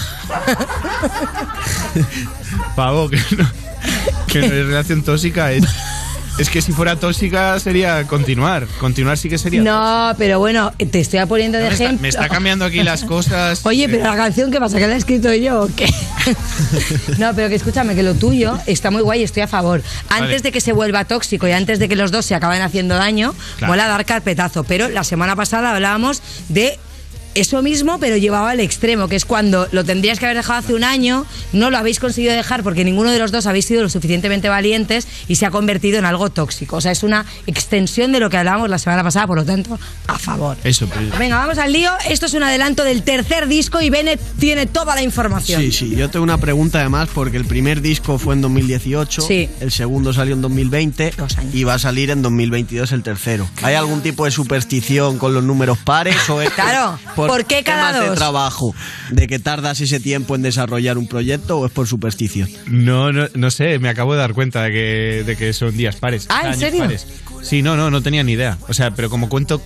pavo, 2.76 3.10
que 3.10 3.18
no, 3.38 3.50
que 4.28 4.40
no 4.40 4.46
es 4.48 4.66
relación 4.66 5.02
tóxica, 5.04 5.54
es, 5.54 5.64
es 6.38 6.50
que 6.50 6.62
si 6.62 6.72
fuera 6.74 6.98
tóxica 6.98 7.60
sería 7.60 8.06
continuar. 8.08 8.68
Continuar 8.80 9.18
sí 9.18 9.30
que 9.30 9.38
sería. 9.38 9.62
No, 9.62 10.14
pero 10.18 10.40
bueno, 10.40 10.74
te 10.92 11.00
estoy 11.00 11.26
poniendo 11.26 11.58
de 11.58 11.66
Me 11.66 11.70
está, 11.72 11.84
ejemplo. 11.86 12.02
me 12.02 12.10
está 12.10 12.28
cambiando 12.30 12.66
aquí 12.66 12.84
las 12.84 13.04
cosas. 13.06 13.62
Oye, 13.66 13.88
pero 13.88 14.04
la 14.04 14.16
canción, 14.16 14.52
¿qué 14.52 14.60
pasa? 14.60 14.78
¿Que 14.78 14.88
la 14.88 14.96
he 14.96 14.98
escrito 14.98 15.34
yo 15.34 15.62
o 15.64 15.70
qué? 15.76 15.88
no, 17.18 17.34
pero 17.34 17.50
que 17.50 17.56
escúchame, 17.56 17.96
que 17.96 18.04
lo 18.04 18.14
tuyo 18.16 18.58
está 18.66 18.92
muy 18.92 19.02
guay, 19.02 19.24
estoy 19.24 19.44
a 19.44 19.48
favor. 19.48 19.82
Antes 20.10 20.20
Vale. 20.28 20.40
de 20.42 20.52
que 20.52 20.62
se 20.62 20.74
vuelva 20.74 21.06
tóxico 21.06 21.48
y 21.48 21.52
antes 21.52 21.80
de 21.80 21.88
que 21.88 21.96
los 21.96 22.12
dos 22.12 22.26
se 22.26 22.36
acaben 22.36 22.62
haciendo 22.62 22.96
daño, 22.96 23.34
Claro. 23.58 23.72
mola 23.74 23.88
dar 23.88 24.06
carpetazo. 24.06 24.64
Pero 24.64 24.90
la 24.90 25.04
semana 25.04 25.36
pasada 25.36 25.74
hablábamos 25.74 26.22
de 26.50 26.78
eso 27.36 27.62
mismo, 27.62 28.00
pero 28.00 28.18
llevado 28.18 28.48
al 28.48 28.60
extremo, 28.60 29.08
que 29.08 29.16
es 29.16 29.26
cuando 29.26 29.68
lo 29.72 29.84
tendrías 29.84 30.20
que 30.20 30.26
haber 30.26 30.38
dejado 30.38 30.60
hace 30.60 30.74
un 30.74 30.84
año, 30.84 31.26
no 31.54 31.70
lo 31.70 31.78
habéis 31.78 32.00
conseguido 32.00 32.34
dejar 32.34 32.64
porque 32.64 32.84
ninguno 32.84 33.12
de 33.12 33.20
los 33.20 33.32
dos 33.32 33.46
habéis 33.46 33.66
sido 33.66 33.84
lo 33.84 33.90
suficientemente 33.90 34.50
valientes 34.50 35.08
y 35.28 35.36
se 35.36 35.46
ha 35.46 35.52
convertido 35.52 36.00
en 36.00 36.06
algo 36.06 36.30
tóxico. 36.30 36.78
O 36.78 36.82
sea, 36.82 36.92
es 36.92 37.04
una 37.04 37.26
extensión 37.46 38.12
de 38.12 38.20
lo 38.20 38.30
que 38.30 38.38
hablábamos 38.38 38.70
la 38.70 38.78
semana 38.80 39.04
pasada, 39.04 39.28
por 39.28 39.38
lo 39.38 39.46
tanto, 39.46 39.78
a 40.08 40.18
favor. 40.18 40.58
Eso, 40.64 40.88
Venga, 41.20 41.38
vamos 41.38 41.58
al 41.58 41.72
lío. 41.74 41.92
Esto 42.10 42.26
es 42.26 42.34
un 42.34 42.44
adelanto 42.44 42.84
del 42.84 43.04
tercer 43.04 43.48
disco 43.48 43.82
y 43.82 43.90
Bennett 43.90 44.20
tiene 44.40 44.66
toda 44.66 44.96
la 44.96 45.02
información. 45.04 45.62
Sí, 45.62 45.72
sí, 45.72 45.96
yo 45.96 46.10
tengo 46.10 46.24
una 46.24 46.38
pregunta 46.38 46.80
además 46.80 47.10
porque 47.14 47.38
el 47.38 47.46
primer 47.46 47.82
disco 47.82 48.18
fue 48.18 48.36
en 48.36 48.42
2018, 48.42 49.22
Sí. 49.22 49.50
el 49.60 49.72
segundo 49.72 50.14
salió 50.14 50.36
en 50.36 50.42
2020 50.42 51.14
y 51.54 51.64
va 51.64 51.76
a 51.76 51.80
salir 51.80 52.12
en 52.12 52.22
2022 52.22 52.92
el 52.94 53.04
tercero. 53.04 53.48
¿Hay 53.62 53.76
algún 53.76 54.02
tipo 54.02 54.26
de 54.26 54.32
superstición 54.32 55.18
con 55.18 55.34
los 55.34 55.44
números 55.44 55.78
pares 55.80 56.30
o 56.30 56.42
es 56.42 56.50
por- 57.16 57.25
Claro, 57.26 57.34
¿por 57.34 57.46
qué 57.46 57.64
cada 57.64 57.94
temas 57.94 58.10
de 58.10 58.16
trabajo? 58.16 58.76
¿De 59.12 59.28
que 59.28 59.40
tardas 59.40 59.82
ese 59.82 60.00
tiempo 60.00 60.36
en 60.36 60.42
desarrollar 60.42 60.98
un 60.98 61.08
proyecto 61.08 61.60
o 61.60 61.66
es 61.66 61.72
por 61.72 61.88
superstición? 61.88 62.50
No, 62.68 63.12
no, 63.12 63.28
no 63.34 63.52
sé, 63.52 63.80
me 63.80 63.90
acabo 63.90 64.14
de 64.14 64.20
dar 64.20 64.34
cuenta 64.34 64.64
de 64.64 64.72
que, 64.72 65.24
de 65.26 65.36
que 65.36 65.54
son 65.54 65.76
días 65.76 65.96
pares. 65.96 66.26
Ah, 66.30 66.50
¿en 66.50 66.60
serio? 66.60 66.80
pares. 66.80 67.08
Sí, 67.42 67.62
no, 67.62 67.76
no, 67.76 67.92
no 67.92 68.02
tenía 68.02 68.24
ni 68.24 68.34
idea. 68.34 68.58
O 68.68 68.74
sea, 68.74 68.92
pero 68.92 69.10
como 69.10 69.30
cuento. 69.30 69.62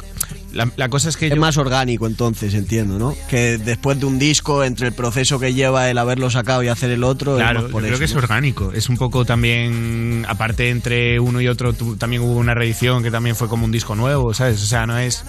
La, 0.51 0.67
la 0.77 0.89
cosa 0.89 1.09
es 1.09 1.17
que 1.17 1.27
Es 1.27 1.37
más 1.37 1.57
orgánico 1.57 2.07
entonces, 2.07 2.55
entiendo, 2.55 2.97
¿no? 2.97 3.15
Que 3.29 3.59
después 3.59 3.99
de 3.99 4.07
un 4.07 4.17
disco, 4.17 4.63
entre 4.63 4.87
el 4.87 4.93
proceso 4.93 5.39
que 5.39 5.53
lleva 5.53 5.89
el 5.91 5.97
haberlo 5.99 6.31
sacado 6.31 6.63
y 6.63 6.69
hacer 6.69 6.89
el 6.89 7.03
otro, 7.03 7.35
Claro, 7.35 7.61
más 7.61 7.67
yo 7.67 7.71
por 7.71 7.83
creo 7.83 7.93
eso, 7.93 7.99
que 7.99 8.05
es 8.05 8.15
orgánico. 8.15 8.71
Es 8.73 8.89
un 8.89 8.97
poco 8.97 9.25
también, 9.25 10.25
aparte 10.27 10.69
entre 10.69 11.19
uno 11.19 11.39
y 11.39 11.47
otro, 11.47 11.73
también 11.73 12.23
hubo 12.23 12.33
una 12.35 12.55
reedición 12.55 13.03
que 13.03 13.11
también 13.11 13.35
fue 13.35 13.47
como 13.47 13.65
un 13.65 13.71
disco 13.71 13.95
nuevo, 13.95 14.33
¿sabes? 14.33 14.61
O 14.63 14.65
sea, 14.65 14.87
no 14.87 14.97
es... 14.97 15.23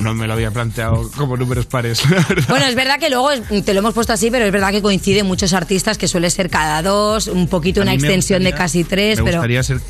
No 0.00 0.14
me 0.14 0.26
lo 0.26 0.32
había 0.32 0.50
planteado 0.50 1.10
como 1.16 1.36
números 1.36 1.66
pares, 1.66 2.02
la 2.10 2.24
verdad. 2.28 2.46
Bueno, 2.48 2.66
es 2.66 2.74
verdad 2.74 2.98
que 2.98 3.10
luego 3.10 3.30
es- 3.30 3.64
te 3.64 3.72
lo 3.74 3.80
hemos 3.80 3.94
puesto 3.94 4.12
así, 4.12 4.30
pero 4.30 4.44
es 4.46 4.52
verdad 4.52 4.70
que 4.70 4.82
coinciden 4.82 5.26
muchos 5.26 5.52
artistas 5.52 5.98
que 5.98 6.08
suele 6.08 6.30
ser 6.30 6.50
cada 6.50 6.82
dos, 6.82 7.26
un 7.26 7.46
poquito 7.48 7.80
A 7.80 7.82
una 7.84 7.94
extensión 7.94 8.42
de 8.42 8.52
casi 8.52 8.84
tres, 8.84 9.18
me 9.18 9.24
pero 9.24 9.36
gustaría 9.38 9.62
ser... 9.62 9.80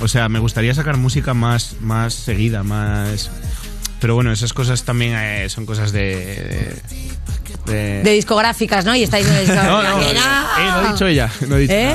O 0.00 0.08
sea, 0.08 0.28
me 0.28 0.40
gustaría 0.40 0.74
sacar 0.74 0.96
música 0.96 1.32
más, 1.32 1.76
más 1.80 2.12
seguida, 2.14 2.62
más... 2.64 3.30
Pero 4.02 4.14
bueno, 4.16 4.30
esas 4.32 4.52
cosas 4.52 4.82
también 4.82 5.14
eh, 5.16 5.48
son 5.48 5.64
cosas 5.64 5.92
de... 5.92 6.74
de- 7.66 8.02
de 8.02 8.10
discográficas, 8.12 8.84
¿no? 8.84 8.94
Y 8.96 9.04
estáis 9.04 9.24
en 9.26 9.46
No, 9.54 9.82
no, 9.82 9.98
que 10.00 10.10
eh, 10.10 10.14
lo 10.14 10.20
ha 10.88 10.92
dicho 10.92 11.06
ella. 11.06 11.30
Lo 11.48 11.54
ha 11.54 11.58
dicho. 11.58 11.72
¿Eh? 11.72 11.94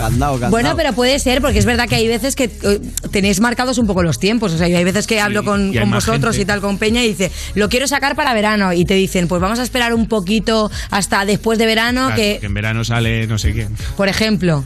Bueno, 0.49 0.75
pero 0.77 0.93
puede 0.93 1.19
ser, 1.19 1.41
porque 1.41 1.59
es 1.59 1.65
verdad 1.65 1.89
que 1.89 1.95
hay 1.95 2.07
veces 2.07 2.35
que 2.37 2.45
eh, 2.45 2.79
tenéis 3.11 3.41
marcados 3.41 3.77
un 3.77 3.85
poco 3.85 4.01
los 4.01 4.17
tiempos. 4.17 4.53
O 4.53 4.57
sea, 4.57 4.67
hay 4.67 4.83
veces 4.85 5.05
que 5.05 5.19
hablo 5.19 5.43
con, 5.43 5.73
con 5.73 5.91
vosotros 5.91 6.35
gente. 6.37 6.43
y 6.43 6.45
tal, 6.45 6.61
con 6.61 6.77
Peña, 6.77 7.03
y 7.03 7.09
dice, 7.09 7.31
lo 7.55 7.67
quiero 7.67 7.85
sacar 7.87 8.15
para 8.15 8.33
verano. 8.33 8.71
Y 8.71 8.85
te 8.85 8.93
dicen, 8.93 9.27
pues 9.27 9.41
vamos 9.41 9.59
a 9.59 9.63
esperar 9.63 9.93
un 9.93 10.07
poquito 10.07 10.71
hasta 10.89 11.25
después 11.25 11.59
de 11.59 11.65
verano, 11.65 12.05
Claro, 12.07 12.15
que, 12.15 12.37
que 12.39 12.45
en 12.45 12.53
verano 12.53 12.85
sale 12.85 13.27
no 13.27 13.37
sé 13.37 13.51
quién. 13.51 13.75
por 13.97 14.07
ejemplo. 14.07 14.63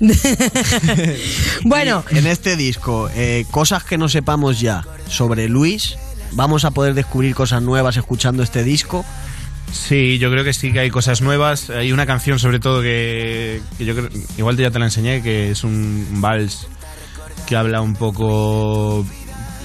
bueno. 1.64 2.04
En 2.10 2.26
este 2.26 2.56
disco, 2.56 3.10
eh, 3.14 3.44
cosas 3.50 3.84
que 3.84 3.98
no 3.98 4.08
sepamos 4.08 4.60
ya 4.60 4.84
sobre 5.08 5.48
Luis, 5.48 5.96
vamos 6.32 6.64
a 6.64 6.70
poder 6.70 6.94
descubrir 6.94 7.34
cosas 7.34 7.62
nuevas 7.62 7.96
escuchando 7.96 8.42
este 8.42 8.64
disco. 8.64 9.04
Sí, 9.72 10.18
yo 10.18 10.30
creo 10.30 10.44
que 10.44 10.52
sí 10.52 10.72
que 10.72 10.80
hay 10.80 10.90
cosas 10.90 11.22
nuevas. 11.22 11.70
Hay 11.70 11.92
una 11.92 12.06
canción 12.06 12.38
sobre 12.38 12.58
todo 12.58 12.82
que, 12.82 13.60
que 13.78 13.84
yo 13.84 13.94
creo, 13.94 14.08
igual 14.36 14.56
ya 14.56 14.70
te 14.70 14.78
la 14.78 14.86
enseñé, 14.86 15.22
que 15.22 15.50
es 15.50 15.64
un 15.64 16.06
vals 16.20 16.66
que 17.46 17.56
habla 17.56 17.80
un 17.80 17.94
poco 17.94 19.06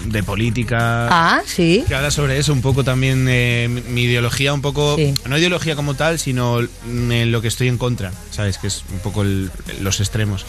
de 0.05 0.23
política. 0.23 1.07
Ah, 1.09 1.41
sí. 1.45 1.83
Que 1.87 1.95
habla 1.95 2.11
sobre 2.11 2.37
eso, 2.37 2.53
un 2.53 2.61
poco 2.61 2.83
también 2.83 3.25
eh, 3.29 3.67
mi, 3.69 3.81
mi 3.81 4.01
ideología, 4.03 4.53
un 4.53 4.61
poco, 4.61 4.97
no 5.27 5.37
ideología 5.37 5.75
como 5.75 5.95
tal, 5.95 6.19
sino 6.19 6.59
en 6.59 7.31
lo 7.31 7.41
que 7.41 7.47
estoy 7.47 7.67
en 7.67 7.77
contra, 7.77 8.11
¿sabes? 8.35 8.57
Que 8.57 8.67
es 8.67 8.83
un 8.91 8.99
poco 8.99 9.21
el- 9.23 9.49
los 9.81 9.99
extremos. 9.99 10.45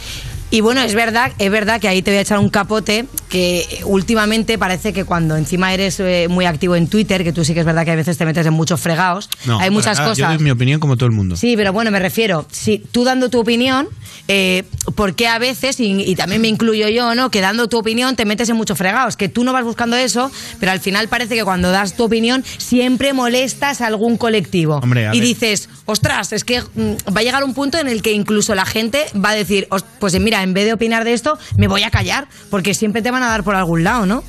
Y 0.51 0.61
bueno, 0.61 0.81
es 0.83 0.95
verdad, 0.95 1.33
es 1.39 1.51
verdad 1.51 1.81
que 1.81 1.89
ahí 1.89 2.03
te 2.03 2.11
voy 2.13 2.19
a 2.19 2.21
echar 2.21 2.39
un 2.39 2.51
capote 2.51 3.07
que 3.29 3.81
últimamente 3.85 4.59
parece 4.59 4.93
que 4.93 5.05
cuando 5.05 5.37
encima 5.37 5.75
eres 5.75 5.99
eh, 5.99 6.29
muy 6.31 6.45
activo 6.47 6.77
en 6.77 6.87
Twitter, 6.89 7.25
que 7.25 7.33
tú 7.33 7.45
sí 7.45 7.53
que 7.55 7.61
es 7.61 7.67
verdad 7.67 7.85
que 7.85 7.91
a 7.91 7.97
veces 7.97 8.17
te 8.17 8.25
metes 8.25 8.47
en 8.47 8.53
muchos 8.53 8.81
fregados, 8.81 9.29
No, 9.45 9.59
hay 9.59 9.71
muchas 9.71 9.99
nada, 9.99 10.15
Yo 10.15 10.23
cosas. 10.25 10.37
doy 10.37 10.45
mi 10.45 10.51
opinión 10.51 10.79
como 10.79 10.97
todo 10.97 11.07
el 11.07 11.13
mundo. 11.13 11.37
Sí, 11.37 11.57
pero 11.57 11.73
bueno, 11.73 11.91
me 11.91 11.99
refiero, 11.99 12.47
si 12.53 12.79
tú 12.79 13.03
dando 13.05 13.29
tu 13.29 13.41
opinión, 13.41 13.89
eh, 14.29 14.63
¿por 14.95 15.15
qué 15.17 15.27
a 15.27 15.39
veces, 15.39 15.81
y, 15.81 15.93
y 16.03 16.15
también 16.15 16.41
me 16.41 16.49
incluyo 16.49 16.89
yo, 16.89 17.15
¿no? 17.17 17.31
Que 17.31 17.41
dando 17.41 17.69
tu 17.69 17.79
opinión 17.79 18.15
te 18.15 18.25
metes 18.25 18.49
en 18.49 18.57
muchos 18.57 18.79
fregados, 18.79 19.17
que 19.17 19.29
tú 19.29 19.43
no 19.43 19.53
vas 19.53 19.65
buscando 19.65 19.97
eso, 19.97 20.31
pero 20.61 20.71
al 20.73 20.81
final 20.81 21.09
parece 21.09 21.35
que 21.35 21.43
cuando 21.45 21.71
das 21.73 21.95
tu 21.97 22.05
opinión 22.05 22.45
siempre 22.59 23.13
molestas 23.13 23.81
a 23.81 23.87
algún 23.89 24.17
colectivo. 24.17 24.77
Hombre, 24.77 25.09
a 25.09 25.15
y 25.15 25.21
dices, 25.21 25.69
ostras, 25.87 26.33
es 26.33 26.45
que 26.45 26.61
mm, 26.61 26.93
va 27.15 27.21
a 27.21 27.23
llegar 27.25 27.43
un 27.45 27.55
punto 27.55 27.76
en 27.79 27.89
el 27.89 28.03
que 28.03 28.13
incluso 28.13 28.55
la 28.55 28.65
gente 28.67 29.05
va 29.15 29.31
a 29.31 29.35
decir, 29.35 29.67
"Os- 29.71 29.85
pues 29.99 30.19
mira, 30.21 30.43
en 30.43 30.55
vez 30.55 30.65
de 30.67 30.73
opinar 30.73 31.05
de 31.05 31.13
esto, 31.13 31.39
me 31.57 31.69
voy 31.69 31.83
a 31.83 31.91
callar, 31.91 32.29
porque 32.51 32.75
siempre 32.75 33.03
te 33.03 33.11
van 33.11 33.23
a 33.23 33.27
dar 33.29 33.45
por 33.45 33.55
algún 33.55 33.85
lado, 33.85 34.07
¿no? 34.07 34.25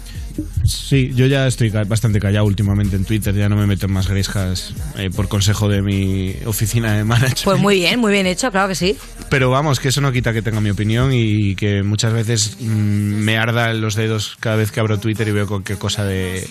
Sí, 0.65 1.12
yo 1.15 1.25
ya 1.25 1.47
estoy 1.47 1.69
bastante 1.69 2.19
callado 2.19 2.45
últimamente 2.45 2.95
en 2.95 3.05
Twitter, 3.05 3.33
ya 3.33 3.49
no 3.49 3.55
me 3.55 3.65
meto 3.65 3.88
en 3.88 3.93
más 3.93 4.07
gresjas 4.07 4.73
eh, 4.97 5.10
por 5.10 5.27
consejo 5.27 5.67
de 5.67 5.81
mi 5.81 6.36
oficina 6.45 6.93
de 6.93 7.03
management. 7.03 7.43
Pues 7.43 7.60
muy 7.60 7.77
bien, 7.79 7.99
muy 7.99 8.12
bien 8.12 8.27
hecho, 8.27 8.51
claro 8.51 8.67
que 8.67 8.75
sí. 8.75 8.95
Pero 9.29 9.49
vamos, 9.49 9.79
que 9.79 9.88
eso 9.88 9.99
no 10.01 10.12
quita 10.12 10.33
que 10.33 10.43
tenga 10.43 10.62
mi 10.62 10.69
opinión 10.69 11.10
y 11.12 11.55
que 11.55 11.81
muchas 11.81 12.13
veces 12.13 12.57
mm, 12.60 12.65
me 12.67 13.38
ardan 13.38 13.81
los 13.81 13.95
dedos 13.95 14.38
cada 14.39 14.57
vez 14.57 14.71
que 14.71 14.79
abro 14.79 14.99
Twitter 14.99 15.27
y 15.27 15.31
veo 15.31 15.47
cualquier 15.47 15.79
cosa 15.79 16.03
de, 16.03 16.47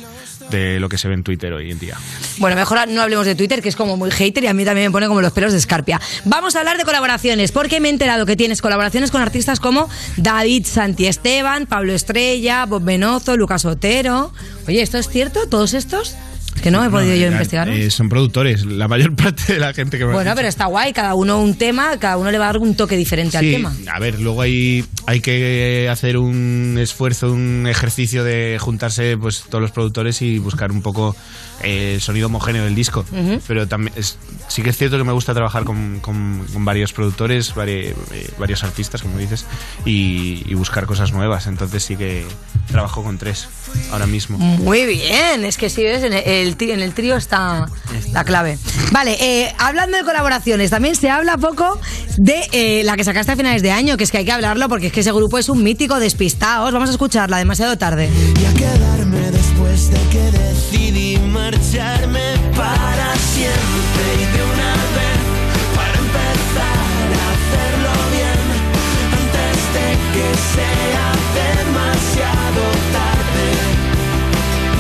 de 0.50 0.80
lo 0.80 0.88
que 0.88 0.98
se 0.98 1.08
ve 1.08 1.14
en 1.14 1.22
Twitter 1.22 1.52
hoy 1.52 1.70
en 1.70 1.78
día. 1.78 1.96
Bueno, 2.38 2.56
mejor 2.56 2.86
no 2.88 3.02
hablemos 3.02 3.26
de 3.26 3.34
Twitter, 3.34 3.62
que 3.62 3.68
es 3.68 3.76
como 3.76 3.96
muy 3.96 4.10
hater 4.10 4.44
y 4.44 4.46
a 4.46 4.54
mí 4.54 4.64
también 4.64 4.88
me 4.88 4.92
pone 4.92 5.08
como 5.08 5.20
los 5.20 5.32
pelos 5.32 5.52
de 5.52 5.58
escarpia. 5.58 6.00
Vamos 6.24 6.56
a 6.56 6.60
hablar 6.60 6.76
de 6.76 6.84
colaboraciones, 6.84 7.52
porque 7.52 7.80
me 7.80 7.88
he 7.88 7.90
enterado 7.90 8.26
que 8.26 8.36
tienes 8.36 8.62
colaboraciones 8.62 9.10
con 9.10 9.22
artistas 9.22 9.60
como 9.60 9.88
David 10.16 10.66
Santiesteban, 10.66 11.66
Pablo 11.66 11.92
Estrella, 11.92 12.66
Bob 12.66 12.84
Benozo, 12.84 13.36
Lucas 13.36 13.64
Otero. 13.64 14.32
Oye, 14.68 14.82
¿esto 14.82 14.98
es 14.98 15.08
cierto? 15.08 15.48
¿Todos 15.48 15.74
estos? 15.74 16.16
Que 16.62 16.70
no 16.70 16.84
he 16.84 16.90
podido 16.90 17.14
yo 17.14 17.26
eh, 17.26 17.30
investigar. 17.30 17.68
eh, 17.68 17.90
son 17.90 18.08
productores, 18.08 18.64
la 18.64 18.88
mayor 18.88 19.14
parte 19.16 19.54
de 19.54 19.58
la 19.60 19.72
gente 19.74 19.98
que 19.98 20.04
me 20.06 20.12
Bueno, 20.12 20.32
pero 20.34 20.48
está 20.48 20.66
guay, 20.66 20.92
cada 20.92 21.14
uno 21.14 21.40
un 21.40 21.54
tema, 21.56 21.96
cada 21.98 22.16
uno 22.16 22.30
le 22.30 22.38
va 22.38 22.44
a 22.44 22.52
dar 22.52 22.58
un 22.58 22.74
toque 22.74 22.96
diferente 22.96 23.36
al 23.38 23.44
tema. 23.44 23.74
a 23.92 23.98
ver, 23.98 24.20
luego 24.20 24.42
hay, 24.42 24.84
hay 25.06 25.20
que 25.20 25.88
hacer 25.90 26.16
un 26.18 26.76
esfuerzo, 26.80 27.32
un 27.32 27.66
ejercicio 27.68 28.24
de 28.24 28.56
juntarse 28.60 29.16
pues 29.16 29.44
todos 29.48 29.62
los 29.62 29.70
productores 29.70 30.22
y 30.22 30.38
buscar 30.38 30.72
un 30.72 30.82
poco 30.82 31.14
eh, 31.62 31.92
el 31.94 32.00
sonido 32.00 32.26
homogéneo 32.26 32.64
del 32.64 32.74
disco. 32.74 33.04
Pero 33.46 33.66
también 33.68 33.92
es- 33.96 34.18
sí 34.48 34.62
que 34.62 34.70
es 34.70 34.76
cierto 34.76 34.96
que 34.98 35.04
me 35.04 35.12
gusta 35.12 35.34
trabajar 35.34 35.64
con, 35.64 36.00
con- 36.00 36.44
con 36.52 36.64
varios 36.64 36.92
productores, 36.92 37.54
vari- 37.54 37.94
eh, 38.12 38.30
varios 38.38 38.64
artistas, 38.64 39.02
como 39.02 39.18
dices, 39.18 39.44
y, 39.84 40.42
y 40.46 40.54
buscar 40.54 40.86
cosas 40.86 41.12
nuevas. 41.12 41.46
Entonces 41.46 41.82
sí 41.82 41.96
que 41.96 42.24
trabajo 42.70 43.02
con 43.02 43.18
tres 43.18 43.48
ahora 43.92 44.06
mismo. 44.06 44.38
Muy 44.38 44.86
bien, 44.86 45.44
es 45.44 45.56
que 45.56 45.68
sí, 45.70 45.82
ves, 45.82 46.02
en 46.02 46.12
el, 46.12 46.45
en 46.46 46.80
el 46.80 46.94
trío 46.94 47.16
está 47.16 47.66
la 48.12 48.24
clave. 48.24 48.58
Vale, 48.92 49.16
eh, 49.20 49.54
hablando 49.58 49.96
de 49.96 50.04
colaboraciones, 50.04 50.70
también 50.70 50.94
se 50.94 51.10
habla 51.10 51.36
poco 51.36 51.78
de 52.16 52.48
eh, 52.52 52.82
la 52.84 52.96
que 52.96 53.04
sacaste 53.04 53.32
a 53.32 53.36
finales 53.36 53.62
de 53.62 53.70
año, 53.70 53.96
que 53.96 54.04
es 54.04 54.10
que 54.10 54.18
hay 54.18 54.24
que 54.24 54.32
hablarlo 54.32 54.68
porque 54.68 54.88
es 54.88 54.92
que 54.92 55.00
ese 55.00 55.12
grupo 55.12 55.38
es 55.38 55.48
un 55.48 55.62
mítico 55.62 55.98
despistaos. 55.98 56.72
Vamos 56.72 56.88
a 56.88 56.92
escucharla 56.92 57.38
demasiado 57.38 57.76
tarde. 57.76 58.08
Y 58.40 58.44
a 58.44 58.54
quedarme 58.54 59.30
después 59.30 59.90
de 59.90 60.00
que 60.10 60.30
decidí 60.30 61.18
marcharme 61.18 62.34
para 62.56 63.14
siempre 63.34 63.76
que 70.16 70.34
sea 70.54 70.75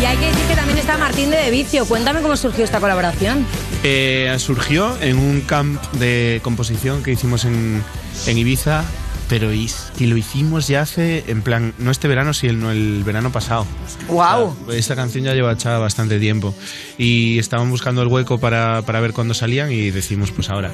hay 0.06 0.16
que 0.18 0.26
decir 0.26 0.46
que 0.46 0.54
también 0.54 0.78
está 0.78 0.96
Martín 0.98 1.30
de 1.30 1.36
De 1.36 1.50
Vicio. 1.50 1.84
Cuéntame 1.84 2.20
cómo 2.20 2.36
surgió 2.36 2.64
esta 2.64 2.80
colaboración. 2.80 3.44
Eh, 3.82 4.34
surgió 4.38 4.96
en 5.00 5.18
un 5.18 5.40
camp 5.40 5.82
de 5.94 6.40
composición 6.42 7.02
que 7.02 7.12
hicimos 7.12 7.44
en, 7.44 7.82
en 8.26 8.38
Ibiza, 8.38 8.84
pero 9.28 9.52
is- 9.52 9.92
que 9.98 10.06
lo 10.06 10.16
hicimos 10.16 10.68
ya 10.68 10.82
hace, 10.82 11.24
en 11.28 11.42
plan, 11.42 11.74
no 11.78 11.90
este 11.90 12.08
verano, 12.08 12.32
sino 12.34 12.70
el 12.70 13.02
verano 13.04 13.32
pasado. 13.32 13.66
¡Wow! 14.08 14.54
Esta 14.72 14.94
canción 14.94 15.24
ya 15.24 15.34
lleva 15.34 15.52
hecha 15.52 15.78
bastante 15.78 16.18
tiempo 16.20 16.54
y 16.98 17.38
estaban 17.38 17.70
buscando 17.70 18.02
el 18.02 18.08
hueco 18.08 18.38
para, 18.38 18.82
para 18.82 19.00
ver 19.00 19.12
cuándo 19.12 19.34
salían 19.34 19.72
y 19.72 19.90
decimos 19.90 20.30
pues 20.30 20.50
ahora. 20.50 20.70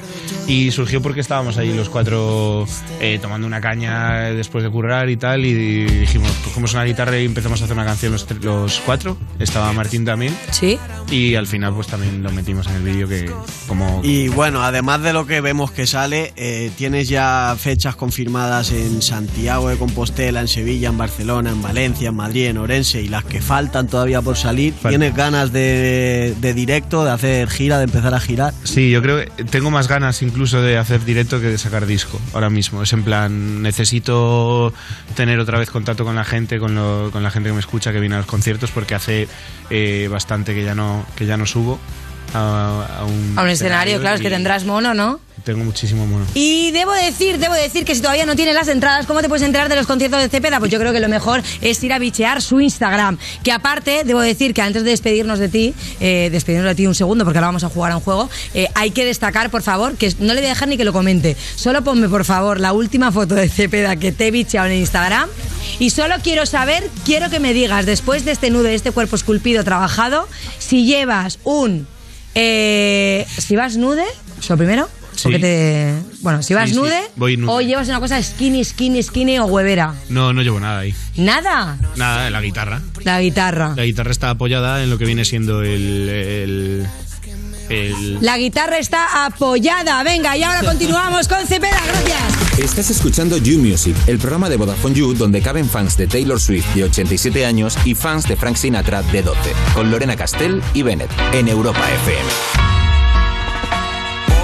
Y 0.47 0.71
surgió 0.71 1.01
porque 1.01 1.21
estábamos 1.21 1.57
ahí 1.57 1.73
los 1.73 1.89
cuatro 1.89 2.65
eh, 2.99 3.19
tomando 3.21 3.47
una 3.47 3.61
caña 3.61 4.29
después 4.31 4.63
de 4.63 4.69
currar 4.69 5.09
y 5.09 5.17
tal 5.17 5.45
y 5.45 5.53
dijimos, 5.85 6.31
cogemos 6.43 6.73
una 6.73 6.83
guitarra 6.83 7.17
y 7.19 7.25
empezamos 7.25 7.61
a 7.61 7.65
hacer 7.65 7.75
una 7.75 7.85
canción 7.85 8.11
los, 8.11 8.27
los 8.41 8.79
cuatro. 8.85 9.17
Estaba 9.39 9.71
Martín 9.73 10.05
también. 10.05 10.35
Sí. 10.51 10.77
Y 11.09 11.35
al 11.35 11.47
final 11.47 11.73
pues 11.73 11.87
también 11.87 12.21
lo 12.23 12.31
metimos 12.31 12.67
en 12.67 12.75
el 12.75 12.83
vídeo 12.83 13.07
que 13.07 13.31
como... 13.67 14.01
Y 14.03 14.27
bueno, 14.29 14.63
además 14.63 15.01
de 15.01 15.13
lo 15.13 15.25
que 15.25 15.41
vemos 15.41 15.71
que 15.71 15.87
sale, 15.87 16.33
eh, 16.35 16.71
tienes 16.77 17.07
ya 17.09 17.55
fechas 17.59 17.95
confirmadas 17.95 18.42
en 18.43 19.01
Santiago 19.01 19.69
de 19.69 19.77
Compostela, 19.77 20.41
en 20.41 20.49
Sevilla, 20.49 20.89
en 20.89 20.97
Barcelona, 20.97 21.49
en 21.51 21.61
Valencia, 21.61 22.09
en 22.09 22.15
Madrid, 22.15 22.47
en 22.47 22.57
Orense 22.57 23.01
y 23.01 23.07
las 23.07 23.23
que 23.23 23.41
faltan 23.41 23.87
todavía 23.87 24.21
por 24.21 24.35
salir. 24.35 24.73
¿Tienes 24.89 25.15
ganas 25.15 25.53
de, 25.53 26.35
de 26.41 26.53
directo, 26.53 27.05
de 27.05 27.11
hacer 27.11 27.49
gira, 27.49 27.77
de 27.77 27.85
empezar 27.85 28.13
a 28.13 28.19
girar? 28.19 28.53
Sí, 28.63 28.91
yo 28.91 29.01
creo 29.01 29.19
que 29.37 29.45
tengo 29.45 29.71
más 29.71 29.87
ganas 29.87 30.21
incluso 30.21 30.61
de 30.61 30.77
hacer 30.77 31.05
directo 31.05 31.39
que 31.39 31.47
de 31.47 31.57
sacar 31.57 31.85
disco 31.85 32.19
ahora 32.33 32.49
mismo. 32.49 32.83
Es 32.83 32.91
en 32.91 33.03
plan, 33.03 33.61
necesito 33.61 34.73
tener 35.15 35.39
otra 35.39 35.57
vez 35.57 35.69
contacto 35.69 36.03
con 36.03 36.15
la 36.15 36.25
gente, 36.25 36.59
con, 36.59 36.75
lo- 36.75 37.09
con 37.11 37.23
la 37.23 37.31
gente 37.31 37.47
que 37.49 37.53
me 37.53 37.61
escucha, 37.61 37.93
que 37.93 38.01
viene 38.01 38.15
a 38.15 38.17
los 38.19 38.27
conciertos, 38.27 38.71
porque 38.71 38.93
hace 38.93 39.29
eh, 39.69 40.09
bastante 40.11 40.53
que 40.53 40.65
ya 40.65 40.75
no, 40.75 41.05
que 41.15 41.25
ya 41.25 41.37
no 41.37 41.45
subo 41.45 41.79
a, 42.33 42.87
a 42.99 43.05
un, 43.05 43.33
A 43.37 43.43
un 43.43 43.49
escenario, 43.49 43.99
claro, 44.01 44.17
es 44.17 44.21
que 44.21 44.29
tendrás 44.29 44.65
mono, 44.65 44.93
¿no? 44.93 45.19
Tengo 45.43 45.65
muchísimo 45.65 46.07
mono. 46.07 46.25
Y 46.35 46.71
debo 46.71 46.93
decir, 46.93 47.37
debo 47.37 47.53
decir 47.53 47.83
que 47.83 47.95
si 47.95 48.01
todavía 48.01 48.25
no 48.25 48.35
tienes 48.35 48.55
las 48.55 48.69
entradas, 48.69 49.05
¿cómo 49.05 49.21
te 49.21 49.27
puedes 49.27 49.43
enterar 49.43 49.67
de 49.67 49.75
los 49.75 49.85
conciertos 49.87 50.21
de 50.21 50.29
Cepeda? 50.29 50.59
Pues 50.59 50.71
yo 50.71 50.79
creo 50.79 50.93
que 50.93 51.01
lo 51.01 51.09
mejor 51.09 51.43
es 51.59 51.83
ir 51.83 51.91
a 51.91 51.99
bichear 51.99 52.41
su 52.41 52.61
Instagram. 52.61 53.17
Que 53.43 53.51
aparte, 53.51 54.03
debo 54.05 54.21
decir 54.21 54.53
que 54.53 54.61
antes 54.61 54.85
de 54.85 54.91
despedirnos 54.91 55.39
de 55.39 55.49
ti, 55.49 55.73
eh, 55.99 56.29
despedirnos 56.31 56.69
de 56.69 56.75
ti 56.75 56.87
un 56.87 56.95
segundo, 56.95 57.25
porque 57.25 57.39
ahora 57.39 57.47
vamos 57.47 57.65
a 57.65 57.69
jugar 57.69 57.91
a 57.91 57.97
un 57.97 58.01
juego, 58.01 58.29
eh, 58.53 58.69
hay 58.75 58.91
que 58.91 59.03
destacar, 59.03 59.49
por 59.49 59.63
favor, 59.63 59.97
que 59.97 60.13
no 60.19 60.33
le 60.33 60.39
voy 60.39 60.45
a 60.45 60.49
dejar 60.49 60.69
ni 60.69 60.77
que 60.77 60.85
lo 60.85 60.93
comente. 60.93 61.35
Solo 61.55 61.83
ponme, 61.83 62.07
por 62.07 62.23
favor, 62.23 62.61
la 62.61 62.71
última 62.71 63.11
foto 63.11 63.35
de 63.35 63.49
Cepeda 63.49 63.97
que 63.97 64.13
te 64.13 64.27
he 64.27 64.31
bicheado 64.31 64.67
en 64.67 64.77
Instagram. 64.77 65.27
Y 65.77 65.89
solo 65.89 66.15
quiero 66.23 66.45
saber, 66.45 66.89
quiero 67.03 67.29
que 67.29 67.41
me 67.41 67.53
digas, 67.53 67.85
después 67.85 68.23
de 68.23 68.31
este 68.31 68.49
nudo, 68.49 68.63
de 68.63 68.75
este 68.75 68.91
cuerpo 68.91 69.17
esculpido, 69.17 69.65
trabajado, 69.65 70.29
si 70.57 70.85
llevas 70.85 71.39
un... 71.43 71.85
eh, 72.33 73.27
si 73.37 73.57
vas 73.57 73.75
nude, 73.75 74.05
eso 74.39 74.55
primero. 74.55 74.87
Sí. 75.23 75.29
Porque 75.29 75.39
te. 75.39 75.93
Bueno, 76.21 76.43
si 76.43 76.53
vas 76.53 76.69
Sí, 76.69 76.75
sí, 76.75 76.79
nude, 76.81 76.99
voy 77.15 77.37
nude. 77.37 77.51
o 77.51 77.61
llevas 77.61 77.87
una 77.87 77.99
cosa 77.99 78.21
skinny, 78.21 78.63
skinny, 78.63 79.01
skinny 79.01 79.39
o 79.39 79.45
huevera. 79.45 79.93
No, 80.09 80.33
no 80.33 80.41
llevo 80.41 80.59
nada 80.59 80.79
ahí. 80.79 80.93
Nada. 81.15 81.77
Nada, 81.95 82.29
la 82.29 82.41
guitarra. 82.41 82.81
La 83.03 83.19
guitarra. 83.21 83.73
La 83.75 83.83
guitarra 83.85 84.11
está 84.11 84.29
apoyada 84.31 84.83
en 84.83 84.89
lo 84.89 84.97
que 84.97 85.05
viene 85.05 85.25
siendo 85.25 85.61
el... 85.63 86.09
el, 86.09 86.87
el- 87.69 88.17
La 88.21 88.37
guitarra 88.37 88.77
está 88.77 89.25
apoyada. 89.25 90.03
Venga, 90.03 90.35
y 90.37 90.43
ahora 90.43 90.61
continuamos 90.61 91.27
con 91.27 91.45
Cepeda. 91.47 91.79
Gracias. 91.87 92.59
Estás 92.59 92.89
escuchando 92.91 93.37
You 93.37 93.57
Music, 93.59 93.95
el 94.07 94.19
programa 94.19 94.49
de 94.49 94.57
Vodafone 94.57 94.93
You 94.95 95.13
donde 95.13 95.41
caben 95.41 95.67
fans 95.69 95.97
de 95.97 96.07
Taylor 96.07 96.39
Swift 96.39 96.67
de 96.75 96.83
87 96.83 97.45
años 97.45 97.77
y 97.85 97.95
fans 97.95 98.27
de 98.27 98.35
Frank 98.35 98.57
Sinatra 98.57 99.01
de 99.03 99.23
12, 99.23 99.39
con 99.73 99.89
Lorena 99.89 100.15
Castell 100.15 100.61
y 100.73 100.83
Bennett 100.83 101.09
en 101.33 101.47
Europa 101.47 101.81
FM. 102.03 102.72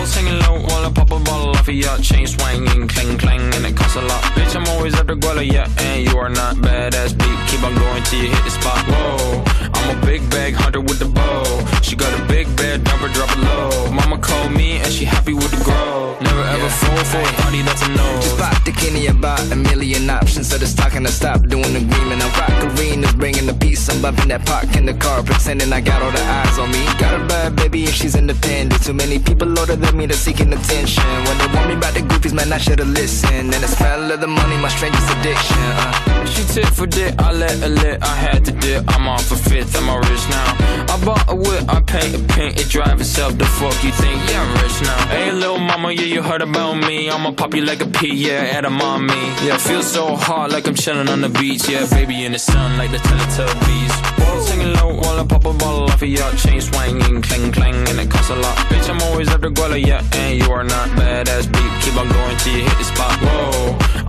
Balls 0.09 0.15
hanging 0.15 0.39
low 0.39 0.59
while 0.61 0.85
I 0.85 0.91
pop 0.91 1.11
a 1.11 1.19
bottle 1.19 1.49
off 1.51 1.67
of 1.67 1.73
ya. 1.73 1.97
Chain 1.97 2.25
swinging, 2.25 2.87
clang 2.87 3.17
clang, 3.17 3.53
and 3.53 3.65
it 3.65 3.75
costs 3.75 3.95
a 3.95 4.01
lot. 4.01 4.23
Bitch, 4.33 4.55
I'm 4.55 4.67
always 4.69 4.95
at 4.95 5.07
the 5.07 5.13
Guala, 5.13 5.45
yeah, 5.45 5.67
and 5.77 6.03
you 6.05 6.17
are 6.17 6.29
not 6.29 6.55
badass 6.55 7.17
beat. 7.17 7.39
Keep 7.49 7.63
on 7.63 7.75
going 7.75 8.03
till 8.03 8.21
you 8.23 8.29
hit 8.29 8.43
the 8.43 8.51
spot. 8.51 8.79
Whoa, 8.87 9.68
I'm 9.79 9.97
a 9.97 10.05
big 10.05 10.29
bag 10.29 10.53
hunter 10.53 10.81
with 10.81 10.99
the 10.99 11.05
bow. 11.05 11.43
She 11.81 11.95
got 11.95 12.11
a 12.19 12.23
big 12.25 12.45
bed, 12.55 12.83
number 12.83 13.07
drop 13.09 13.31
it 13.31 13.39
low. 13.39 13.91
Mama 13.91 14.17
called 14.19 14.51
me 14.51 14.77
and 14.77 14.91
she 14.91 15.05
happy 15.05 15.33
with 15.33 15.51
the 15.51 15.63
grow. 15.63 16.17
Never 16.21 16.43
ever 16.43 16.69
fall 16.69 17.03
for 17.11 17.17
a 17.17 17.31
honey 17.41 17.61
that's 17.61 17.81
a 17.81 17.89
no. 17.89 18.07
Just 18.21 18.37
pop 18.37 18.63
the 18.63 18.71
Kenny 18.71 19.07
about 19.07 19.41
a 19.51 19.55
million 19.55 20.09
options. 20.09 20.49
So 20.49 20.57
just 20.57 20.77
talking 20.77 21.03
to 21.03 21.11
stop 21.11 21.41
doing 21.47 21.71
the 21.73 21.81
agreement. 21.87 22.21
I'm 22.21 22.31
rock 22.39 22.53
the 22.61 22.67
arenas, 22.75 23.13
bringing 23.13 23.45
the 23.45 23.53
peace. 23.53 23.89
I'm 23.89 24.01
bumping 24.01 24.29
that 24.29 24.45
park 24.45 24.75
in 24.75 24.85
the 24.85 24.93
car, 24.93 25.23
pretending 25.23 25.71
I 25.71 25.81
got 25.81 26.01
all 26.01 26.11
the 26.11 26.21
eyes 26.21 26.57
on 26.59 26.71
me. 26.71 26.83
Got 26.99 27.19
a 27.19 27.25
bad 27.25 27.55
baby 27.55 27.85
and 27.85 27.93
she's 27.93 28.15
independent. 28.15 28.83
Too 28.83 28.93
many 28.93 29.19
people 29.19 29.47
older 29.57 29.75
than 29.75 29.97
me 29.97 30.05
that's 30.05 30.19
seeking 30.19 30.51
attention. 30.53 31.03
When 31.25 31.37
they 31.37 31.47
want 31.55 31.67
me 31.69 31.75
about 31.75 31.93
the 31.93 32.01
goofies, 32.01 32.33
man, 32.33 32.51
I 32.51 32.57
should've 32.57 32.87
listened. 32.87 33.53
And 33.53 33.63
the 33.63 33.67
smell 33.67 34.11
of 34.11 34.19
the 34.19 34.27
money, 34.27 34.57
my 34.57 34.69
strangest 34.69 35.09
addiction. 35.15 35.57
Uh. 35.57 36.25
She 36.25 36.43
tit 36.53 36.67
for 36.67 36.85
dick, 36.85 37.15
I 37.17 37.31
let 37.31 37.57
her 37.59 37.69
lit, 37.69 38.03
I 38.03 38.15
had 38.15 38.45
to 38.45 38.51
dip. 38.51 38.83
I'm 38.93 39.07
off 39.07 39.31
a 39.31 39.35
fifth, 39.69 39.81
I'm 39.81 39.89
a 39.89 39.97
rich 39.99 40.29
now. 40.29 40.93
I 40.93 41.05
bought 41.05 41.29
a 41.29 41.35
whip, 41.35 41.63
I 41.67 41.81
paint 41.81 42.15
a 42.15 42.33
paint, 42.33 42.59
it 42.59 42.69
drive 42.69 42.99
itself. 42.99 43.37
The 43.37 43.45
fuck 43.45 43.83
you 43.83 43.91
think? 43.91 44.17
Yeah, 44.29 44.41
I'm 44.41 44.63
rich 44.63 44.81
now. 44.81 45.07
Hey, 45.07 45.31
little 45.31 45.59
mama, 45.59 45.91
yeah, 45.91 46.01
you 46.03 46.21
heard 46.21 46.41
about 46.41 46.75
me. 46.75 47.09
I'ma 47.09 47.31
pop 47.31 47.53
you 47.53 47.61
like 47.61 47.81
a 47.81 47.87
pea, 47.87 48.13
yeah, 48.13 48.57
at 48.57 48.65
a 48.65 48.69
mommy. 48.69 49.13
Yeah, 49.45 49.57
feel 49.57 49.83
so 49.83 50.15
hot 50.15 50.51
like 50.51 50.67
I'm 50.67 50.75
chilling 50.75 51.09
on 51.09 51.21
the 51.21 51.29
beach. 51.29 51.67
Yeah, 51.69 51.85
baby 51.89 52.25
in 52.25 52.31
the 52.31 52.39
sun 52.39 52.77
like 52.77 52.91
the 52.91 52.97
Teletubbies. 52.97 54.17
Balls 54.17 54.47
singing 54.47 54.73
low 54.73 54.95
while 54.95 55.19
I 55.19 55.25
pop 55.25 55.45
a 55.45 55.53
bottle 55.53 55.83
off 55.83 56.01
of 56.01 56.07
ya. 56.07 56.31
Chain 56.35 56.61
swinging, 56.61 57.21
clang 57.21 57.51
clang, 57.51 57.75
and 57.89 57.99
it 57.99 58.09
costs 58.09 58.31
a 58.31 58.35
lot. 58.35 58.55
Bitch, 58.69 58.89
I'm 58.89 59.01
always 59.03 59.29
at 59.29 59.41
the 59.41 59.49
Guala, 59.49 59.83
yeah, 59.85 60.03
and 60.13 60.39
you 60.39 60.51
are 60.51 60.63
not 60.63 60.89
badass 60.89 61.51
beat. 61.51 61.71
Keep 61.83 61.97
on 61.97 62.09
going 62.09 62.37
till 62.37 62.55
you 62.57 62.63
hit 62.63 62.77
the 62.77 62.83
spot. 62.83 63.15
Whoa, 63.21 64.08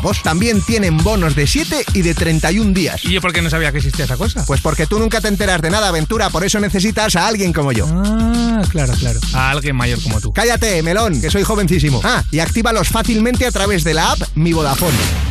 También 0.23 0.61
tienen 0.61 0.97
bonos 0.97 1.35
de 1.35 1.47
7 1.47 1.85
y 1.93 2.01
de 2.01 2.13
31 2.13 2.73
días. 2.73 3.03
¿Y 3.03 3.13
yo 3.13 3.21
por 3.21 3.33
qué 3.33 3.41
no 3.41 3.49
sabía 3.49 3.71
que 3.71 3.77
existía 3.77 4.05
esa 4.05 4.17
cosa? 4.17 4.45
Pues 4.45 4.61
porque 4.61 4.87
tú 4.87 4.99
nunca 4.99 5.21
te 5.21 5.27
enteras 5.27 5.61
de 5.61 5.69
nada, 5.69 5.87
aventura, 5.87 6.29
por 6.29 6.43
eso 6.43 6.59
necesitas 6.59 7.15
a 7.15 7.27
alguien 7.27 7.53
como 7.53 7.71
yo. 7.71 7.87
Ah, 7.87 8.61
claro, 8.69 8.93
claro. 8.99 9.19
A 9.33 9.51
alguien 9.51 9.75
mayor 9.75 10.01
como 10.01 10.19
tú. 10.19 10.33
Cállate, 10.33 10.81
melón, 10.83 11.21
que 11.21 11.29
soy 11.29 11.43
jovencísimo. 11.43 12.01
Ah, 12.03 12.23
y 12.31 12.39
actívalos 12.39 12.89
fácilmente 12.89 13.45
a 13.45 13.51
través 13.51 13.83
de 13.83 13.93
la 13.93 14.11
app 14.11 14.19
Mi 14.35 14.53
Vodafone. 14.53 15.30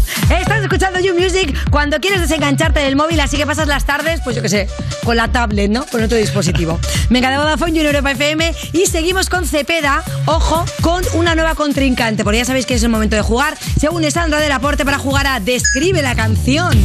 Estás 0.29 0.61
escuchando 0.61 0.99
You 0.99 1.13
Music 1.17 1.55
cuando 1.69 1.99
quieres 1.99 2.21
desengancharte 2.21 2.79
del 2.79 2.95
móvil, 2.95 3.19
así 3.19 3.37
que 3.37 3.45
pasas 3.45 3.67
las 3.67 3.85
tardes, 3.85 4.21
pues 4.23 4.35
yo 4.35 4.41
qué 4.41 4.49
sé, 4.49 4.67
con 5.03 5.17
la 5.17 5.27
tablet, 5.29 5.69
¿no? 5.69 5.85
Con 5.85 6.03
otro 6.03 6.17
dispositivo. 6.17 6.79
Venga, 7.09 7.29
de 7.29 7.37
Vodafone 7.37 7.73
You 7.73 7.81
en 7.81 7.87
Europa 7.87 8.11
FM 8.11 8.53
y 8.73 8.85
seguimos 8.85 9.29
con 9.29 9.45
Cepeda, 9.45 10.03
ojo, 10.25 10.65
con 10.81 11.03
una 11.13 11.35
nueva 11.35 11.55
contrincante, 11.55 12.23
porque 12.23 12.37
ya 12.39 12.45
sabéis 12.45 12.65
que 12.65 12.75
es 12.75 12.83
el 12.83 12.89
momento 12.89 13.15
de 13.15 13.21
jugar, 13.21 13.57
según 13.79 14.09
Sandra 14.11 14.39
del 14.39 14.51
Aporte, 14.51 14.83
para 14.83 14.97
jugar 14.97 15.27
a 15.27 15.39
Describe 15.39 16.01
la 16.01 16.15
canción. 16.15 16.77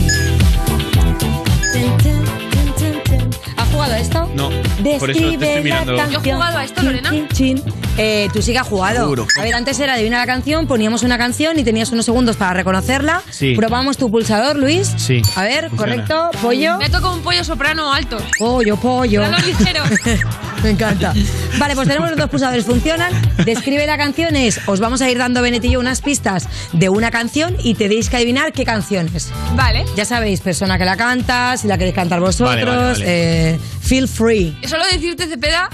¿Has 3.57 3.69
jugado 3.71 3.93
a 3.93 3.99
esto? 3.99 4.31
No, 4.35 4.51
por 4.99 5.11
eso 5.11 5.21
te 5.21 5.35
estoy 5.35 5.37
Describe 5.37 5.69
la 5.71 5.85
canción. 5.85 6.23
Yo 6.23 6.31
he 6.31 6.35
jugado 6.35 6.59
a 6.59 6.65
esto, 6.65 6.81
Chin, 6.81 6.87
Lorena. 6.93 7.11
chin, 7.11 7.29
chin. 7.33 7.62
Eh, 7.99 8.29
tú 8.33 8.43
sí 8.43 8.53
que 8.53 8.59
has 8.59 8.67
jugado. 8.69 9.01
Seguro. 9.01 9.27
A 9.39 9.43
ver, 9.43 9.55
antes 9.55 9.79
era 9.81 9.95
adivina 9.95 10.19
la 10.19 10.27
canción, 10.27 10.67
poníamos 10.67 11.03
una 11.03 11.17
canción 11.19 11.59
y 11.59 11.65
tenías 11.65 11.91
unos 11.93 12.05
segundos 12.05 12.37
para 12.37 12.53
reconocerla. 12.55 13.23
Sí. 13.31 13.55
Probamos 13.57 13.97
tu 13.97 14.11
pulsador, 14.11 14.57
Luis. 14.57 14.93
Sí, 14.97 15.23
A 15.35 15.43
ver, 15.45 15.69
funciona. 15.71 15.77
correcto. 16.07 16.31
Pollo. 16.43 16.79
Me 16.79 16.91
toca 16.91 17.11
un 17.11 17.21
pollo 17.23 17.43
soprano 17.45 17.93
alto. 17.93 18.19
Pollo, 18.39 18.77
pollo. 18.77 19.23
Ligero. 19.47 19.83
Me 20.63 20.71
encanta. 20.71 21.13
Vale, 21.59 21.75
pues 21.75 21.87
tenemos 21.87 22.09
los 22.11 22.19
dos 22.19 22.29
pulsadores, 22.31 22.65
funcionan. 22.65 23.13
Describe 23.45 23.87
la 23.87 23.97
canción 23.97 24.37
es, 24.37 24.61
os 24.67 24.81
vamos 24.81 25.01
a 25.03 25.11
ir 25.11 25.19
dando 25.19 25.41
Benetillo 25.43 25.79
unas 25.79 26.01
pistas 26.01 26.49
de 26.73 26.89
una 26.89 27.11
canción 27.11 27.57
y 27.63 27.75
tenéis 27.75 28.09
que 28.11 28.17
adivinar 28.17 28.53
qué 28.53 28.65
canción 28.65 29.09
es. 29.15 29.31
Vale. 29.55 29.85
Ya 29.97 30.05
sabéis, 30.05 30.41
persona 30.41 30.77
que 30.79 30.85
la 30.85 30.97
canta, 30.97 31.57
si 31.57 31.69
la 31.69 31.77
queréis 31.79 31.95
cantar 31.95 32.21
vosotros. 32.21 32.49
Vale, 32.57 32.65
vale, 32.65 32.83
vale. 32.93 33.05
eh, 33.07 33.59
feel 33.81 34.09
free. 34.09 34.57
Solo 34.67 34.85
decirte, 34.91 35.27
Cepeda, 35.27 35.69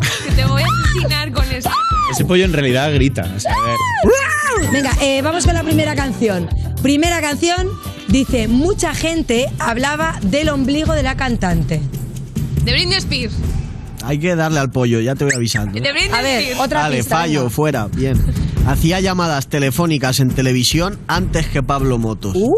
que 0.26 0.32
te 0.34 0.44
voy 0.44 0.62
a 0.62 0.66
asesinar 0.66 1.32
con 1.32 1.44
esto. 1.52 1.70
Ese 2.12 2.24
pollo 2.24 2.44
en 2.44 2.52
realidad 2.52 2.92
grita. 2.92 3.22
o 3.36 3.40
sea, 3.40 3.52
a 3.52 3.66
ver. 3.66 4.72
Venga, 4.72 4.92
eh, 5.00 5.22
vamos 5.22 5.44
con 5.44 5.54
la 5.54 5.62
primera 5.62 5.94
canción. 5.94 6.48
Primera 6.82 7.20
canción 7.20 7.68
dice, 8.08 8.48
mucha 8.48 8.94
gente 8.94 9.46
hablaba 9.58 10.18
del 10.22 10.48
ombligo 10.48 10.92
de 10.94 11.02
la 11.02 11.16
cantante. 11.16 11.80
De 12.64 12.72
Britney 12.72 12.96
Spears. 12.98 13.34
Hay 14.02 14.18
que 14.18 14.34
darle 14.34 14.58
al 14.60 14.70
pollo, 14.70 15.00
ya 15.00 15.14
te 15.14 15.24
voy 15.24 15.34
avisando. 15.36 15.78
De 15.78 15.92
Britney 15.92 16.18
A 16.18 16.22
ver, 16.22 16.40
Spears. 16.42 16.60
otra 16.60 16.80
Vale, 16.82 16.96
pista. 16.98 17.16
fallo, 17.16 17.40
venga. 17.40 17.50
fuera, 17.50 17.86
bien. 17.88 18.18
Hacía 18.66 19.00
llamadas 19.00 19.48
telefónicas 19.48 20.20
en 20.20 20.30
televisión 20.30 20.98
antes 21.06 21.46
que 21.48 21.62
Pablo 21.62 21.98
Motos. 21.98 22.34
Uh, 22.36 22.52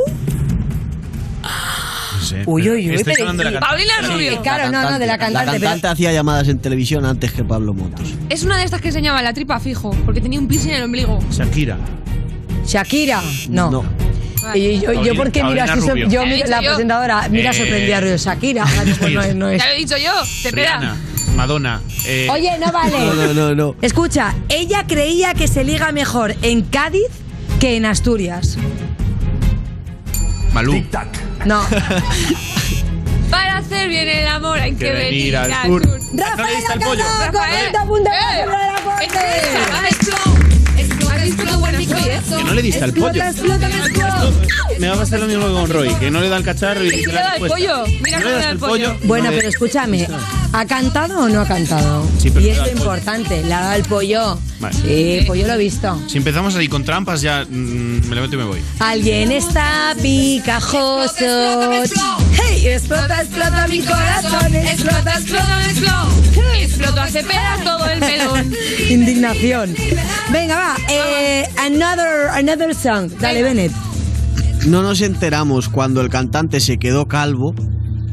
Uy, 2.47 2.69
uy, 2.71 2.91
uy, 2.91 3.03
pero- 3.05 3.21
hablando 3.23 3.43
de 3.45 3.51
la 3.51 3.61
cantante. 3.61 3.85
Paulina 3.87 4.15
Rubio. 4.15 4.33
Sí, 4.33 4.39
claro, 4.43 4.71
no, 4.71 4.91
no, 4.91 4.99
de 4.99 5.07
la 5.07 5.19
cantante. 5.19 5.47
La 5.47 5.53
pero- 5.53 5.65
cantante 5.65 5.87
hacía 5.89 6.13
llamadas 6.13 6.49
en 6.49 6.59
televisión 6.59 7.05
antes 7.05 7.33
que 7.33 7.45
Pablo 7.45 7.75
Motos. 7.75 8.07
Es 8.29 8.43
una 8.45 8.57
de 8.59 8.65
estas 8.65 8.81
que 8.81 8.89
enseñaba 8.89 9.23
la 9.23 9.33
tripa 9.33 9.59
fijo, 9.61 9.91
porque 10.05 10.21
tenía 10.21 10.39
un 10.39 10.49
piercing 10.49 10.71
en 10.71 10.77
el 10.77 10.83
ombligo. 10.85 11.19
Shakira. 11.31 11.77
Shakira, 12.67 13.23
no. 13.49 13.71
No. 13.71 13.85
Y 14.55 14.81
yo, 14.81 14.93
yo, 14.93 14.95
Paulina- 14.95 15.15
¿por 15.15 15.31
qué 15.33 15.45
mira 15.45 15.67
Paulina 15.67 15.93
así? 15.93 16.03
so-. 16.03 16.09
Yo, 16.11 16.25
la 16.49 16.61
yo. 16.63 16.69
presentadora, 16.71 17.29
mira 17.29 17.51
Eh, 17.51 17.55
sorprendida 17.55 17.99
a 17.99 18.17
Shakira. 18.17 18.65
Pues 19.01 19.13
no, 19.13 19.23
es- 19.23 19.35
no 19.37 19.49
es. 19.49 19.63
Ya 19.63 19.69
lo 19.69 19.75
he 19.75 19.79
dicho 19.79 19.97
yo. 19.97 20.13
Rihanna. 20.51 20.97
Madonna. 21.37 21.81
eh, 22.07 22.29
Oye, 22.31 22.59
no 22.59 22.71
vale. 22.73 22.99
No, 22.99 23.15
no, 23.15 23.33
no, 23.35 23.55
no. 23.55 23.77
Escucha, 23.83 24.35
ella 24.49 24.85
creía 24.87 25.35
que 25.35 25.47
se 25.49 25.65
liga 25.65 25.93
mejor 25.93 26.35
en 26.43 26.63
Cádiz 26.63 27.07
que 27.61 27.77
en 27.77 27.87
Asturias. 27.87 28.59
Malú. 30.53 30.85
No. 31.45 31.63
Para 33.31 33.59
hacer 33.59 33.89
bien 33.89 34.09
el 34.09 34.27
amor 34.27 34.59
hay 34.59 34.73
que, 34.73 34.85
Que 34.85 34.93
venir 34.93 35.37
al 35.37 35.51
al 35.53 35.67
sur. 35.67 35.83
sur. 35.83 36.01
Rafael 36.15 36.57
diste 36.57 36.73
el 36.75 36.81
pollo? 36.81 37.03
Alcázar, 37.05 37.33
Rafael. 37.35 37.73
40 37.73 37.85
puntos 37.87 38.13
para 38.47 38.67
la 38.67 38.77
¿Qué 39.01 39.07
corte. 39.09 39.89
es 39.89 40.09
eso? 40.09 40.17
¿Has 41.11 41.23
visto 41.23 41.45
qué 41.45 41.57
buena 41.57 41.79
soy, 41.79 42.09
eh? 42.11 42.21
Que 42.37 42.45
no 42.45 42.55
le 42.55 42.63
diste 42.63 42.85
al 42.85 42.93
pollo. 42.93 43.23
Explota, 43.23 43.31
explota, 43.31 43.69
explota. 43.69 44.31
Me 44.79 44.89
va 44.89 44.95
a 44.95 44.99
pasar 44.99 45.21
lo 45.21 45.27
mismo 45.27 45.47
que 45.47 45.53
con 45.53 45.71
Roy, 45.71 45.95
que 45.95 46.11
no 46.11 46.21
le 46.21 46.29
da 46.29 46.37
el 46.37 46.45
cacharro 46.45 46.85
y 46.85 46.91
le 46.91 47.13
la 47.13 47.23
da 47.23 47.37
el 47.37 47.47
pollo. 47.47 47.85
Mira 48.03 48.19
¿No 48.21 48.25
le 48.27 48.33
da 48.33 48.45
el 48.45 48.51
el 48.51 48.59
pollo? 48.59 48.97
Bueno, 49.05 49.31
pero 49.31 49.49
escúchame, 49.49 50.07
¿ha 50.53 50.67
cantado 50.67 51.21
o 51.21 51.29
no 51.29 51.41
ha 51.41 51.47
cantado? 51.47 52.07
Sí, 52.19 52.31
pero 52.31 52.47
y 52.47 52.51
da 52.51 52.65
pollo. 52.65 52.77
importante, 52.77 53.43
¿le 53.43 53.55
ha 53.55 53.61
dado 53.61 53.73
el 53.75 53.85
pollo? 53.85 54.39
Vale. 54.61 54.75
Sí, 54.75 55.25
pollo 55.27 55.47
lo 55.47 55.55
he 55.55 55.59
visto. 55.59 56.01
Si 56.07 56.19
empezamos 56.19 56.55
ahí 56.57 56.69
con 56.69 56.85
trampas, 56.85 57.21
ya 57.23 57.45
mm, 57.49 58.09
me 58.09 58.15
lo 58.15 58.23
meto 58.23 58.35
y 58.35 58.39
me 58.39 58.45
voy. 58.45 58.61
Alguien 58.79 59.33
está 59.33 59.95
picajoso. 60.01 61.83
¡Hey! 62.33 62.67
Explota, 62.69 63.23
explota 63.23 63.67
mi 63.69 63.81
corazón. 63.81 64.55
Explota, 64.55 65.13
explota, 65.19 65.65
explota. 65.67 66.09
Explota, 66.61 67.07
Cepeda 67.09 67.59
todo 67.65 67.87
el 67.87 68.01
melón. 68.01 68.55
Indignación. 68.91 69.75
Venga, 70.31 70.57
va. 70.57 70.77
Eh, 70.89 71.49
another, 71.59 72.29
another 72.33 72.75
song. 72.75 73.11
Dale, 73.21 73.43
Bennett. 73.43 73.73
No 74.67 74.83
nos 74.83 75.01
enteramos 75.01 75.69
cuando 75.69 76.01
el 76.01 76.09
cantante 76.09 76.61
se 76.61 76.79
quedó 76.79 77.09
calvo 77.09 77.55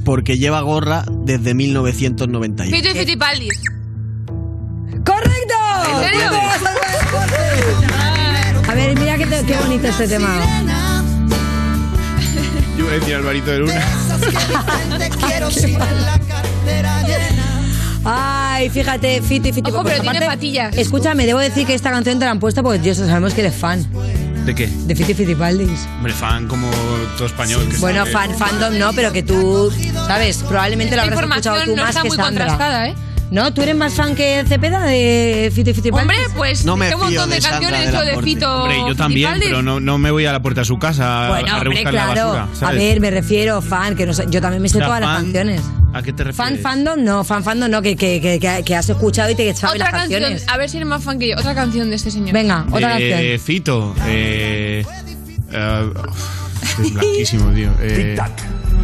porque 0.09 0.39
lleva 0.39 0.61
gorra 0.61 1.03
desde 1.23 1.53
1991. 1.53 2.75
Fito 2.75 2.89
y 2.89 2.93
Fitipaldis. 2.99 3.61
¡Correcto! 5.05 5.53
¿En 5.87 6.03
serio? 6.03 6.21
A 8.67 8.73
ver, 8.73 8.97
mira 8.97 9.17
qué, 9.19 9.27
te- 9.27 9.45
qué 9.45 9.55
bonito 9.55 9.87
este 9.87 10.07
tema. 10.07 10.35
Yo 12.75 12.85
iba 12.85 12.89
a 12.91 12.95
decir 12.95 13.13
Alvarito 13.13 13.51
de 13.51 13.59
Luna. 13.59 13.85
Ay, 18.03 18.69
fíjate, 18.71 19.21
Fiti, 19.21 19.53
Fiti. 19.53 19.69
Ojo, 19.69 19.83
pues 19.83 19.99
pero 19.99 20.09
tiene 20.09 20.25
patillas. 20.25 20.75
Escúchame, 20.75 21.27
debo 21.27 21.37
decir 21.37 21.67
que 21.67 21.75
esta 21.75 21.91
canción 21.91 22.17
te 22.17 22.25
la 22.25 22.31
han 22.31 22.39
puesto 22.39 22.63
porque 22.63 22.81
yo 22.81 22.95
sabemos 22.95 23.35
que 23.35 23.41
eres 23.41 23.53
fan 23.53 23.85
¿De 24.45 24.55
qué? 24.55 24.67
de 24.67 24.95
Fiti 24.95 25.13
Fitipaldis. 25.13 25.87
Hombre, 25.97 26.13
fan 26.13 26.47
como 26.47 26.69
todo 27.17 27.27
español. 27.27 27.67
que 27.69 27.77
Bueno, 27.77 27.99
sabe. 27.99 28.11
fan, 28.11 28.35
fandom 28.35 28.77
no, 28.79 28.93
pero 28.93 29.11
que 29.13 29.21
tú, 29.23 29.71
¿sabes? 30.07 30.37
Probablemente 30.47 30.95
lo 30.95 31.03
habrás 31.03 31.19
escuchado 31.19 31.57
información 31.57 31.65
tú 31.65 31.75
no 31.75 31.81
más 31.83 31.89
está 31.91 32.01
que 32.01 32.07
muy 32.07 32.17
Sandra. 32.17 32.45
contrastada, 32.47 32.87
¿eh? 32.89 32.95
¿No? 33.31 33.53
¿Tú 33.53 33.61
eres 33.61 33.75
más 33.75 33.93
fan 33.93 34.15
que 34.15 34.43
Cepeda 34.47 34.83
de 34.85 35.51
Fiti 35.53 35.71
Fitipaldis? 35.75 36.17
Hombre, 36.17 36.33
pues 36.35 36.65
No 36.65 36.75
me 36.77 36.91
un 36.95 37.01
montón 37.01 37.29
de, 37.29 37.35
de 37.35 37.41
canciones 37.43 37.91
de 37.91 37.97
Aporte. 37.97 38.23
Fito. 38.23 38.63
Hombre, 38.63 38.77
yo 38.87 38.95
también, 38.95 39.27
Fitipaldis. 39.33 39.49
pero 39.49 39.61
no, 39.61 39.79
no 39.79 39.97
me 39.99 40.09
voy 40.09 40.25
a 40.25 40.31
la 40.31 40.41
puerta 40.41 40.61
de 40.61 40.65
su 40.65 40.79
casa 40.79 41.27
a- 41.27 41.29
Bueno, 41.29 41.47
a 41.47 41.57
hombre, 41.57 41.69
rebuscar 41.69 41.93
la 41.93 42.05
claro. 42.13 42.27
basura. 42.29 42.43
a 42.51 42.55
¿sabes? 42.55 42.77
ver, 42.81 42.99
me 43.01 43.11
refiero, 43.11 43.61
fan, 43.61 43.95
que 43.95 44.07
no 44.07 44.15
sé- 44.15 44.25
yo 44.29 44.41
también 44.41 44.63
me 44.63 44.69
sé 44.69 44.77
sea, 44.79 44.85
todas 44.87 45.01
las 45.01 45.09
fan- 45.11 45.23
canciones. 45.25 45.61
¿A 45.93 46.01
qué 46.03 46.13
te 46.13 46.23
refieres? 46.23 46.35
Fan 46.61 46.85
fandom 46.85 47.03
no, 47.03 47.23
fan 47.23 47.43
fandom 47.43 47.69
no, 47.71 47.81
que, 47.81 47.95
que, 47.95 48.21
que, 48.21 48.63
que- 48.63 48.75
has 48.75 48.89
escuchado 48.89 49.29
y 49.31 49.35
te 49.35 49.53
sabes 49.55 49.75
Otra 49.75 49.91
las 49.91 50.01
canción, 50.01 50.21
canciones. 50.21 50.47
a 50.47 50.57
ver 50.57 50.69
si 50.69 50.77
eres 50.77 50.87
más 50.87 51.03
fan 51.03 51.17
que 51.19 51.29
yo. 51.29 51.35
Otra 51.37 51.55
canción 51.55 51.89
de 51.89 51.95
este 51.95 52.11
señor. 52.11 52.31
Venga, 52.33 52.65
otra 52.71 52.99
Eh, 52.99 53.09
canción. 53.09 53.39
Fito. 53.39 53.95
Eh, 54.05 54.85
eh, 55.51 55.89
uf, 56.07 56.79
es 56.79 56.93
blanquísimo, 56.93 57.51
tío. 57.51 57.71
Eh, 57.81 58.17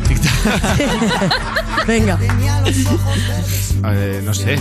Venga. 1.88 2.18
eh, 3.92 4.22
no 4.24 4.34
sé. 4.34 4.58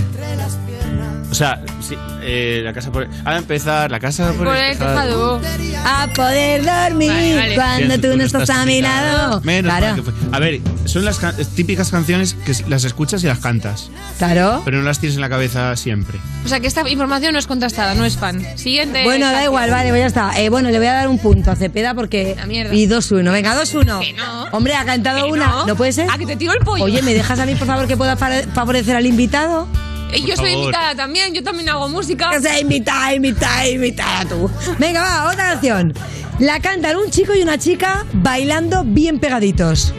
O 1.35 1.37
sea, 1.37 1.61
sí, 1.81 1.97
eh, 2.23 2.61
la 2.62 2.73
casa 2.73 2.92
por... 2.92 3.09
A 3.25 3.37
empezar, 3.37 3.90
la 3.90 3.99
casa 3.99 4.29
por, 4.35 4.47
Por 4.47 4.57
el 4.57 4.79
tejado. 4.79 5.40
A 5.85 6.07
poder 6.14 6.64
dormir 6.64 7.11
Vale, 7.11 7.35
vale. 7.37 7.55
cuando 7.57 7.99
tú 7.99 8.16
no 8.16 8.23
estás 8.23 8.49
a 8.51 8.64
mi 8.64 8.81
lado. 8.81 9.40
Menos 9.40 9.68
mal 9.73 9.81
Claro, 9.81 9.97
que 9.97 10.03
fue. 10.05 10.12
A 10.30 10.39
ver, 10.39 10.61
son 10.85 11.05
las 11.05 11.18
can- 11.18 11.35
típicas 11.57 11.91
canciones 11.91 12.35
que 12.47 12.55
las 12.68 12.85
escuchas 12.85 13.24
y 13.24 13.26
las 13.26 13.41
cantas, 13.41 13.91
claro. 14.16 14.62
pero 14.64 14.76
no 14.78 14.85
las 14.85 15.01
tienes 15.01 15.16
en 15.16 15.22
la 15.22 15.28
cabeza 15.28 15.74
siempre. 15.74 16.20
O 16.45 16.49
sea 16.49 16.61
que 16.61 16.68
esta 16.68 16.89
información 16.89 17.32
no 17.32 17.41
es 17.41 17.49
contrastada, 17.49 17.97
no 17.97 18.05
es 18.05 18.16
fan. 18.16 18.41
Siguiente. 18.57 19.03
Bueno, 19.03 19.26
da 19.32 19.43
igual, 19.43 19.68
vale, 19.72 19.89
pues 19.89 20.03
ya 20.03 20.07
está. 20.07 20.41
Eh, 20.41 20.51
bueno, 20.51 20.70
le 20.70 20.78
voy 20.78 20.87
a 20.87 20.93
dar 20.93 21.09
un 21.09 21.18
punto 21.18 21.51
a 21.51 21.57
Cepeda 21.57 21.95
porque. 21.95 22.37
La 22.39 22.47
mierda. 22.47 22.72
Y 22.72 22.87
2-1. 22.87 23.32
Venga, 23.32 23.61
2-1. 23.61 23.99
Que 24.01 24.12
no. 24.12 24.45
Hombre, 24.53 24.76
ha 24.76 24.85
cantado 24.85 25.24
Que 25.24 25.32
una. 25.32 25.47
no. 25.49 25.66
No. 25.66 25.74
puede 25.74 25.91
ser? 25.93 26.09
A 26.12 26.16
que 26.16 26.26
te 26.26 26.37
tiro 26.37 26.53
el 26.53 26.61
pollo. 26.61 26.85
Oye, 26.85 27.03
¿me 27.03 27.12
dejas 27.12 27.41
a 27.41 27.45
mí, 27.47 27.57
por 27.57 27.66
favor, 27.66 27.89
que 27.89 27.97
pueda 27.97 28.16
fa- 28.16 28.30
favorecer 28.55 28.95
al 28.95 29.07
invitado? 29.07 29.66
Eh, 30.15 30.23
yo 30.27 30.37
soy 30.37 30.53
invitada 30.53 30.95
también, 30.95 31.35
yo 31.35 31.43
también 31.43 31.69
hago 31.69 31.89
música. 31.89 32.31
Que 32.31 32.41
sea 32.41 32.61
invitada, 32.61 33.15
invitada, 33.15 33.69
invitada 33.69 34.25
tú. 34.29 34.51
Venga, 34.79 35.03
va, 35.03 35.31
otra 35.33 35.51
canción. 35.53 35.93
La 36.39 36.61
cantan 36.61 36.97
un 36.97 37.11
chico 37.11 37.35
y 37.35 37.43
una 37.43 37.59
chica 37.59 38.05
bailando 38.12 38.83
bien 38.85 39.19
pegaditos. 39.19 39.95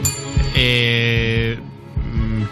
Eh, 0.54 1.58
mm, 2.12 2.42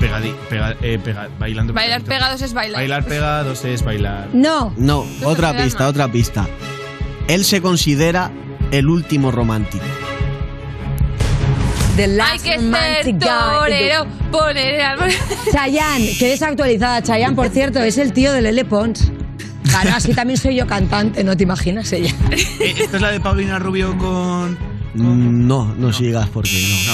pegadi- 0.00 0.34
pega- 0.48 0.76
eh, 0.82 0.98
pega- 1.02 1.28
bailando. 1.38 1.72
Bailar 1.72 2.00
pegadito. 2.02 2.08
pegados 2.08 2.42
es 2.42 2.52
bailar. 2.52 2.80
Bailar 2.80 3.04
pegados 3.04 3.64
es 3.64 3.82
bailar. 3.84 4.28
No. 4.32 4.72
No, 4.76 5.06
otra 5.24 5.56
pista, 5.56 5.88
otra 5.88 6.10
pista. 6.10 6.48
Él 7.28 7.44
se 7.44 7.60
considera 7.62 8.30
el 8.72 8.88
último 8.88 9.30
romántico. 9.30 9.84
The 12.00 12.04
Hay 12.04 12.16
last 12.16 12.44
que 12.44 12.58
ser 12.58 13.18
torero, 13.18 14.06
poner 14.32 14.80
al... 14.80 14.98
Chayanne, 15.52 16.16
que 16.18 16.28
desactualizada. 16.30 17.02
Chayanne, 17.02 17.36
por 17.36 17.50
cierto, 17.50 17.78
es 17.82 17.98
el 17.98 18.14
tío 18.14 18.32
de 18.32 18.40
Lele 18.40 18.64
Pons. 18.64 19.12
Claro, 19.64 19.90
así 19.94 20.14
también 20.14 20.38
soy 20.38 20.56
yo 20.56 20.66
cantante, 20.66 21.22
¿no 21.24 21.36
te 21.36 21.42
imaginas 21.42 21.92
ella? 21.92 22.14
Eh, 22.30 22.74
¿Esta 22.78 22.96
es 22.96 23.02
la 23.02 23.10
de 23.10 23.20
Paulina 23.20 23.58
Rubio 23.58 23.98
con...? 23.98 24.52
Mm, 24.94 25.46
No, 25.46 25.74
no 25.74 25.92
sigas 25.92 26.26
porque 26.30 26.50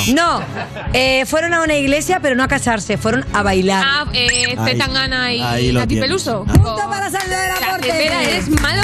no. 0.09 0.15
No, 0.41 0.45
eh, 0.93 1.25
fueron 1.25 1.55
a 1.55 1.63
una 1.63 1.77
iglesia, 1.77 2.19
pero 2.21 2.35
no 2.35 2.43
a 2.43 2.49
casarse, 2.49 2.99
fueron 2.99 3.25
a 3.33 3.45
bailar. 3.45 3.85
Ah, 3.87 4.07
eh, 4.13 4.57
Ahí. 4.59 4.73
Zetangana 4.73 5.33
y 5.33 5.41
Ahí 5.41 5.73
Nati. 5.73 6.01
Peluso. 6.01 6.45
Ah. 6.49 6.53
Punto 6.53 6.83
para 6.91 7.09
salir 7.13 7.29
de 7.31 7.61
la 7.61 7.79
cepera, 7.79 8.23
eres 8.25 8.49
malo, 8.49 8.83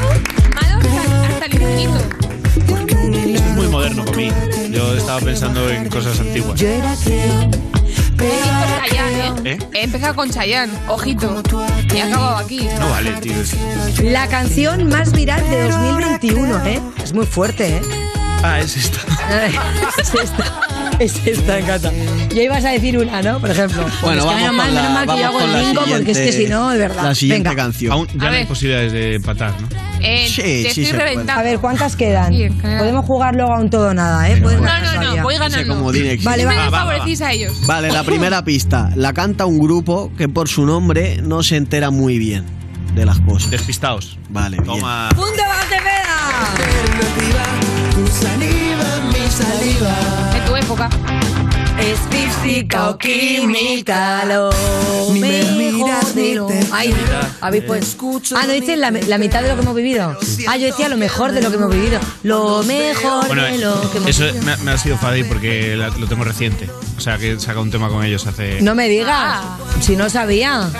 malo 0.54 0.78
hasta, 0.78 1.26
hasta 1.26 1.46
el 1.46 1.62
infinito. 1.62 2.31
Moderno 3.82 4.04
para 4.04 4.16
mí. 4.16 4.30
Yo 4.70 4.94
estaba 4.96 5.18
pensando 5.20 5.68
en 5.68 5.88
cosas 5.88 6.20
antiguas. 6.20 6.58
Yo 6.60 6.68
era 6.68 6.94
Chayanne, 8.78 9.50
¿eh? 9.50 9.56
¿Eh? 9.56 9.58
He 9.74 9.82
empezado 9.84 10.14
con 10.14 10.30
Chayanne, 10.30 10.72
ojito. 10.86 11.42
Y 11.92 11.96
he 11.96 12.02
acabado 12.02 12.36
aquí. 12.36 12.68
No 12.78 12.88
vale, 12.90 13.10
tío. 13.20 13.34
es- 13.34 14.00
La 14.04 14.28
canción 14.28 14.88
más 14.88 15.10
viral 15.12 15.42
de 15.50 15.68
2021, 15.68 16.64
¿eh? 16.66 16.80
Es 17.02 17.12
muy 17.12 17.26
fuerte, 17.26 17.78
¿eh? 17.78 17.82
Ah, 18.44 18.60
es 18.60 18.76
esta. 18.76 18.98
es 19.98 20.14
esta. 20.14 20.60
Es 21.00 21.26
esta, 21.26 21.52
me 21.54 21.58
encanta. 21.60 21.92
Ya 22.32 22.42
ibas 22.42 22.64
a 22.64 22.70
decir 22.70 22.96
una, 22.98 23.20
¿no? 23.20 23.40
Por 23.40 23.50
ejemplo. 23.50 23.84
Bueno, 24.02 24.18
es 24.18 24.24
que 24.24 24.26
vamos 24.26 24.40
menos 24.40 24.54
mal, 24.56 24.72
menos 24.72 24.90
mal 24.92 25.06
que 25.08 25.20
yo 25.20 25.26
hago 25.26 25.40
el 25.40 25.66
bingo 25.66 25.82
porque 25.90 26.10
es 26.12 26.18
que 26.18 26.32
si 26.32 26.46
no, 26.46 26.70
de 26.70 26.78
verdad. 26.78 27.02
La 27.02 27.14
siguiente 27.16 27.48
Venga. 27.48 27.62
canción. 27.64 27.92
Aún 27.92 28.06
ya 28.14 28.28
A 28.28 28.30
no 28.30 28.36
hay 28.36 28.44
posibilidades 28.46 28.92
de 28.92 29.14
empatar, 29.16 29.52
¿no? 29.60 29.68
Eh, 30.02 30.26
Sí, 30.28 30.42
te 30.42 30.42
sí 30.42 30.82
estoy 30.82 30.86
se 30.86 30.96
reventando. 30.96 31.40
A 31.40 31.42
ver, 31.42 31.58
¿cuántas 31.58 31.96
quedan? 31.96 32.32
Sí, 32.32 32.44
en. 32.44 32.58
Podemos 32.60 33.04
jugar 33.06 33.34
luego 33.34 33.52
a 33.54 33.58
un 33.60 33.70
todo 33.70 33.88
o 33.90 33.94
nada, 33.94 34.28
¿eh? 34.28 34.40
No, 34.40 34.50
no, 34.50 35.16
no, 35.16 35.22
voy 35.22 35.36
ganando. 35.38 35.82
Vale, 35.84 36.18
Siempre 36.18 36.44
va, 36.46 36.54
va, 36.54 36.70
va, 36.70 36.78
favorecís 36.78 37.20
a 37.22 37.32
ellos. 37.32 37.66
Vale, 37.66 37.90
la 37.92 38.02
primera 38.04 38.44
pista. 38.44 38.90
La 38.96 39.12
canta 39.12 39.46
un 39.46 39.58
grupo 39.58 40.10
que 40.16 40.28
por 40.28 40.48
su 40.48 40.66
nombre 40.66 41.20
no 41.22 41.42
se 41.42 41.56
entera 41.56 41.90
muy 41.90 42.18
bien 42.18 42.44
de 42.94 43.06
las 43.06 43.20
cosas. 43.20 43.50
Despistaos. 43.50 44.18
Vale, 44.30 44.56
bien. 44.58 44.66
Toma. 44.66 45.08
¡Punto 45.14 45.42
para 45.46 45.62
Cepeda! 45.62 46.12
Tu 47.94 48.06
saliva, 48.06 48.84
mi 49.12 49.30
saliva. 49.30 50.32
De 50.32 50.40
tu 50.46 50.56
época. 50.56 50.90
Es 51.82 51.98
física 52.10 52.90
o 52.90 52.98
química, 52.98 54.24
lo 54.24 54.50
Ni 55.12 55.20
me 55.20 55.28
mejor 55.42 55.56
miras 55.56 56.14
de 56.14 56.22
ni 56.22 56.34
lo... 56.34 56.46
te 56.46 56.60
Ay, 56.72 56.94
habéis 57.40 57.64
pues... 57.64 57.96
Ah, 58.36 58.44
¿no 58.46 58.52
dices 58.52 58.78
la, 58.78 58.90
la 58.92 59.18
mitad 59.18 59.42
de 59.42 59.48
lo 59.48 59.56
que 59.56 59.62
hemos 59.62 59.74
vivido? 59.74 60.16
Ah, 60.46 60.56
yo 60.56 60.66
decía 60.66 60.88
lo 60.88 60.96
mejor 60.96 61.32
de 61.32 61.40
lo 61.42 61.50
que 61.50 61.56
hemos 61.56 61.70
vivido. 61.72 61.98
Lo 62.22 62.62
mejor 62.62 63.26
Bueno, 63.26 63.42
de 63.42 63.58
lo 63.58 63.90
que 63.90 63.96
hemos 63.98 64.08
eso 64.10 64.24
vivido. 64.26 64.44
me, 64.44 64.56
me 64.58 64.70
ha 64.70 64.78
sido 64.78 64.96
fácil 64.96 65.26
porque 65.26 65.74
la- 65.76 65.88
lo 65.88 66.06
tengo 66.06 66.22
reciente. 66.24 66.68
O 66.96 67.00
sea, 67.00 67.18
que 67.18 67.38
saca 67.40 67.58
un 67.60 67.70
tema 67.70 67.88
con 67.88 68.04
ellos 68.04 68.26
hace... 68.26 68.60
No 68.62 68.74
me 68.76 68.88
digas, 68.88 69.10
Ah. 69.42 69.58
si 69.80 69.96
no 69.96 70.08
sabía. 70.08 70.70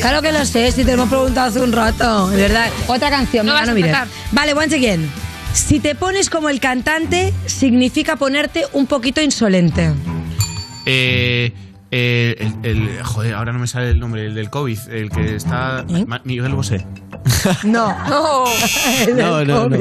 Claro 0.00 0.22
que 0.22 0.30
lo 0.30 0.44
sé, 0.44 0.70
si 0.70 0.84
te 0.84 0.92
hemos 0.92 1.08
preguntado 1.08 1.48
hace 1.48 1.60
un 1.60 1.72
rato. 1.72 2.28
De 2.28 2.36
verdad. 2.42 2.70
Otra 2.86 3.10
canción, 3.10 3.44
No 3.44 3.54
vas 3.54 3.66
no 3.66 3.72
a 3.72 3.74
mires. 3.74 3.96
Vale, 4.30 4.54
once 4.54 4.76
again. 4.76 5.10
Si 5.52 5.80
te 5.80 5.94
pones 5.96 6.30
como 6.30 6.48
el 6.48 6.60
cantante, 6.60 7.32
significa 7.46 8.14
ponerte 8.16 8.66
un 8.74 8.86
poquito 8.86 9.20
insolente. 9.20 9.90
Eh, 10.90 11.52
eh, 11.90 12.52
el, 12.62 12.70
el- 12.78 13.02
joder, 13.04 13.34
ahora 13.34 13.52
no 13.52 13.58
me 13.58 13.66
sale 13.66 13.90
el 13.90 14.00
nombre, 14.00 14.26
el 14.26 14.34
del 14.34 14.50
COVID, 14.50 14.78
el 14.90 15.10
que 15.10 15.36
está... 15.36 15.84
¿Eh? 15.88 16.04
Miguel 16.24 16.52
Bosé. 16.54 16.84
No. 17.64 17.94
No, 19.14 19.44
no, 19.44 19.68
no. 19.68 19.76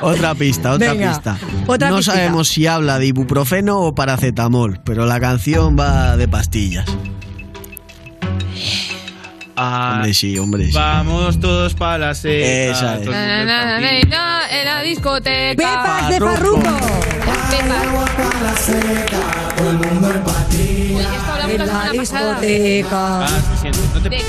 Otra 0.00 0.34
pista, 0.34 0.72
otra 0.72 0.92
Venga, 0.92 1.10
pista. 1.12 1.38
otra 1.66 1.90
no 1.90 1.96
pistita. 1.96 2.16
sabemos 2.16 2.48
si 2.48 2.66
habla 2.66 2.98
de 2.98 3.06
ibuprofeno 3.06 3.80
o 3.80 3.94
paracetamol, 3.94 4.80
pero 4.84 5.06
la 5.06 5.18
canción 5.20 5.76
va 5.78 6.16
de 6.16 6.28
pastillas. 6.28 6.84
Ah, 9.54 9.92
Hombre, 9.96 10.14
sí, 10.14 10.38
hombre, 10.38 10.66
sí. 10.66 10.72
Vamos 10.72 11.38
todos 11.38 11.74
para 11.74 11.98
la 11.98 12.14
seca. 12.14 12.46
Esa 12.46 12.94
es. 12.96 13.04
todo 13.04 13.14
el 13.14 13.20
Na, 13.20 13.36
mundo 13.36 13.52
na, 13.52 13.80
na, 13.80 13.90
en 13.98 14.08
na, 14.08 14.16
na, 14.48 14.58
en 14.60 14.64
la 14.66 14.82
discoteca. 14.82 15.56
¡Pepas 15.56 16.08
de 16.08 16.18
Farruko 16.20 16.62
la 21.58 21.90
discoteca. 21.92 23.26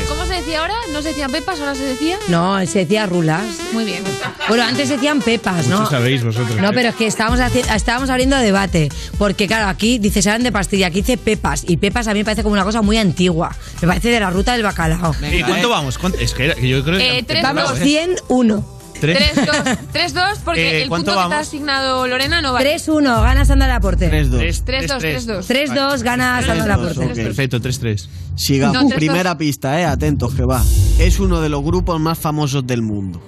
¿Cómo 0.08 0.26
se 0.26 0.34
decía 0.34 0.62
ahora? 0.62 0.76
¿No 0.92 1.02
se 1.02 1.10
decían 1.10 1.32
pepas? 1.32 1.60
¿Ahora 1.60 1.76
se 1.76 1.84
decía? 1.84 2.18
No, 2.28 2.60
se 2.66 2.80
decía 2.80 3.06
rulas. 3.06 3.44
Muy 3.72 3.86
bien. 3.86 4.04
Bueno, 4.48 4.64
antes 4.64 4.88
se 4.88 4.96
decían 4.96 5.22
pepas, 5.22 5.68
¿no? 5.68 5.80
Mucho 5.80 5.92
sabéis 5.92 6.24
vosotros. 6.24 6.60
No, 6.60 6.72
pero 6.74 6.90
es 6.90 6.96
que 6.96 7.08
estábamos, 7.08 7.40
estábamos 7.40 8.10
abriendo 8.10 8.38
debate. 8.38 8.90
Porque, 9.18 9.48
claro, 9.48 9.68
aquí 9.68 10.00
dice 10.00 10.22
serán 10.22 10.44
de 10.44 10.52
pastilla, 10.52 10.88
aquí 10.88 11.02
dice 11.02 11.18
pepas. 11.18 11.64
Y 11.68 11.78
pepas 11.78 12.08
a 12.08 12.14
mí 12.14 12.20
me 12.20 12.26
parece 12.26 12.44
como 12.44 12.54
una 12.54 12.64
cosa 12.64 12.82
muy 12.82 12.98
antigua. 12.98 13.56
Me 13.82 13.88
parece 13.88 14.10
de 14.10 14.20
la 14.20 14.30
ruta 14.30 14.54
del 14.54 14.64
bacalao. 14.64 15.16
Venga, 15.20 15.36
¿Y 15.36 15.44
cuánto 15.44 15.68
eh? 15.68 15.72
vamos? 15.72 15.98
¿Cuánto? 15.98 16.20
Es 16.20 16.34
que 16.34 16.48
yo 16.68 16.84
creo 16.84 16.98
que. 16.98 17.20
Eh, 17.20 17.26
¿eh? 17.28 17.40
vamos, 17.42 17.80
101. 17.80 18.73
3-2, 19.04 19.78
3-2, 19.94 20.38
porque 20.46 20.80
Eh, 20.80 20.84
el 20.84 20.90
¿cuánto 20.90 21.12
punto 21.12 21.24
que 21.24 21.30
te 21.30 21.36
ha 21.36 21.40
asignado 21.40 22.08
Lorena 22.08 22.42
no 22.42 22.54
vale. 22.54 22.76
3-1, 22.76 23.02
gana 23.24 23.46
Sandra 23.46 23.68
Laporte. 23.68 24.10
3-2. 24.12 24.38
Tres, 24.38 24.66
3-2, 24.66 24.98
tres, 25.00 25.28
3-2. 25.28 25.48
3-2, 25.48 26.02
gana 26.04 26.42
Sandra 26.46 26.66
Laporte. 26.68 27.08
Perfecto, 27.24 27.60
3-3. 27.60 28.08
Sigamos. 28.36 28.74
No, 28.82 28.88
tres, 28.88 28.98
Primera 28.98 29.32
dos. 29.32 29.38
pista, 29.38 29.80
eh, 29.80 29.86
atentos 29.86 30.34
que 30.34 30.44
va. 30.44 30.64
Es 31.00 31.20
uno 31.20 31.40
de 31.42 31.50
los 31.50 31.64
grupos 31.64 32.00
más 32.00 32.18
famosos 32.18 32.66
del 32.66 32.82
mundo. 32.82 33.22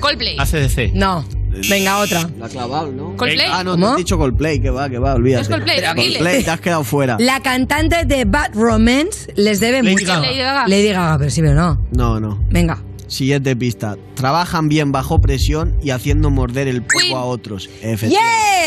Coldplay. 0.00 0.36
ACDC. 0.38 0.92
No, 0.94 1.24
venga, 1.70 1.98
otra. 1.98 2.28
La 2.38 2.48
clavado, 2.48 2.92
¿no? 2.92 3.16
Coldplay. 3.16 3.48
Ah, 3.50 3.64
no, 3.64 3.72
¿Cómo? 3.72 3.86
te 3.86 3.90
has 3.92 3.96
dicho 3.98 4.18
Coldplay, 4.18 4.60
que 4.60 4.70
va, 4.70 4.88
que 4.90 4.98
va, 4.98 5.14
olvídate. 5.14 5.42
Es 5.42 5.48
Coldplay. 5.48 5.82
Coldplay, 5.94 6.44
te 6.44 6.50
has 6.50 6.60
quedado 6.60 6.84
fuera. 6.84 7.16
La 7.18 7.40
cantante 7.40 8.04
de 8.04 8.24
Bad 8.24 8.50
Romance 8.54 9.32
les 9.36 9.58
debe 9.60 9.82
Lady 9.82 9.92
mucho. 9.94 10.06
Gaga. 10.06 10.20
Lady 10.26 10.38
Gaga. 10.38 10.68
Lady 10.68 10.88
Gaga, 10.88 11.18
pero 11.18 11.30
sí, 11.30 11.40
pero 11.40 11.54
no. 11.54 11.80
No, 11.92 12.20
no. 12.20 12.38
Venga. 12.50 12.78
Siguiente 13.08 13.54
pista. 13.56 13.96
Trabajan 14.14 14.68
bien 14.68 14.92
bajo 14.92 15.20
presión 15.20 15.76
y 15.82 15.90
haciendo 15.90 16.30
morder 16.30 16.68
el 16.68 16.82
Queen. 16.86 17.12
polvo 17.12 17.16
a 17.16 17.24
otros. 17.24 17.68
Efectivamente. 17.82 18.18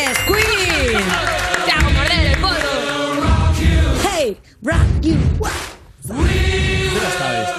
¡Yes! 0.08 0.18
¡Queen! 0.26 1.04
Te 1.66 1.72
hago 1.72 1.90
morder 1.92 2.28
el 2.28 2.38
polvo. 2.40 2.56
¡Hey! 4.18 4.38
Rock 4.62 4.78
you! 5.02 5.16
Tú 6.08 6.14
la 6.14 7.12
sabes. 7.18 7.50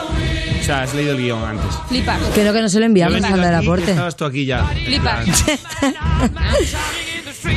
O 0.60 0.64
sea, 0.64 0.82
has 0.82 0.94
leído 0.94 1.12
el 1.12 1.18
guion 1.18 1.44
antes. 1.44 1.66
Flipa. 1.88 2.18
Creo 2.34 2.52
que 2.52 2.60
no 2.62 2.68
se 2.68 2.80
lo 2.80 2.86
enviamos 2.86 3.14
a 3.14 3.16
venido 3.16 3.30
Sandra 3.36 3.58
aquí 3.58 3.66
y 3.66 3.68
Laporte. 3.68 3.90
Estabas 3.90 4.16
tú 4.16 4.24
aquí 4.24 4.46
ya. 4.46 4.64
Flipa. 4.66 5.22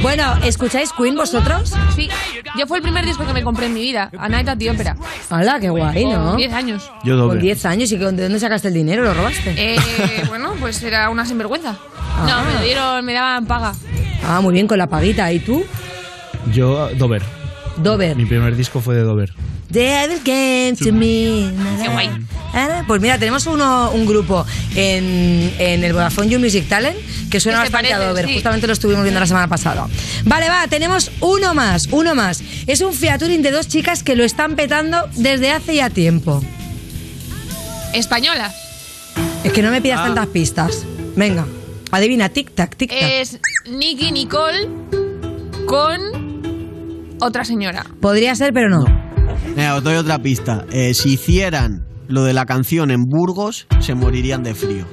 Bueno, 0.01 0.35
¿escucháis 0.43 0.91
Queen 0.93 1.15
vosotros? 1.15 1.73
Sí, 1.95 2.09
yo 2.57 2.67
fue 2.67 2.77
el 2.77 2.83
primer 2.83 3.05
disco 3.05 3.25
que 3.25 3.33
me 3.33 3.43
compré 3.43 3.67
en 3.67 3.73
mi 3.73 3.81
vida, 3.81 4.09
A 4.17 4.29
Night 4.29 4.47
at 4.47 4.57
the 4.57 4.69
Opera. 4.71 4.95
¡Hala, 5.29 5.59
qué 5.59 5.69
guay, 5.69 6.05
¿no? 6.05 6.29
Con 6.29 6.37
10 6.37 6.53
años. 6.53 6.91
Yo 7.03 7.17
Con 7.17 7.27
doble. 7.29 7.41
10 7.41 7.65
años 7.65 7.91
y 7.91 7.97
que, 7.97 8.05
¿de 8.05 8.23
dónde 8.23 8.39
sacaste 8.39 8.67
el 8.69 8.73
dinero? 8.73 9.03
¿Lo 9.03 9.13
robaste? 9.13 9.53
Eh, 9.57 9.77
bueno, 10.27 10.53
pues 10.59 10.81
era 10.83 11.09
una 11.09 11.25
sinvergüenza. 11.25 11.77
No, 12.27 12.43
me 12.45 12.53
lo 12.53 12.61
dieron, 12.61 13.05
me 13.05 13.13
daban 13.13 13.45
paga. 13.45 13.73
Ah, 14.25 14.39
muy 14.41 14.53
bien, 14.53 14.67
con 14.67 14.77
la 14.77 14.87
paguita. 14.87 15.31
¿Y 15.31 15.39
tú? 15.39 15.63
Yo, 16.51 16.89
Dover. 16.95 17.42
Dover. 17.77 18.15
Mi 18.15 18.25
primer 18.25 18.55
disco 18.55 18.79
fue 18.81 18.95
de 18.95 19.01
Dover. 19.01 19.33
Devil 19.69 20.19
came 20.23 20.73
to 20.77 20.93
me. 20.93 21.51
Qué 21.81 21.89
guay. 21.89 22.09
Pues 22.87 23.01
mira, 23.01 23.17
tenemos 23.17 23.47
uno, 23.47 23.89
un 23.91 24.05
grupo 24.05 24.45
en, 24.75 25.51
en 25.57 25.83
el 25.83 25.91
Vodafone 25.93 26.29
You 26.29 26.39
Music 26.39 26.67
Talent 26.69 26.95
que 27.31 27.39
suena 27.39 27.57
bastante 27.59 27.91
a 27.91 27.97
parece, 27.97 28.09
Dover. 28.09 28.25
sí. 28.27 28.33
Justamente 28.35 28.67
lo 28.67 28.73
estuvimos 28.73 29.01
viendo 29.03 29.19
la 29.19 29.25
semana 29.25 29.47
pasada. 29.47 29.87
Vale, 30.25 30.49
va, 30.49 30.67
tenemos 30.67 31.09
uno 31.21 31.55
más, 31.55 31.87
uno 31.91 32.13
más. 32.13 32.43
Es 32.67 32.81
un 32.81 32.93
featuring 32.93 33.41
de 33.41 33.49
dos 33.49 33.67
chicas 33.67 34.03
que 34.03 34.15
lo 34.15 34.23
están 34.23 34.55
petando 34.55 34.97
desde 35.15 35.49
hace 35.49 35.75
ya 35.75 35.89
tiempo. 35.89 36.43
Española. 37.93 38.53
Es 39.43 39.51
que 39.51 39.61
no 39.63 39.71
me 39.71 39.81
pidas 39.81 39.99
Ah. 40.01 40.05
tantas 40.05 40.27
pistas. 40.27 40.85
Venga, 41.15 41.45
adivina, 41.91 42.29
tic-tac, 42.29 42.75
tic-tac. 42.77 42.91
Es 43.01 43.39
Nicky 43.67 44.11
Nicole 44.11 44.67
con 45.65 46.32
otra 47.23 47.45
señora. 47.45 47.85
Podría 48.01 48.35
ser, 48.35 48.53
pero 48.53 48.69
no. 48.69 48.85
Mira, 49.55 49.75
os 49.75 49.83
doy 49.83 49.95
otra 49.95 50.19
pista. 50.19 50.65
Eh, 50.71 50.93
si 50.93 51.13
hicieran 51.13 51.85
lo 52.07 52.23
de 52.23 52.33
la 52.33 52.45
canción 52.45 52.91
en 52.91 53.05
Burgos, 53.05 53.67
se 53.79 53.95
morirían 53.95 54.43
de 54.43 54.53
frío. 54.55 54.85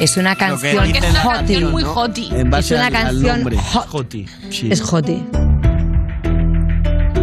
Es 0.00 0.16
una 0.16 0.36
canción 0.36 0.84
Es 0.84 0.98
una 1.10 1.22
hoti. 1.24 1.36
canción 1.36 1.70
muy 1.72 1.82
hoti. 1.84 2.30
Es 2.58 2.70
una 2.70 2.90
canción 2.90 3.38
nombre. 3.40 3.56
hot. 3.58 3.86
Joti. 3.88 4.26
Sí. 4.50 4.68
Es 4.70 4.80
hoti. 4.92 5.24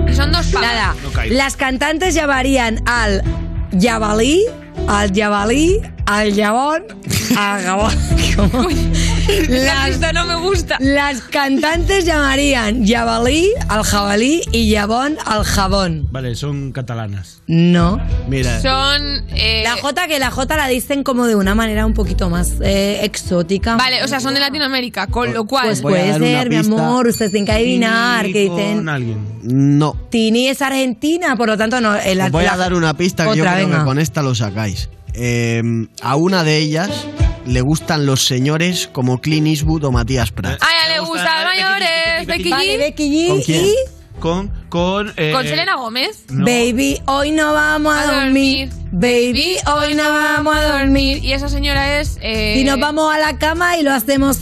Y 0.09 0.13
son 0.15 0.31
dos 0.31 0.47
pagas. 0.47 0.73
Nada, 0.73 0.95
No 1.03 1.35
las 1.35 1.55
cantantes 1.55 2.13
llamarían 2.15 2.79
al 2.87 3.21
jabalí, 3.79 4.43
al 4.87 5.11
jabalí, 5.13 5.81
al 6.05 6.35
jabón, 6.35 6.83
al 7.37 7.63
jabón. 7.63 7.93
Las, 9.49 10.13
no 10.13 10.25
me 10.25 10.35
gusta. 10.35 10.77
las 10.79 11.21
cantantes 11.21 12.05
llamarían 12.05 12.85
jabalí 12.87 13.49
al 13.69 13.83
jabalí 13.83 14.41
y 14.51 14.73
jabón 14.75 15.17
al 15.25 15.43
jabón. 15.43 16.07
Vale, 16.11 16.35
son 16.35 16.71
catalanas. 16.71 17.41
No. 17.47 17.99
Mira, 18.27 18.61
Son. 18.61 19.01
eh, 19.35 19.61
La 19.63 19.75
J 19.77 20.07
que 20.07 20.19
la 20.19 20.31
J 20.31 20.57
la 20.57 20.67
dicen 20.67 21.03
como 21.03 21.25
de 21.27 21.35
una 21.35 21.55
manera 21.55 21.85
un 21.85 21.93
poquito 21.93 22.29
más 22.29 22.53
eh, 22.61 22.99
exótica. 23.03 23.75
Vale, 23.77 24.03
o 24.03 24.07
sea, 24.07 24.19
son 24.19 24.33
de 24.33 24.39
Latinoamérica, 24.39 25.07
con 25.07 25.33
lo 25.33 25.45
cual. 25.45 25.65
Pues 25.67 25.81
puede 25.81 26.13
ser, 26.17 26.49
mi 26.49 26.55
amor, 26.57 27.07
ustedes 27.07 27.31
tienen 27.31 27.45
que 27.45 27.51
adivinar, 27.51 28.25
que 28.31 28.47
Con 28.47 28.57
dicen... 28.57 28.89
alguien. 28.89 29.17
no. 29.43 29.95
Tini 30.09 30.47
es 30.47 30.61
argentina, 30.61 31.35
por 31.35 31.47
lo 31.47 31.57
tanto 31.57 31.79
no. 31.81 31.95
el- 31.95 32.29
voy 32.31 32.43
la- 32.45 32.53
a 32.53 32.57
dar 32.57 32.73
una 32.73 32.95
pista 32.95 33.23
que 33.29 33.37
yo 33.37 33.43
creo 33.43 33.55
venga. 33.55 33.79
que 33.79 33.85
con 33.85 33.99
esta 33.99 34.21
lo 34.21 34.35
sacáis. 34.35 34.89
Eh, 35.13 35.61
a 36.01 36.15
una 36.15 36.43
de 36.43 36.57
ellas 36.57 36.89
le 37.45 37.61
gustan 37.61 38.05
los 38.05 38.25
señores 38.25 38.89
como 38.91 39.19
Clint 39.21 39.47
Eastwood 39.47 39.83
o 39.85 39.91
Matías 39.91 40.31
Prats. 40.31 40.61
A 40.61 40.67
ella 40.67 40.95
le 40.95 40.99
gustan 41.07 41.45
mayores, 41.45 42.27
Becky 42.27 42.49
Vale, 42.49 42.75
G. 42.75 42.77
Becky 42.79 43.09
G 43.09 43.27
¿Con 43.27 43.41
quién? 43.41 43.65
y 43.65 43.75
Con, 44.19 44.51
con, 44.69 45.13
eh, 45.17 45.31
Con 45.33 45.43
Selena 45.45 45.75
Gómez. 45.75 46.23
no. 46.29 46.45
Baby, 46.45 46.99
hoy 47.07 47.31
no 47.31 47.51
vamos 47.53 47.93
a 47.93 48.01
A 48.01 48.21
dormir. 48.23 48.69
dormir. 48.69 48.83
Baby, 48.93 49.55
hoy 49.75 49.95
no 49.95 50.03
vamos 50.09 50.55
a 50.55 50.77
dormir. 50.79 51.23
Y 51.23 51.33
esa 51.33 51.49
señora 51.49 51.99
es. 51.99 52.17
eh, 52.21 52.55
Y 52.59 52.63
nos 52.63 52.79
vamos 52.79 53.13
a 53.13 53.17
la 53.19 53.37
cama 53.37 53.77
y 53.77 53.83
lo 53.83 53.91
hacemos. 53.91 54.37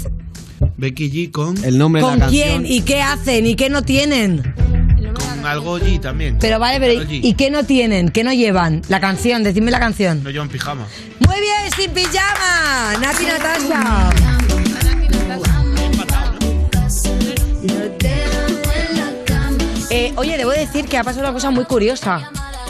Becky 0.78 1.10
G 1.12 1.32
con, 1.32 1.64
El 1.64 1.78
nombre 1.78 2.02
de 2.02 2.08
¿Con 2.08 2.20
la 2.20 2.26
canción. 2.26 2.64
quién? 2.64 2.66
¿Y 2.72 2.82
qué 2.82 3.02
hacen? 3.02 3.48
¿Y 3.48 3.56
qué 3.56 3.70
no 3.70 3.82
tienen? 3.84 4.54
Con 5.42 5.50
algo 5.52 5.80
G 5.80 6.00
también. 6.00 6.38
Pero 6.40 6.60
vale, 6.60 6.80
pero 6.80 7.04
¿y, 7.04 7.28
y 7.28 7.34
qué 7.34 7.50
no 7.50 7.64
tienen? 7.64 8.10
¿Qué 8.10 8.24
no 8.24 8.32
llevan? 8.32 8.82
La 8.88 9.00
canción, 9.00 9.44
decidme 9.44 9.72
la 9.72 9.80
canción. 9.80 10.24
No 10.24 10.30
llevan 10.30 10.50
pijama. 10.50 10.88
Muy 11.20 11.40
bien, 11.40 11.72
sin 11.76 11.92
pijama. 11.92 12.98
Nati 13.02 13.26
Natasha. 13.26 14.10
Eh, 19.90 20.14
oye, 20.16 20.38
debo 20.38 20.52
decir 20.52 20.86
que 20.86 20.98
ha 20.98 21.04
pasado 21.04 21.26
una 21.26 21.34
cosa 21.34 21.52
muy 21.52 21.66
curiosa. 21.66 22.30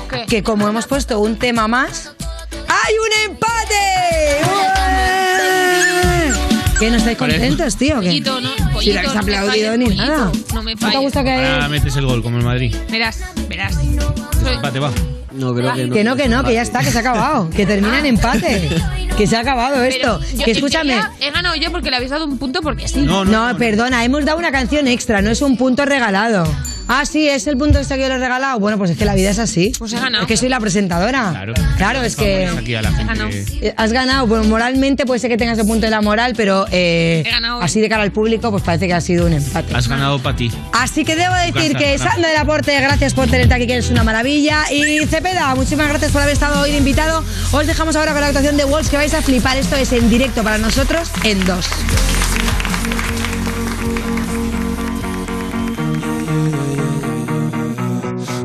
¿Qué? 0.09 0.25
Que 0.25 0.43
como 0.43 0.67
hemos 0.67 0.87
puesto 0.87 1.19
un 1.19 1.37
tema 1.37 1.67
más, 1.67 2.13
¡hay 2.67 2.93
un 2.95 3.31
empate! 3.31 3.50
¿Qué 6.81 6.89
no 6.89 6.97
estáis 6.97 7.17
contentos, 7.17 7.75
tío? 7.77 7.99
¿Qué? 8.01 8.07
Pollito, 8.07 8.41
¿no? 8.41 8.49
Si 8.49 8.63
Pollito, 8.73 8.93
no 8.93 8.99
habéis 9.09 9.15
aplaudido 9.15 9.47
falles, 9.71 9.77
ni 9.77 9.85
pollito. 9.85 10.03
nada. 10.03 10.31
No 10.53 10.63
me 10.63 10.71
¿No 10.73 10.79
te 10.79 10.85
falles. 10.85 11.01
gusta 11.01 11.23
que.? 11.23 11.31
Ahora 11.33 11.69
metes 11.69 11.95
el 11.95 12.05
gol 12.07 12.23
como 12.23 12.37
el 12.39 12.43
Madrid. 12.43 12.75
Verás, 12.89 13.19
verás. 13.47 13.75
Soy- 13.75 14.55
Empate, 14.55 14.79
va. 14.79 14.91
No, 15.31 15.53
creo 15.53 15.73
que 15.75 15.85
no. 15.85 15.93
Que 15.93 16.03
no, 16.03 16.15
que 16.15 16.27
no, 16.27 16.43
que 16.43 16.53
ya 16.53 16.63
está, 16.63 16.79
que 16.79 16.89
se 16.91 16.97
ha 16.97 17.01
acabado. 17.01 17.49
Que 17.51 17.67
termina 17.67 17.99
en 17.99 18.07
empate. 18.07 18.67
Que 19.17 19.27
se 19.27 19.35
ha 19.35 19.41
acabado 19.41 19.75
Pero 19.75 19.85
esto. 20.17 20.19
yo- 20.35 20.45
Que 20.45 20.51
escúchame. 20.51 20.99
He 21.19 21.29
ganado 21.31 21.55
yo 21.55 21.71
porque 21.71 21.89
le 21.91 21.97
habéis 21.97 22.09
dado 22.11 22.25
un 22.25 22.37
punto 22.39 22.61
porque 22.61 22.87
sí. 22.87 23.01
No, 23.01 23.23
no, 23.23 23.31
No, 23.31 23.51
no. 23.53 23.57
perdona, 23.59 24.03
hemos 24.03 24.25
dado 24.25 24.39
una 24.39 24.51
canción 24.51 24.87
extra, 24.87 25.21
no 25.21 25.29
es 25.29 25.41
un 25.41 25.57
punto 25.57 25.85
regalado. 25.85 26.43
Ah, 26.87 27.05
sí, 27.05 27.29
es 27.29 27.47
el 27.47 27.55
punto 27.55 27.77
extra 27.77 27.95
que 27.95 28.03
yo 28.03 28.09
le 28.09 28.15
he 28.15 28.17
regalado. 28.17 28.59
Bueno, 28.59 28.77
pues 28.77 28.89
es 28.91 28.97
que 28.97 29.05
la 29.05 29.13
vida 29.15 29.29
es 29.29 29.39
así. 29.39 29.71
Pues 29.77 29.93
he 29.93 29.97
ganado. 29.99 30.23
Es 30.23 30.27
que 30.27 30.35
soy 30.35 30.49
la 30.49 30.59
presentadora. 30.59 31.29
Claro. 31.31 31.53
Claro, 31.77 32.01
es 32.03 32.15
que. 32.15 32.47
Aquí 32.47 32.73
a 32.75 32.81
la 32.81 32.91
gente. 32.91 33.05
ganado. 33.13 33.29
eh, 33.31 33.73
Has 33.77 33.93
ganado, 33.93 34.27
bueno, 34.27 34.43
moralmente 34.45 35.05
puede 35.05 35.19
ser 35.19 35.29
que 35.29 35.37
tengas 35.37 35.57
el 35.59 35.65
punto 35.67 35.85
de 35.85 35.91
la 35.91 36.01
moral, 36.01 36.33
pero 36.35 36.65
eh, 36.71 37.23
He 37.25 37.29
ganado. 37.31 37.61
así 37.61 37.79
de 37.79 37.87
cara 37.87 38.03
al 38.03 38.11
público, 38.11 38.49
pues 38.51 38.63
parece 38.63 38.87
que 38.87 38.93
ha 38.93 38.99
sido 39.01 39.25
un 39.27 39.33
empate. 39.33 39.73
Has 39.75 39.87
ganado 39.87 40.19
para 40.19 40.35
ti. 40.35 40.51
Así 40.73 41.05
que 41.05 41.15
debo 41.15 41.35
decir 41.35 41.77
que. 41.77 41.97
Sandra 41.97 42.29
del 42.29 42.37
Aporte, 42.37 42.77
gracias 42.81 43.13
por 43.13 43.29
tenerte 43.29 43.53
aquí, 43.53 43.67
que 43.67 43.73
eres 43.73 43.89
una 43.89 44.03
maravilla. 44.03 44.63
Y 44.73 44.99
Cepeda, 45.05 45.53
muchísimas 45.55 45.87
gracias 45.87 46.11
por 46.11 46.21
haber 46.23 46.33
estado 46.33 46.61
hoy 46.61 46.71
de 46.71 46.77
invitado. 46.77 47.23
Os 47.51 47.67
dejamos 47.67 47.95
ahora 47.95 48.11
con 48.11 48.21
la 48.21 48.27
actuación 48.27 48.57
de 48.57 48.65
Walls, 48.65 48.89
que 48.89 48.97
vais 49.01 49.15
a 49.15 49.21
flipar. 49.23 49.57
Esto 49.57 49.75
es 49.77 49.91
en 49.93 50.11
directo 50.11 50.43
para 50.43 50.59
nosotros 50.59 51.09
en 51.23 51.43
dos. 51.43 51.65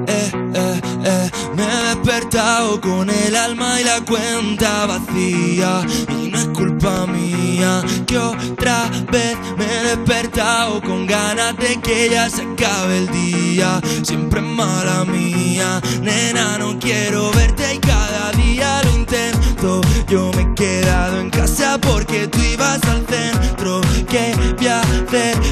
eh, 0.06 0.32
eh, 0.54 0.80
eh. 1.04 1.30
Me 1.56 1.62
he 1.62 1.94
despertado 1.94 2.80
con 2.80 3.10
el 3.10 3.36
alma 3.36 3.78
y 3.82 3.84
la 3.84 4.00
cuenta 4.00 4.86
vacía 4.86 5.82
Y 6.22 6.25
culpa 6.56 7.06
mía 7.06 7.82
que 8.06 8.16
otra 8.16 8.88
vez 9.12 9.36
me 9.58 9.64
he 9.64 9.96
despertado 9.96 10.80
con 10.80 11.06
ganas 11.06 11.54
de 11.58 11.78
que 11.80 12.08
ya 12.10 12.30
se 12.30 12.42
acabe 12.42 12.98
el 12.98 13.08
día. 13.08 13.80
Siempre 14.02 14.40
es 14.40 14.46
mala 14.46 15.04
mía, 15.04 15.80
nena 16.00 16.56
no 16.58 16.78
quiero 16.78 17.30
verte 17.32 17.74
y 17.74 17.78
cada 17.78 18.32
día 18.32 18.80
lo 18.84 18.96
intento. 18.96 19.80
Yo 20.08 20.30
me 20.34 20.42
he 20.42 20.54
quedado 20.54 21.20
en 21.20 21.30
casa 21.30 21.78
porque 21.78 22.26
tú 22.26 22.38
ibas 22.40 22.82
al 22.84 23.04
centro. 23.06 23.82
¿Qué 24.08 24.34
voy 24.56 24.66
a 24.68 24.82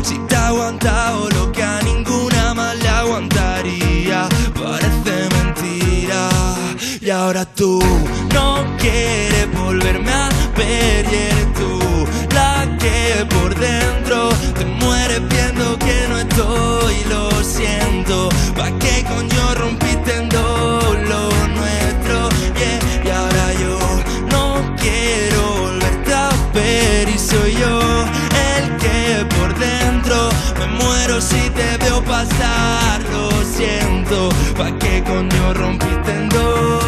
si 0.02 0.18
te 0.26 0.34
he 0.34 0.38
aguantado 0.38 1.28
lo 1.30 1.52
que 1.52 1.62
a 1.62 1.82
ninguna 1.82 2.54
más 2.54 2.76
le 2.76 2.88
aguantaría? 2.88 4.28
Parece 4.54 5.33
y 7.04 7.10
ahora 7.10 7.44
tú 7.44 7.78
no 8.32 8.64
quieres 8.78 9.52
volverme 9.52 10.10
a 10.10 10.30
ver 10.56 11.04
y 11.04 11.14
eres 11.14 11.52
tú 11.52 11.78
la 12.34 12.66
que 12.78 13.26
por 13.26 13.54
dentro 13.54 14.30
te 14.58 14.64
mueres 14.64 15.20
viendo 15.28 15.78
que 15.78 16.08
no 16.08 16.18
estoy. 16.18 16.94
Lo 17.10 17.30
siento 17.44 18.30
pa' 18.56 18.70
qué 18.78 19.04
coño 19.04 19.54
rompiste 19.54 20.16
en 20.16 20.28
dos 20.30 20.96
lo 21.10 21.28
nuestro 21.58 22.28
yeah, 22.58 23.04
y 23.04 23.08
ahora 23.10 23.52
yo 23.62 23.78
no 24.30 24.74
quiero 24.76 25.40
volverte 25.60 26.14
a 26.14 26.30
ver 26.54 27.08
y 27.10 27.18
soy 27.18 27.54
yo 27.54 28.03
me 30.58 30.66
muero 30.66 31.20
si 31.20 31.50
te 31.50 31.76
veo 31.78 32.02
pasar. 32.04 33.00
Lo 33.12 33.30
siento 33.44 34.28
pa' 34.56 34.76
qué 34.78 35.02
coño 35.04 35.54
rompiste 35.54 36.10
en 36.10 36.28
dos 36.28 36.84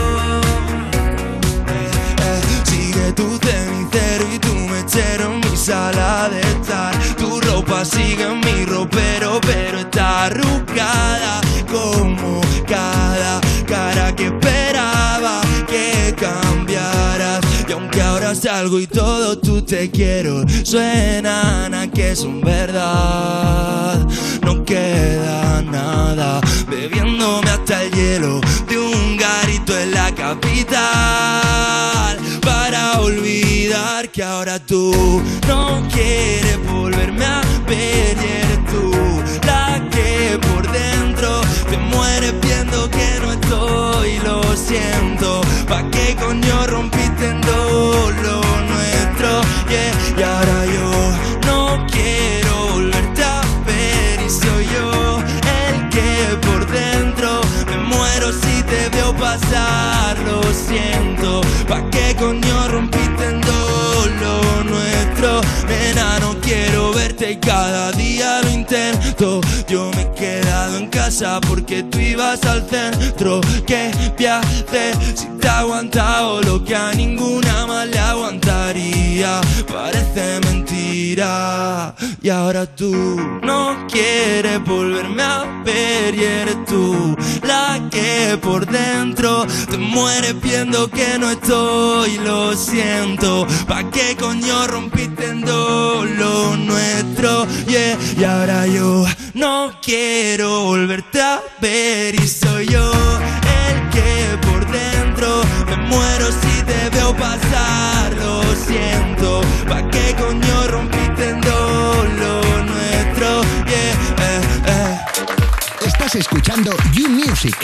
eh, 1.68 2.40
Sigue 2.64 3.12
tu 3.12 3.38
cenicero 3.38 4.24
y 4.34 4.38
tu 4.38 4.54
mechero 4.54 5.32
en 5.32 5.40
mi 5.40 5.56
sala 5.56 6.28
de 6.28 6.40
estar. 6.40 6.94
Tu 7.16 7.40
ropa 7.40 7.84
sigue 7.84 8.24
en 8.24 8.40
mi 8.40 8.64
ropero 8.64 9.40
pero 9.40 9.80
está 9.80 10.26
arrugada 10.26 11.40
Como 11.70 12.40
cada 12.66 13.40
cara 13.66 14.14
que 14.14 14.26
esperaba 14.26 15.40
que 15.66 16.14
cambiaras. 16.16 17.40
Y 17.68 17.72
aunque 17.72 18.02
ahora 18.02 18.34
salgo 18.34 18.78
y 18.78 18.86
todo 18.86 19.38
tú 19.38 19.62
te 19.62 19.90
quiero 19.90 20.44
Suenan 20.64 21.74
a 21.74 21.75
que 21.75 21.75
son 22.16 22.40
verdad. 22.40 24.06
No 24.42 24.64
queda 24.64 25.60
nada 25.60 26.40
Bebiéndome 26.66 27.50
hasta 27.50 27.82
el 27.82 27.90
hielo 27.92 28.40
de 28.66 28.78
un 28.78 29.18
garito 29.18 29.78
en 29.78 29.90
la 29.90 30.14
capital. 30.14 30.78
Para 32.40 33.00
olvidar 33.00 34.08
que 34.08 34.22
ahora 34.22 34.58
tú 34.58 35.22
no 35.46 35.86
quieres 35.92 36.58
volverme 36.66 37.26
a 37.26 37.42
ver 37.68 38.16
eres 38.16 38.64
tú 38.70 38.92
la 39.46 39.86
que 39.90 40.38
por 40.48 40.72
dentro 40.72 41.42
te 41.68 41.76
mueres 41.76 42.32
viendo 42.40 42.90
que 42.90 43.20
no 43.20 43.32
estoy. 43.32 44.18
Lo 44.24 44.56
siento 44.56 45.42
pa 45.68 45.82
qué 45.90 46.16
coño 46.16 46.66
rompiste 46.66 47.28
en 47.28 47.40
dos 47.42 48.14
nuestro 48.72 49.42
yeah. 49.68 49.92
y 50.18 50.22
ahora 50.22 50.65
siento. 60.56 61.40
¿Pa' 61.68 61.88
qué 61.90 62.14
coño 62.18 62.68
rompiste 62.68 63.24
en 63.24 63.40
dos 63.40 64.08
lo 64.20 64.64
nuestro? 64.64 65.40
Nena, 65.68 66.18
no 66.20 66.34
quiero 66.40 66.92
verte 66.92 67.32
y 67.32 67.36
cada 67.36 67.92
día 67.92 68.40
lo 68.42 68.50
intento. 68.50 69.40
Yo 69.68 69.90
casa 70.90 71.40
porque 71.40 71.82
tú 71.84 71.98
ibas 71.98 72.44
al 72.44 72.68
centro. 72.68 73.40
¿Qué 73.66 73.90
viaje 74.18 74.92
si 75.14 75.26
te 75.40 75.48
ha 75.48 75.60
aguantado 75.60 76.40
lo 76.42 76.64
que 76.64 76.74
a 76.74 76.92
ninguna 76.92 77.66
más 77.66 77.86
le 77.88 77.98
aguantaría? 77.98 79.40
Parece 79.72 80.40
mentira. 80.40 81.94
Y 82.22 82.28
ahora 82.28 82.66
tú 82.66 82.92
no 83.42 83.86
quieres 83.90 84.62
volverme 84.64 85.22
a 85.22 85.62
ver 85.64 86.14
y 86.14 86.24
eres 86.24 86.64
tú 86.66 87.16
la 87.42 87.80
que 87.90 88.38
por 88.40 88.66
dentro 88.66 89.46
te 89.70 89.78
mueres 89.78 90.40
viendo 90.40 90.90
que 90.90 91.18
no 91.18 91.30
estoy. 91.30 92.18
Lo 92.18 92.54
siento, 92.54 93.46
¿pa' 93.68 93.90
qué 93.90 94.16
coño 94.18 94.66
rompiste 94.66 95.26
en 95.26 95.40
dos 95.42 96.08
lo 96.10 96.56
nuestro? 96.56 97.46
Yeah. 97.66 97.98
Y 98.18 98.24
ahora 98.24 98.66
yo 98.66 99.04
no 99.36 99.70
quiero 99.82 100.64
volverte 100.64 101.20
a 101.20 101.42
ver 101.60 102.14
y 102.14 102.26
soy 102.26 102.66
yo 102.68 102.90
el 102.90 103.90
que 103.90 104.38
por 104.46 104.66
dentro 104.70 105.42
me 105.66 105.76
muero 105.76 106.26
si 106.32 106.62
te 106.62 106.88
veo 106.90 107.14
pasar. 107.14 108.12
Lo 108.14 108.42
siento, 108.54 109.42
¿pa' 109.68 109.88
qué 109.90 110.14
coño 110.18 110.66
rompiste 110.68 111.30
en 111.30 111.40
lo 111.42 112.64
nuestro? 112.64 113.42
Yeah. 113.66 113.92
eh, 114.18 114.40
eh. 114.68 114.98
Estás 115.86 116.14
escuchando 116.14 116.74
You 116.92 117.08
Music, 117.10 117.56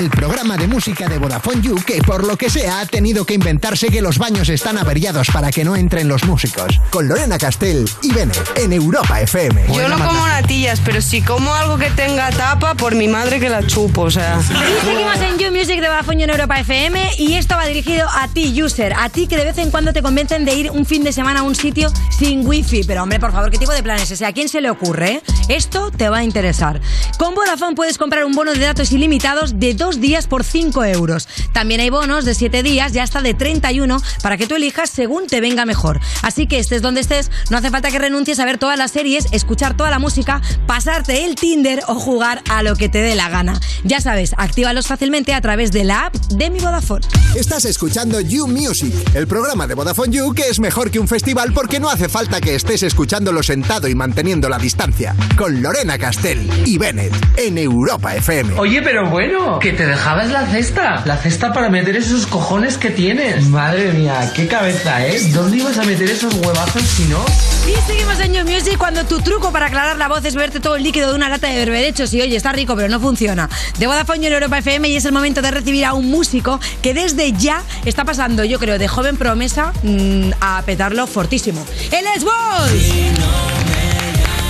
el 0.00 0.08
programa 0.08 0.56
de 0.56 0.66
música 0.66 1.08
de 1.08 1.18
Vodafone 1.18 1.60
You 1.60 1.74
que 1.86 2.00
por 2.00 2.24
lo 2.24 2.38
que 2.38 2.48
sea 2.48 2.80
ha 2.80 2.86
tenido 2.86 3.26
que 3.26 3.34
inventarse 3.34 3.88
que 3.88 4.00
los 4.00 4.16
baños 4.16 4.48
están 4.48 4.78
averiados 4.78 5.28
para 5.28 5.50
que 5.50 5.62
no 5.62 5.76
entren 5.76 6.08
los 6.08 6.24
músicos. 6.24 6.80
Con 6.88 7.06
Lorena 7.06 7.36
Castell 7.36 7.86
y 8.00 8.10
Bennett 8.10 8.50
en 8.56 8.72
Europa 8.72 9.20
FM. 9.20 9.66
Yo 9.74 9.90
no 9.90 9.98
como 9.98 10.26
natillas, 10.26 10.80
pero 10.82 11.02
si 11.02 11.20
como 11.20 11.52
algo 11.54 11.76
que 11.76 11.90
tenga 11.90 12.30
tapa, 12.30 12.74
por 12.76 12.94
mi 12.94 13.08
madre 13.08 13.40
que 13.40 13.50
la 13.50 13.66
chupo, 13.66 14.02
o 14.02 14.10
sea. 14.10 14.40
Y 14.40 14.86
seguimos 14.86 15.16
en 15.20 15.38
You 15.38 15.50
Music 15.50 15.78
de 15.80 15.88
Vodafone 15.88 16.24
en 16.24 16.30
Europa 16.30 16.58
FM 16.60 17.16
y 17.18 17.34
esto 17.34 17.56
va 17.56 17.66
dirigido 17.66 18.08
a 18.08 18.26
ti, 18.28 18.62
user, 18.62 18.94
a 18.94 19.10
ti 19.10 19.26
que 19.26 19.36
de 19.36 19.44
vez 19.44 19.58
en 19.58 19.70
cuando 19.70 19.92
te 19.92 20.00
convencen 20.00 20.46
de 20.46 20.54
ir 20.54 20.70
un 20.70 20.86
fin 20.86 21.04
de 21.04 21.12
semana 21.12 21.40
a 21.40 21.42
un 21.42 21.54
sitio 21.54 21.92
sin 22.18 22.46
wifi. 22.46 22.84
Pero 22.84 23.02
hombre, 23.02 23.20
por 23.20 23.32
favor, 23.32 23.50
¿qué 23.50 23.58
tipo 23.58 23.72
de 23.72 23.82
planes 23.82 24.04
es 24.04 24.12
ese? 24.12 24.24
¿A 24.24 24.32
quién 24.32 24.48
se 24.48 24.62
le 24.62 24.70
ocurre? 24.70 25.22
Esto 25.50 25.90
te 25.90 26.08
va 26.08 26.18
a 26.18 26.24
interesar. 26.24 26.80
Con 27.18 27.34
Vodafone 27.34 27.74
puedes 27.74 27.98
comprar 27.98 28.24
un 28.24 28.32
bono 28.32 28.54
de 28.54 28.60
datos 28.60 28.92
ilimitados 28.92 29.58
de 29.58 29.74
dos 29.90 30.00
días 30.00 30.28
por 30.28 30.44
5 30.44 30.84
euros. 30.84 31.26
También 31.52 31.80
hay 31.80 31.90
bonos 31.90 32.24
de 32.24 32.34
7 32.34 32.62
días 32.62 32.94
y 32.94 33.00
hasta 33.00 33.22
de 33.22 33.34
31 33.34 34.00
para 34.22 34.36
que 34.36 34.46
tú 34.46 34.54
elijas 34.54 34.88
según 34.88 35.26
te 35.26 35.40
venga 35.40 35.66
mejor. 35.66 35.98
Así 36.22 36.46
que 36.46 36.60
estés 36.60 36.80
donde 36.80 37.00
estés, 37.00 37.32
no 37.50 37.56
hace 37.56 37.70
falta 37.70 37.90
que 37.90 37.98
renuncies 37.98 38.38
a 38.38 38.44
ver 38.44 38.58
todas 38.58 38.78
las 38.78 38.92
series, 38.92 39.26
escuchar 39.32 39.76
toda 39.76 39.90
la 39.90 39.98
música, 39.98 40.42
pasarte 40.68 41.24
el 41.24 41.34
Tinder 41.34 41.80
o 41.88 41.96
jugar 41.96 42.40
a 42.48 42.62
lo 42.62 42.76
que 42.76 42.88
te 42.88 42.98
dé 42.98 43.16
la 43.16 43.30
gana. 43.30 43.58
Ya 43.82 44.00
sabes, 44.00 44.32
actívalos 44.36 44.86
fácilmente 44.86 45.34
a 45.34 45.40
través 45.40 45.72
de 45.72 45.82
la 45.82 46.06
app 46.06 46.14
de 46.14 46.50
mi 46.50 46.60
Vodafone. 46.60 47.04
Estás 47.34 47.64
escuchando 47.64 48.20
You 48.20 48.46
Music, 48.46 48.94
el 49.14 49.26
programa 49.26 49.66
de 49.66 49.74
Vodafone 49.74 50.12
You 50.12 50.34
que 50.34 50.50
es 50.50 50.60
mejor 50.60 50.92
que 50.92 51.00
un 51.00 51.08
festival 51.08 51.52
porque 51.52 51.80
no 51.80 51.90
hace 51.90 52.08
falta 52.08 52.40
que 52.40 52.54
estés 52.54 52.84
escuchándolo 52.84 53.42
sentado 53.42 53.88
y 53.88 53.96
manteniendo 53.96 54.48
la 54.48 54.58
distancia. 54.58 55.16
Con 55.36 55.60
Lorena 55.60 55.98
Castell 55.98 56.48
y 56.64 56.78
Bennett 56.78 57.12
en 57.36 57.58
Europa 57.58 58.14
FM. 58.14 58.56
Oye, 58.56 58.82
pero 58.82 59.10
bueno, 59.10 59.58
que 59.58 59.69
te 59.72 59.86
dejabas 59.86 60.30
la 60.30 60.46
cesta. 60.46 61.02
La 61.04 61.16
cesta 61.16 61.52
para 61.52 61.68
meter 61.68 61.96
esos 61.96 62.26
cojones 62.26 62.76
que 62.76 62.90
tienes. 62.90 63.46
Madre 63.46 63.92
mía, 63.92 64.30
qué 64.34 64.46
cabeza, 64.46 65.06
¿eh? 65.06 65.20
¿Dónde 65.32 65.58
ibas 65.58 65.78
a 65.78 65.84
meter 65.84 66.08
esos 66.10 66.34
huevazos 66.34 66.82
si 66.82 67.04
no? 67.04 67.24
Y 67.68 67.74
seguimos 67.86 68.18
en 68.20 68.34
You 68.34 68.44
Music 68.44 68.78
cuando 68.78 69.04
tu 69.04 69.20
truco 69.20 69.52
para 69.52 69.66
aclarar 69.66 69.96
la 69.96 70.08
voz 70.08 70.24
es 70.24 70.34
beberte 70.34 70.60
todo 70.60 70.76
el 70.76 70.82
líquido 70.82 71.08
de 71.10 71.14
una 71.14 71.28
lata 71.28 71.48
de 71.48 71.56
berberechos 71.56 72.12
y 72.14 72.22
oye, 72.22 72.36
está 72.36 72.52
rico 72.52 72.74
pero 72.74 72.88
no 72.88 73.00
funciona. 73.00 73.48
De 73.78 73.86
Vodafone 73.86 74.26
en 74.26 74.32
Europa 74.32 74.58
FM 74.58 74.88
y 74.88 74.96
es 74.96 75.04
el 75.04 75.12
momento 75.12 75.42
de 75.42 75.50
recibir 75.50 75.84
a 75.84 75.94
un 75.94 76.10
músico 76.10 76.60
que 76.82 76.94
desde 76.94 77.32
ya 77.32 77.62
está 77.84 78.04
pasando, 78.04 78.44
yo 78.44 78.58
creo, 78.58 78.78
de 78.78 78.88
joven 78.88 79.16
promesa 79.16 79.72
mm, 79.82 80.30
a 80.40 80.62
petarlo 80.64 81.06
fortísimo. 81.06 81.64
¡Él 81.90 82.04
es 82.16 82.24
Boys! 82.24 82.92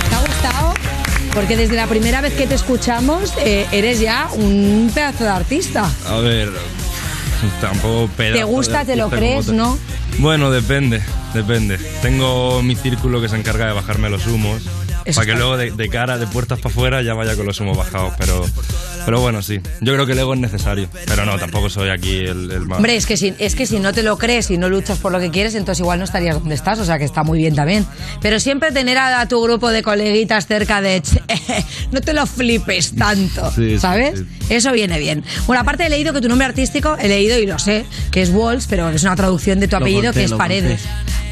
¿Te 0.09 0.15
ha 0.15 0.21
gustado? 0.21 0.75
Porque 1.35 1.57
desde 1.57 1.77
la 1.77 1.87
primera 1.87 2.21
vez 2.21 2.35
que 2.35 2.47
te 2.47 2.55
escuchamos 2.55 3.33
eh, 3.39 3.67
eres 3.73 4.01
ya 4.01 4.29
un 4.33 4.91
pedazo 4.95 5.25
de 5.25 5.31
artista. 5.31 5.89
A 6.07 6.19
ver, 6.19 6.51
tampoco 7.61 8.09
pedazo 8.17 8.39
¿Te 8.39 8.45
gusta, 8.45 8.85
te 8.85 8.97
lo 8.97 9.11
crees, 9.11 9.49
no? 9.49 9.79
Bueno, 10.19 10.51
depende, 10.51 11.03
depende. 11.33 11.79
Tengo 12.03 12.63
mi 12.63 12.75
círculo 12.75 13.21
que 13.21 13.29
se 13.29 13.37
encarga 13.37 13.67
de 13.67 13.73
bajarme 13.73 14.11
los 14.11 14.27
humos. 14.27 14.63
Eso 15.05 15.21
para 15.21 15.33
que 15.33 15.39
luego 15.39 15.57
de, 15.57 15.71
de 15.71 15.89
cara, 15.89 16.19
de 16.19 16.27
puertas 16.27 16.59
para 16.61 16.73
afuera, 16.73 17.03
ya 17.03 17.15
vaya 17.15 17.37
con 17.37 17.47
los 17.47 17.59
humos 17.61 17.77
bajados. 17.77 18.13
Pero, 18.19 18.47
pero 19.05 19.21
bueno, 19.21 19.43
sí. 19.43 19.61
Yo 19.81 19.95
creo 19.95 20.07
que 20.07 20.13
el 20.13 20.19
ego 20.19 20.35
es 20.35 20.41
necesario. 20.41 20.89
Pero 21.07 21.25
no, 21.25 21.39
tampoco 21.39 21.71
soy 21.71 21.89
aquí 21.91 22.19
el, 22.19 22.51
el 22.51 22.61
más. 22.67 22.77
Hombre, 22.79 22.97
es 22.97 23.07
que, 23.07 23.17
si, 23.17 23.35
es 23.39 23.55
que 23.55 23.67
si 23.67 23.79
no 23.79 23.93
te 23.93 24.03
lo 24.03 24.19
crees 24.19 24.51
y 24.51 24.59
no 24.59 24.69
luchas 24.69 24.99
por 24.99 25.13
lo 25.13 25.19
que 25.21 25.31
quieres, 25.31 25.55
entonces 25.55 25.81
igual 25.81 25.99
no 25.99 26.05
estarías 26.05 26.39
donde 26.39 26.55
estás, 26.55 26.79
o 26.79 26.85
sea 26.85 26.99
que 26.99 27.05
está 27.05 27.23
muy 27.23 27.39
bien 27.39 27.55
también. 27.55 27.87
Pero 28.21 28.39
siempre 28.41 28.73
tener 28.73 28.99
a, 28.99 29.21
a 29.21 29.29
tu 29.29 29.43
grupo 29.43 29.71
de 29.71 29.83
coleguitas 29.83 30.47
cerca 30.47 30.81
de... 30.81 31.01
"Che, 31.03 31.21
no 31.93 32.01
te 32.01 32.13
lo 32.13 32.27
flipes 32.27 32.95
tanto, 32.95 33.51
Sí, 33.53 33.71
sí, 33.73 33.79
¿sabes? 33.79 34.19
sí. 34.21 34.27
Eso 34.51 34.73
viene 34.73 34.99
bien. 34.99 35.25
Bueno, 35.47 35.63
aparte 35.63 35.87
he 35.87 35.89
leído 35.91 36.13
que 36.13 36.21
tu 36.21 36.29
nombre 36.29 36.47
artístico, 36.47 36.97
he 36.99 37.09
leído 37.09 37.39
y 37.39 37.47
lo 37.47 37.59
sé, 37.59 37.85
que 38.11 38.21
es 38.23 38.31
Walls, 38.31 38.67
pero 38.69 38.89
es 38.91 39.03
una 39.05 39.15
traducción 39.17 39.61
de 39.61 39.69
tu 39.69 39.77
apellido 39.77 40.13
que 40.13 40.25
es 40.25 40.31
conté. 40.33 40.79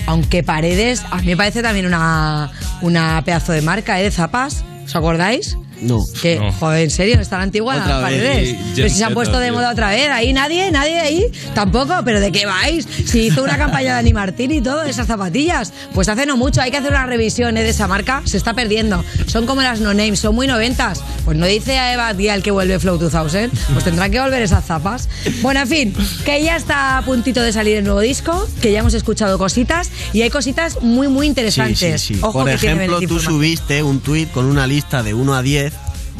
Aunque 0.08 0.42
Paredes, 0.42 1.04
a 1.10 1.18
mí 1.18 1.26
me 1.26 1.36
parece 1.36 1.60
también 1.60 1.84
una, 1.84 2.50
una 2.80 3.20
pedazo 3.26 3.52
de 3.52 3.60
marca, 3.60 4.00
¿eh? 4.00 4.04
De 4.04 4.10
zapas. 4.10 4.64
¿Os 4.86 4.96
acordáis? 4.96 5.58
No. 5.80 6.04
Que, 6.20 6.38
no. 6.38 6.52
joder, 6.52 6.84
en 6.84 6.90
serio, 6.90 7.20
están 7.20 7.40
antiguas 7.40 7.76
las 7.78 8.02
paredes. 8.02 8.56
Pero 8.74 8.88
si 8.88 8.96
se 8.96 9.04
han 9.04 9.14
puesto 9.14 9.38
de 9.38 9.52
moda 9.52 9.70
otra 9.70 9.90
vez, 9.90 10.08
ahí 10.08 10.32
nadie, 10.32 10.70
nadie 10.70 10.98
ahí, 11.00 11.24
tampoco, 11.54 11.94
pero 12.04 12.20
¿de 12.20 12.32
qué 12.32 12.46
vais? 12.46 12.86
Si 13.06 13.26
hizo 13.26 13.42
una 13.44 13.56
campaña 13.58 13.94
de 13.94 13.98
Ani 14.00 14.12
Martín 14.12 14.50
y 14.50 14.60
todo, 14.60 14.82
esas 14.84 15.06
zapatillas, 15.06 15.72
pues 15.94 16.08
hace 16.08 16.26
no 16.26 16.36
mucho, 16.36 16.60
hay 16.60 16.70
que 16.70 16.78
hacer 16.78 16.90
una 16.90 17.06
revisión 17.06 17.56
¿eh? 17.56 17.62
de 17.62 17.70
esa 17.70 17.86
marca, 17.86 18.22
se 18.24 18.36
está 18.36 18.54
perdiendo. 18.54 19.04
Son 19.26 19.46
como 19.46 19.62
las 19.62 19.80
no 19.80 19.94
names, 19.94 20.20
son 20.20 20.34
muy 20.34 20.46
noventas. 20.46 21.02
Pues 21.24 21.36
no 21.36 21.46
dice 21.46 21.78
a 21.78 21.92
Eva 21.92 22.12
Dial 22.14 22.42
que 22.42 22.50
vuelve 22.50 22.78
Flow 22.78 22.98
2000, 22.98 23.50
pues 23.72 23.84
tendrán 23.84 24.10
que 24.10 24.20
volver 24.20 24.42
esas 24.42 24.64
zapas. 24.64 25.08
Bueno, 25.42 25.60
en 25.60 25.68
fin, 25.68 25.94
que 26.24 26.42
ya 26.42 26.56
está 26.56 26.98
a 26.98 27.02
puntito 27.02 27.40
de 27.42 27.52
salir 27.52 27.76
el 27.76 27.84
nuevo 27.84 28.00
disco, 28.00 28.48
que 28.60 28.72
ya 28.72 28.80
hemos 28.80 28.94
escuchado 28.94 29.38
cositas 29.38 29.90
y 30.12 30.22
hay 30.22 30.30
cositas 30.30 30.82
muy, 30.82 31.08
muy 31.08 31.26
Sí, 31.26 31.28
interesantes. 31.28 32.02
sí, 32.02 32.14
sí. 32.14 32.20
Ojo 32.22 32.40
Por 32.40 32.48
que 32.48 32.54
ejemplo, 32.54 33.00
tú 33.02 33.18
subiste 33.20 33.82
un 33.82 34.00
tuit 34.00 34.30
con 34.32 34.46
una 34.46 34.66
lista 34.66 35.02
de 35.02 35.14
1 35.14 35.34
a 35.34 35.42
10 35.42 35.67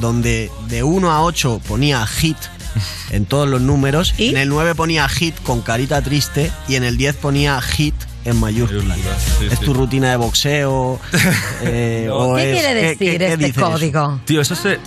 donde 0.01 0.51
de 0.69 0.83
1 0.83 1.11
a 1.11 1.23
8 1.23 1.61
ponía 1.67 2.07
hit 2.07 2.37
en 3.11 3.27
todos 3.27 3.49
los 3.49 3.61
números, 3.61 4.15
en 4.19 4.37
el 4.37 4.49
9 4.49 4.75
ponía 4.75 5.09
hit 5.09 5.35
con 5.43 5.63
carita 5.63 6.01
triste 6.03 6.51
y 6.69 6.77
en 6.77 6.85
el 6.85 6.97
10 6.97 7.17
ponía 7.17 7.61
hit 7.61 7.95
en 8.25 8.39
mayúsculas. 8.39 8.99
¿Es 9.51 9.61
tu 9.61 9.73
rutina 9.75 10.11
de 10.11 10.17
boxeo? 10.17 11.01
eh, 11.63 12.09
o 12.13 12.37
¿Qué 12.37 12.53
es- 12.53 12.61
quiere 12.61 12.75
decir 12.83 12.99
qué- 13.13 13.19
qué 13.19 13.33
este 13.33 13.47
eso? 13.47 13.61
código? 13.61 14.21
Tío, 14.25 14.41
eso 14.41 14.55
se. 14.55 14.79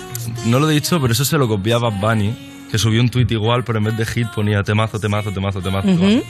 No 0.45 0.59
lo 0.59 0.69
he 0.69 0.73
dicho, 0.73 1.01
pero 1.01 1.13
eso 1.13 1.25
se 1.25 1.37
lo 1.37 1.47
copié 1.47 1.73
a 1.73 1.77
Bad 1.79 1.99
Bunny, 1.99 2.67
que 2.71 2.77
subió 2.77 3.01
un 3.01 3.09
tweet 3.09 3.27
igual, 3.31 3.63
pero 3.63 3.79
en 3.79 3.85
vez 3.85 3.97
de 3.97 4.05
hit 4.05 4.27
ponía 4.35 4.63
temazo, 4.63 4.99
temazo, 4.99 5.31
temazo, 5.31 5.61
temazo. 5.61 5.87
Ujú. 5.89 5.97
temazo. 5.99 6.25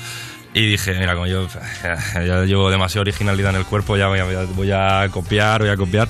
Y 0.54 0.70
dije, 0.72 0.94
mira, 1.00 1.14
como 1.14 1.28
yo 1.28 1.48
ya, 1.84 1.98
ya 2.26 2.44
llevo 2.46 2.70
demasiada 2.72 3.02
originalidad 3.02 3.52
en 3.52 3.58
el 3.58 3.66
cuerpo, 3.66 3.96
ya 3.98 4.08
voy 4.08 4.20
a, 4.20 4.46
voy 4.56 4.72
a 4.72 5.08
copiar, 5.12 5.62
voy 5.62 5.70
a 5.70 5.78
copiar. 5.78 6.10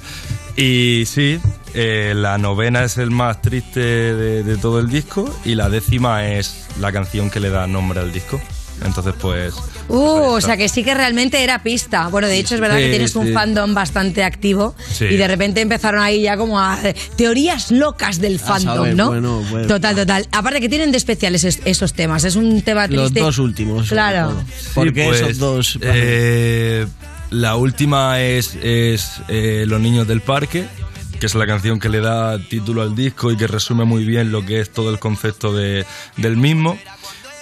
Y 0.57 1.03
sí, 1.05 1.39
eh, 1.73 2.13
la 2.15 2.37
novena 2.37 2.83
es 2.83 2.97
el 2.97 3.11
más 3.11 3.41
triste 3.41 3.79
de, 3.79 4.43
de 4.43 4.57
todo 4.57 4.79
el 4.79 4.89
disco 4.89 5.33
y 5.45 5.55
la 5.55 5.69
décima 5.69 6.27
es 6.27 6.67
la 6.79 6.91
canción 6.91 7.29
que 7.29 7.39
le 7.39 7.49
da 7.49 7.67
nombre 7.67 7.99
al 7.99 8.11
disco. 8.11 8.39
Entonces, 8.83 9.13
pues. 9.21 9.53
Uh, 9.89 9.95
o 10.33 10.41
sea 10.41 10.57
que 10.57 10.67
sí 10.67 10.83
que 10.83 10.95
realmente 10.95 11.43
era 11.43 11.61
pista. 11.61 12.07
Bueno, 12.07 12.27
de 12.27 12.39
hecho 12.39 12.55
es 12.55 12.61
verdad 12.61 12.77
Sí, 12.77 12.83
que 12.85 12.89
tienes 12.89 13.15
un 13.15 13.31
fandom 13.31 13.75
bastante 13.75 14.23
activo 14.23 14.73
Sí. 14.91 15.05
y 15.05 15.17
de 15.17 15.27
repente 15.27 15.61
empezaron 15.61 16.01
ahí 16.01 16.23
ya 16.23 16.35
como 16.35 16.59
a 16.59 16.79
teorías 17.15 17.69
locas 17.71 18.19
del 18.19 18.39
fandom, 18.39 18.75
saber, 18.77 18.95
¿no? 18.95 19.07
bueno, 19.09 19.43
bueno. 19.51 19.67
Total, 19.67 19.95
total. 19.95 20.27
Aparte 20.31 20.61
que 20.61 20.69
tienen 20.69 20.91
de 20.91 20.97
especiales 20.97 21.43
es- 21.43 21.59
esos 21.63 21.93
temas. 21.93 22.23
Es 22.23 22.35
un 22.35 22.61
tema 22.63 22.87
Los 22.87 23.11
triste. 23.11 23.19
dos 23.19 23.37
últimos. 23.37 23.87
Claro. 23.89 24.33
¿Por 24.73 24.91
qué 24.93 25.05
pues, 25.05 25.21
esos 25.21 25.37
dos? 25.37 25.77
eh, 25.81 26.87
la 27.31 27.55
última 27.55 28.21
es, 28.21 28.55
es 28.61 29.21
eh, 29.27 29.65
Los 29.67 29.81
niños 29.81 30.07
del 30.07 30.21
parque, 30.21 30.67
que 31.19 31.25
es 31.25 31.35
la 31.35 31.47
canción 31.47 31.79
que 31.79 31.89
le 31.89 31.99
da 31.99 32.37
título 32.39 32.81
al 32.81 32.95
disco 32.95 33.31
y 33.31 33.37
que 33.37 33.47
resume 33.47 33.83
muy 33.85 34.05
bien 34.05 34.31
lo 34.31 34.45
que 34.45 34.59
es 34.61 34.71
todo 34.71 34.89
el 34.91 34.99
concepto 34.99 35.53
de- 35.53 35.85
del 36.17 36.37
mismo. 36.37 36.77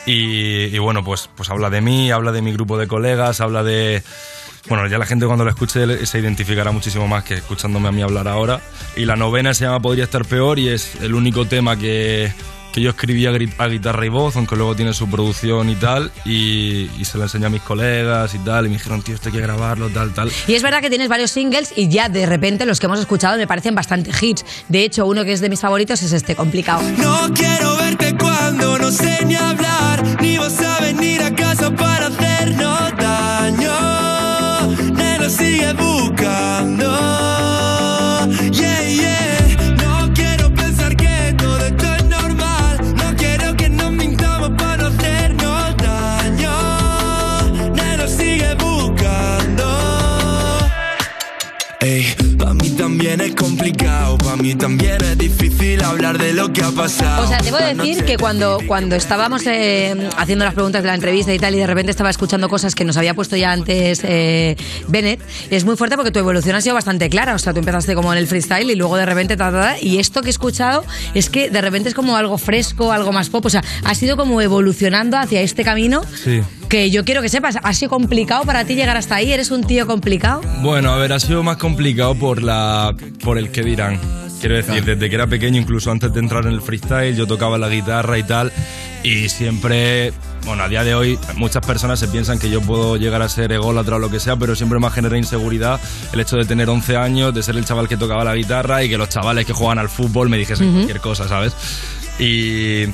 Y, 0.05 0.65
y 0.73 0.77
bueno, 0.79 1.03
pues, 1.03 1.29
pues 1.35 1.49
habla 1.49 1.69
de 1.69 1.81
mí, 1.81 2.09
habla 2.11 2.31
de 2.31 2.41
mi 2.41 2.51
grupo 2.53 2.77
de 2.77 2.87
colegas, 2.87 3.41
habla 3.41 3.63
de... 3.63 4.01
Bueno, 4.67 4.85
ya 4.87 4.97
la 4.97 5.05
gente 5.05 5.25
cuando 5.25 5.43
lo 5.45 5.49
escuche 5.49 6.05
se 6.05 6.19
identificará 6.19 6.71
muchísimo 6.71 7.07
más 7.07 7.23
que 7.23 7.35
escuchándome 7.35 7.87
a 7.87 7.91
mí 7.91 8.01
hablar 8.01 8.27
ahora. 8.27 8.61
Y 8.95 9.05
la 9.05 9.15
novena 9.15 9.53
se 9.53 9.65
llama 9.65 9.79
Podría 9.81 10.03
estar 10.03 10.25
peor 10.25 10.59
y 10.59 10.69
es 10.69 10.95
el 11.01 11.15
único 11.15 11.45
tema 11.45 11.77
que, 11.77 12.31
que 12.73 12.81
yo 12.81 12.91
escribía 12.91 13.31
gri- 13.31 13.51
a 13.57 13.67
guitarra 13.67 14.05
y 14.05 14.09
voz, 14.09 14.35
aunque 14.35 14.55
luego 14.55 14.75
tiene 14.75 14.93
su 14.93 15.09
producción 15.09 15.69
y 15.69 15.75
tal, 15.75 16.11
y, 16.25 16.89
y 16.99 17.05
se 17.05 17.17
lo 17.17 17.23
enseñé 17.23 17.47
a 17.47 17.49
mis 17.49 17.61
colegas 17.61 18.33
y 18.35 18.39
tal, 18.39 18.65
y 18.65 18.69
me 18.69 18.75
dijeron, 18.77 19.01
tío, 19.01 19.15
esto 19.15 19.29
hay 19.29 19.33
que 19.33 19.41
grabarlo, 19.41 19.89
tal, 19.89 20.13
tal. 20.13 20.31
Y 20.47 20.53
es 20.53 20.61
verdad 20.61 20.81
que 20.81 20.89
tienes 20.89 21.09
varios 21.09 21.31
singles 21.31 21.73
y 21.75 21.89
ya 21.89 22.09
de 22.09 22.25
repente 22.25 22.65
los 22.65 22.79
que 22.79 22.85
hemos 22.85 22.99
escuchado 22.99 23.37
me 23.37 23.47
parecen 23.47 23.73
bastante 23.75 24.11
hits. 24.21 24.45
De 24.67 24.83
hecho, 24.83 25.05
uno 25.07 25.23
que 25.25 25.33
es 25.33 25.41
de 25.41 25.49
mis 25.49 25.59
favoritos 25.59 26.01
es 26.03 26.11
este, 26.13 26.35
complicado. 26.35 26.81
No 26.97 27.33
quiero 27.33 27.75
verte 27.77 28.15
cuando 28.19 28.77
no 28.77 28.91
sé 28.91 29.25
ni 29.25 29.35
hablar, 29.35 30.03
ni 30.21 30.37
vas 30.37 30.59
a 30.61 30.79
venir 30.81 31.21
a 31.23 31.33
casa 31.35 31.75
para 31.75 32.07
hacernos 32.07 32.91
daño. 32.97 34.93
Nena, 34.93 35.29
sigue 35.29 35.73
buscando. 35.73 37.08
También 53.71 54.15
es 54.15 54.18
complicado, 54.29 54.35
pa' 54.37 54.41
mí 54.41 54.55
también 54.55 54.97
es 55.03 55.17
difícil 55.17 55.83
hablar 55.83 56.17
de 56.17 56.33
lo 56.33 56.51
que 56.53 56.61
ha 56.63 56.71
pasado. 56.71 57.23
O 57.23 57.27
sea, 57.27 57.39
debo 57.39 57.57
decir 57.57 58.03
que 58.05 58.17
cuando, 58.17 58.59
cuando 58.67 58.95
estábamos 58.95 59.45
eh, 59.47 60.09
haciendo 60.17 60.45
las 60.45 60.53
preguntas 60.53 60.81
de 60.83 60.87
la 60.87 60.95
entrevista 60.95 61.33
y 61.33 61.39
tal, 61.39 61.55
y 61.55 61.57
de 61.59 61.67
repente 61.67 61.91
estaba 61.91 62.09
escuchando 62.09 62.49
cosas 62.49 62.75
que 62.75 62.85
nos 62.85 62.97
había 62.97 63.13
puesto 63.13 63.35
ya 63.35 63.51
antes 63.51 64.01
eh, 64.03 64.55
Bennett, 64.87 65.21
es 65.49 65.65
muy 65.65 65.75
fuerte 65.75 65.95
porque 65.95 66.11
tu 66.11 66.19
evolución 66.19 66.55
ha 66.55 66.61
sido 66.61 66.75
bastante 66.75 67.09
clara. 67.09 67.35
O 67.35 67.39
sea, 67.39 67.53
tú 67.53 67.59
empezaste 67.59 67.95
como 67.95 68.11
en 68.13 68.19
el 68.19 68.27
freestyle 68.27 68.69
y 68.69 68.75
luego 68.75 68.97
de 68.97 69.05
repente, 69.05 69.37
ta, 69.37 69.51
ta, 69.51 69.61
ta, 69.61 69.79
y 69.81 69.97
esto 69.97 70.21
que 70.21 70.27
he 70.27 70.31
escuchado 70.31 70.83
es 71.13 71.29
que 71.29 71.49
de 71.49 71.61
repente 71.61 71.89
es 71.89 71.95
como 71.95 72.15
algo 72.17 72.37
fresco, 72.37 72.91
algo 72.91 73.11
más 73.11 73.29
pop. 73.29 73.45
O 73.45 73.49
sea, 73.49 73.63
ha 73.83 73.95
sido 73.95 74.17
como 74.17 74.41
evolucionando 74.41 75.17
hacia 75.17 75.41
este 75.41 75.63
camino 75.63 76.01
Sí. 76.23 76.41
que 76.69 76.89
yo 76.91 77.03
quiero 77.05 77.21
que 77.21 77.29
sepas. 77.29 77.55
¿Ha 77.61 77.73
sido 77.73 77.89
complicado 77.89 78.43
para 78.43 78.63
ti 78.65 78.75
llegar 78.75 78.97
hasta 78.97 79.15
ahí? 79.15 79.31
¿Eres 79.31 79.51
un 79.51 79.63
tío 79.63 79.87
complicado? 79.87 80.41
Bueno, 80.61 80.91
a 80.91 80.97
ver, 80.97 81.13
ha 81.13 81.19
sido 81.19 81.43
más 81.43 81.57
complicado 81.57 82.15
por 82.15 82.41
la 82.43 82.93
por 83.23 83.37
el 83.37 83.51
que 83.51 83.63
dirán. 83.63 83.99
Quiero 84.39 84.55
decir, 84.55 84.85
desde 84.85 85.09
que 85.09 85.15
era 85.15 85.27
pequeño, 85.27 85.59
incluso 85.59 85.91
antes 85.91 86.13
de 86.13 86.19
entrar 86.19 86.45
en 86.45 86.53
el 86.53 86.61
freestyle, 86.61 87.15
yo 87.15 87.27
tocaba 87.27 87.57
la 87.57 87.67
guitarra 87.67 88.17
y 88.17 88.23
tal, 88.23 88.51
y 89.03 89.27
siempre, 89.29 90.13
bueno, 90.45 90.63
a 90.63 90.69
día 90.69 90.83
de 90.83 90.95
hoy 90.95 91.19
muchas 91.35 91.65
personas 91.65 91.99
se 91.99 92.07
piensan 92.07 92.39
que 92.39 92.49
yo 92.49 92.61
puedo 92.61 92.95
llegar 92.95 93.21
a 93.21 93.27
ser 93.29 93.51
ególatra 93.51 93.97
o 93.97 93.99
lo 93.99 94.09
que 94.09 94.19
sea, 94.19 94.37
pero 94.37 94.55
siempre 94.55 94.79
me 94.79 94.87
ha 94.87 94.91
generado 94.91 95.17
inseguridad 95.17 95.79
el 96.13 96.19
hecho 96.21 96.37
de 96.37 96.45
tener 96.45 96.69
11 96.69 96.95
años, 96.95 97.33
de 97.33 97.43
ser 97.43 97.57
el 97.57 97.65
chaval 97.65 97.87
que 97.89 97.97
tocaba 97.97 98.23
la 98.23 98.35
guitarra 98.35 98.83
y 98.83 98.89
que 98.89 98.97
los 98.97 99.09
chavales 99.09 99.45
que 99.45 99.53
juegan 99.53 99.79
al 99.79 99.89
fútbol 99.89 100.29
me 100.29 100.37
dijesen 100.37 100.71
cualquier 100.71 101.01
cosa, 101.01 101.27
¿sabes? 101.27 101.53
Y 102.17 102.85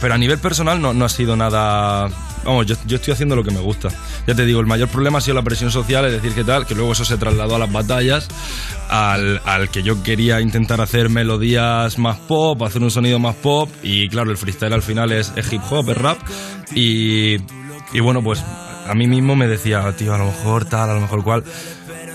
pero 0.00 0.14
a 0.14 0.18
nivel 0.18 0.38
personal 0.38 0.80
no, 0.80 0.92
no 0.92 1.04
ha 1.04 1.08
sido 1.08 1.36
nada. 1.36 2.08
Vamos, 2.46 2.66
yo, 2.66 2.96
estoy 2.96 3.12
haciendo 3.12 3.34
lo 3.34 3.42
que 3.42 3.50
me 3.50 3.60
gusta. 3.60 3.88
Ya 4.26 4.34
te 4.34 4.46
digo, 4.46 4.60
el 4.60 4.66
mayor 4.66 4.88
problema 4.88 5.18
ha 5.18 5.20
sido 5.20 5.34
la 5.34 5.42
presión 5.42 5.72
social, 5.72 6.04
es 6.04 6.12
decir, 6.12 6.32
que 6.32 6.44
tal, 6.44 6.64
que 6.64 6.76
luego 6.76 6.92
eso 6.92 7.04
se 7.04 7.18
trasladó 7.18 7.56
a 7.56 7.58
las 7.58 7.72
batallas, 7.72 8.28
al, 8.88 9.68
que 9.70 9.82
yo 9.82 10.02
quería 10.04 10.40
intentar 10.40 10.80
hacer 10.80 11.08
melodías 11.08 11.98
más 11.98 12.18
pop, 12.18 12.62
hacer 12.62 12.82
un 12.82 12.90
sonido 12.92 13.18
más 13.18 13.34
pop, 13.34 13.68
y 13.82 14.08
claro, 14.08 14.30
el 14.30 14.36
freestyle 14.36 14.72
al 14.72 14.82
final 14.82 15.10
es, 15.10 15.32
hip 15.50 15.60
hop, 15.68 15.90
es 15.90 15.98
rap, 15.98 16.18
y, 16.72 17.34
y 17.92 18.00
bueno, 18.00 18.22
pues 18.22 18.44
a 18.88 18.94
mí 18.94 19.08
mismo 19.08 19.34
me 19.34 19.48
decía, 19.48 19.92
tío, 19.96 20.14
a 20.14 20.18
lo 20.18 20.26
mejor 20.26 20.64
tal, 20.66 20.90
a 20.90 20.94
lo 20.94 21.00
mejor 21.00 21.24
cual. 21.24 21.44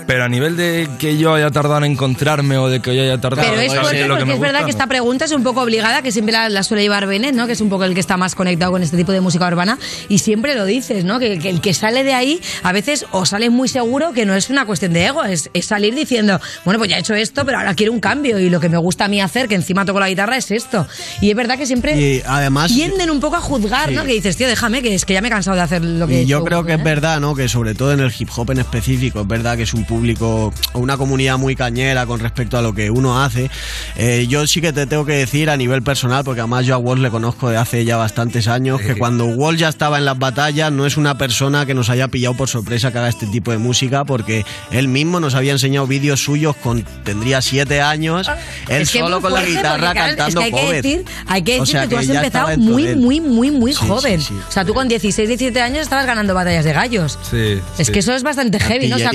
Pero 0.06 0.24
a 0.24 0.28
nivel 0.28 0.56
de 0.56 0.88
que 0.98 1.16
yo 1.16 1.34
haya 1.34 1.50
tardado 1.50 1.78
en 1.84 1.92
encontrarme 1.92 2.58
o 2.58 2.68
de 2.68 2.80
que 2.80 2.94
yo 2.94 3.02
haya 3.02 3.20
tardado 3.20 3.48
Pero 3.48 3.60
es 3.60 3.72
fuerte 3.74 4.00
lo 4.06 4.14
que 4.14 4.20
porque 4.20 4.24
me 4.26 4.34
es 4.34 4.40
verdad 4.40 4.60
gusta, 4.60 4.66
que 4.66 4.72
no. 4.72 4.76
esta 4.78 4.86
pregunta 4.86 5.24
es 5.24 5.32
un 5.32 5.42
poco 5.42 5.62
obligada, 5.62 6.02
que 6.02 6.12
siempre 6.12 6.32
la, 6.32 6.48
la 6.48 6.62
suele 6.62 6.82
llevar 6.82 7.06
Bennett, 7.06 7.34
¿no? 7.34 7.46
Que 7.46 7.52
es 7.52 7.60
un 7.60 7.68
poco 7.68 7.84
el 7.84 7.94
que 7.94 8.00
está 8.00 8.16
más 8.16 8.34
conectado 8.34 8.72
con 8.72 8.82
este 8.82 8.96
tipo 8.96 9.12
de 9.12 9.20
música 9.20 9.46
urbana. 9.46 9.78
Y 10.08 10.18
siempre 10.18 10.54
lo 10.54 10.64
dices, 10.64 11.04
¿no? 11.04 11.18
Que, 11.18 11.38
que 11.38 11.48
el 11.50 11.60
que 11.60 11.74
sale 11.74 12.04
de 12.04 12.14
ahí, 12.14 12.40
a 12.62 12.72
veces 12.72 13.06
o 13.12 13.24
sale 13.26 13.50
muy 13.50 13.68
seguro 13.68 14.12
que 14.12 14.26
no 14.26 14.34
es 14.34 14.50
una 14.50 14.66
cuestión 14.66 14.92
de 14.92 15.06
ego, 15.06 15.24
es, 15.24 15.50
es 15.54 15.66
salir 15.66 15.94
diciendo, 15.94 16.40
bueno, 16.64 16.78
pues 16.78 16.90
ya 16.90 16.96
he 16.96 17.00
hecho 17.00 17.14
esto, 17.14 17.44
pero 17.44 17.58
ahora 17.58 17.74
quiero 17.74 17.92
un 17.92 18.00
cambio. 18.00 18.38
Y 18.38 18.50
lo 18.50 18.60
que 18.60 18.68
me 18.68 18.78
gusta 18.78 19.04
a 19.06 19.08
mí 19.08 19.20
hacer, 19.20 19.48
que 19.48 19.54
encima 19.54 19.84
toco 19.84 20.00
la 20.00 20.08
guitarra, 20.08 20.36
es 20.36 20.50
esto. 20.50 20.86
Y 21.20 21.30
es 21.30 21.36
verdad 21.36 21.56
que 21.58 21.66
siempre 21.66 21.96
Y 22.00 22.22
además- 22.26 22.72
tienden 22.72 23.10
un 23.10 23.20
poco 23.20 23.36
a 23.36 23.40
juzgar, 23.40 23.88
Sí. 23.90 23.94
¿no? 23.94 24.04
Que 24.04 24.12
dices, 24.12 24.36
tío, 24.36 24.48
déjame, 24.48 24.82
que 24.82 24.94
es 24.94 25.04
que 25.04 25.14
ya 25.14 25.20
me 25.22 25.28
he 25.28 25.30
cansado 25.30 25.56
de 25.56 25.62
hacer 25.62 25.82
lo 25.84 26.06
que 26.06 26.18
he 26.20 26.22
Y 26.22 26.26
yo 26.26 26.38
hecho". 26.38 26.44
creo 26.44 26.64
que 26.64 26.74
es 26.74 26.82
verdad, 26.84 27.20
¿no? 27.20 27.34
Que 27.34 27.48
sobre 27.48 27.74
todo 27.74 27.92
en 27.92 28.00
el 28.00 28.12
hip 28.18 28.28
hop 28.36 28.50
en 28.50 28.58
específico, 28.58 29.20
es 29.20 29.26
verdad 29.26 29.56
que 29.56 29.62
es 29.62 29.74
un 29.74 29.84
público 29.92 30.52
o 30.72 30.78
una 30.78 30.96
comunidad 30.96 31.36
muy 31.36 31.54
cañera 31.54 32.06
con 32.06 32.18
respecto 32.18 32.56
a 32.56 32.62
lo 32.62 32.72
que 32.74 32.90
uno 32.90 33.22
hace. 33.22 33.50
Eh, 33.96 34.26
yo 34.26 34.46
sí 34.46 34.62
que 34.62 34.72
te 34.72 34.86
tengo 34.86 35.04
que 35.04 35.12
decir 35.12 35.50
a 35.50 35.56
nivel 35.58 35.82
personal, 35.82 36.24
porque 36.24 36.40
además 36.40 36.64
yo 36.64 36.74
a 36.74 36.78
Wall 36.78 37.02
le 37.02 37.10
conozco 37.10 37.50
de 37.50 37.58
hace 37.58 37.84
ya 37.84 37.98
bastantes 37.98 38.48
años, 38.48 38.80
que 38.80 38.94
cuando 38.96 39.26
Wall 39.26 39.58
ya 39.58 39.68
estaba 39.68 39.98
en 39.98 40.06
las 40.06 40.18
batallas, 40.18 40.72
no 40.72 40.86
es 40.86 40.96
una 40.96 41.18
persona 41.18 41.66
que 41.66 41.74
nos 41.74 41.90
haya 41.90 42.08
pillado 42.08 42.34
por 42.34 42.48
sorpresa 42.48 42.90
que 42.90 42.98
haga 42.98 43.08
este 43.10 43.26
tipo 43.26 43.50
de 43.50 43.58
música, 43.58 44.04
porque 44.06 44.46
él 44.70 44.88
mismo 44.88 45.20
nos 45.20 45.34
había 45.34 45.52
enseñado 45.52 45.86
vídeos 45.86 46.20
suyos 46.24 46.56
con, 46.56 46.82
tendría 47.04 47.42
siete 47.42 47.82
años, 47.82 48.28
él 48.68 48.82
Es 48.82 48.90
que 48.90 49.00
solo 49.00 49.20
con 49.20 49.34
la 49.34 49.44
guitarra 49.44 49.92
cantando 49.92 50.40
es 50.40 50.50
que 50.50 50.56
hay 50.56 50.66
que 50.66 50.72
decir, 50.72 51.04
hay 51.26 51.42
que 51.42 51.56
O 51.58 51.60
decir 51.60 51.72
sea 51.72 51.82
que 51.82 51.88
tú 51.88 51.96
has 51.98 52.08
empezado 52.08 52.56
muy, 52.56 52.94
muy, 52.96 53.20
muy, 53.20 53.50
muy 53.50 53.72
Sí, 53.74 53.86
joven. 53.86 54.20
sí, 54.20 54.28
sí. 54.28 54.40
O 54.48 54.52
sea, 54.52 54.64
tú 54.64 54.72
con 54.72 54.88
16, 54.88 55.28
17 55.28 55.60
años 55.60 55.82
estabas 55.82 56.06
ganando 56.06 56.32
batallas 56.34 56.64
de 56.64 56.72
gallos. 56.72 57.18
Sí, 57.30 57.58
Es 57.78 57.86
sí. 57.88 57.92
que 57.92 57.98
eso 57.98 58.14
es 58.14 58.22
bastante 58.22 58.58
heavy, 58.58 58.88
¿no? 58.88 58.96
O 58.96 58.98
sea. 58.98 59.10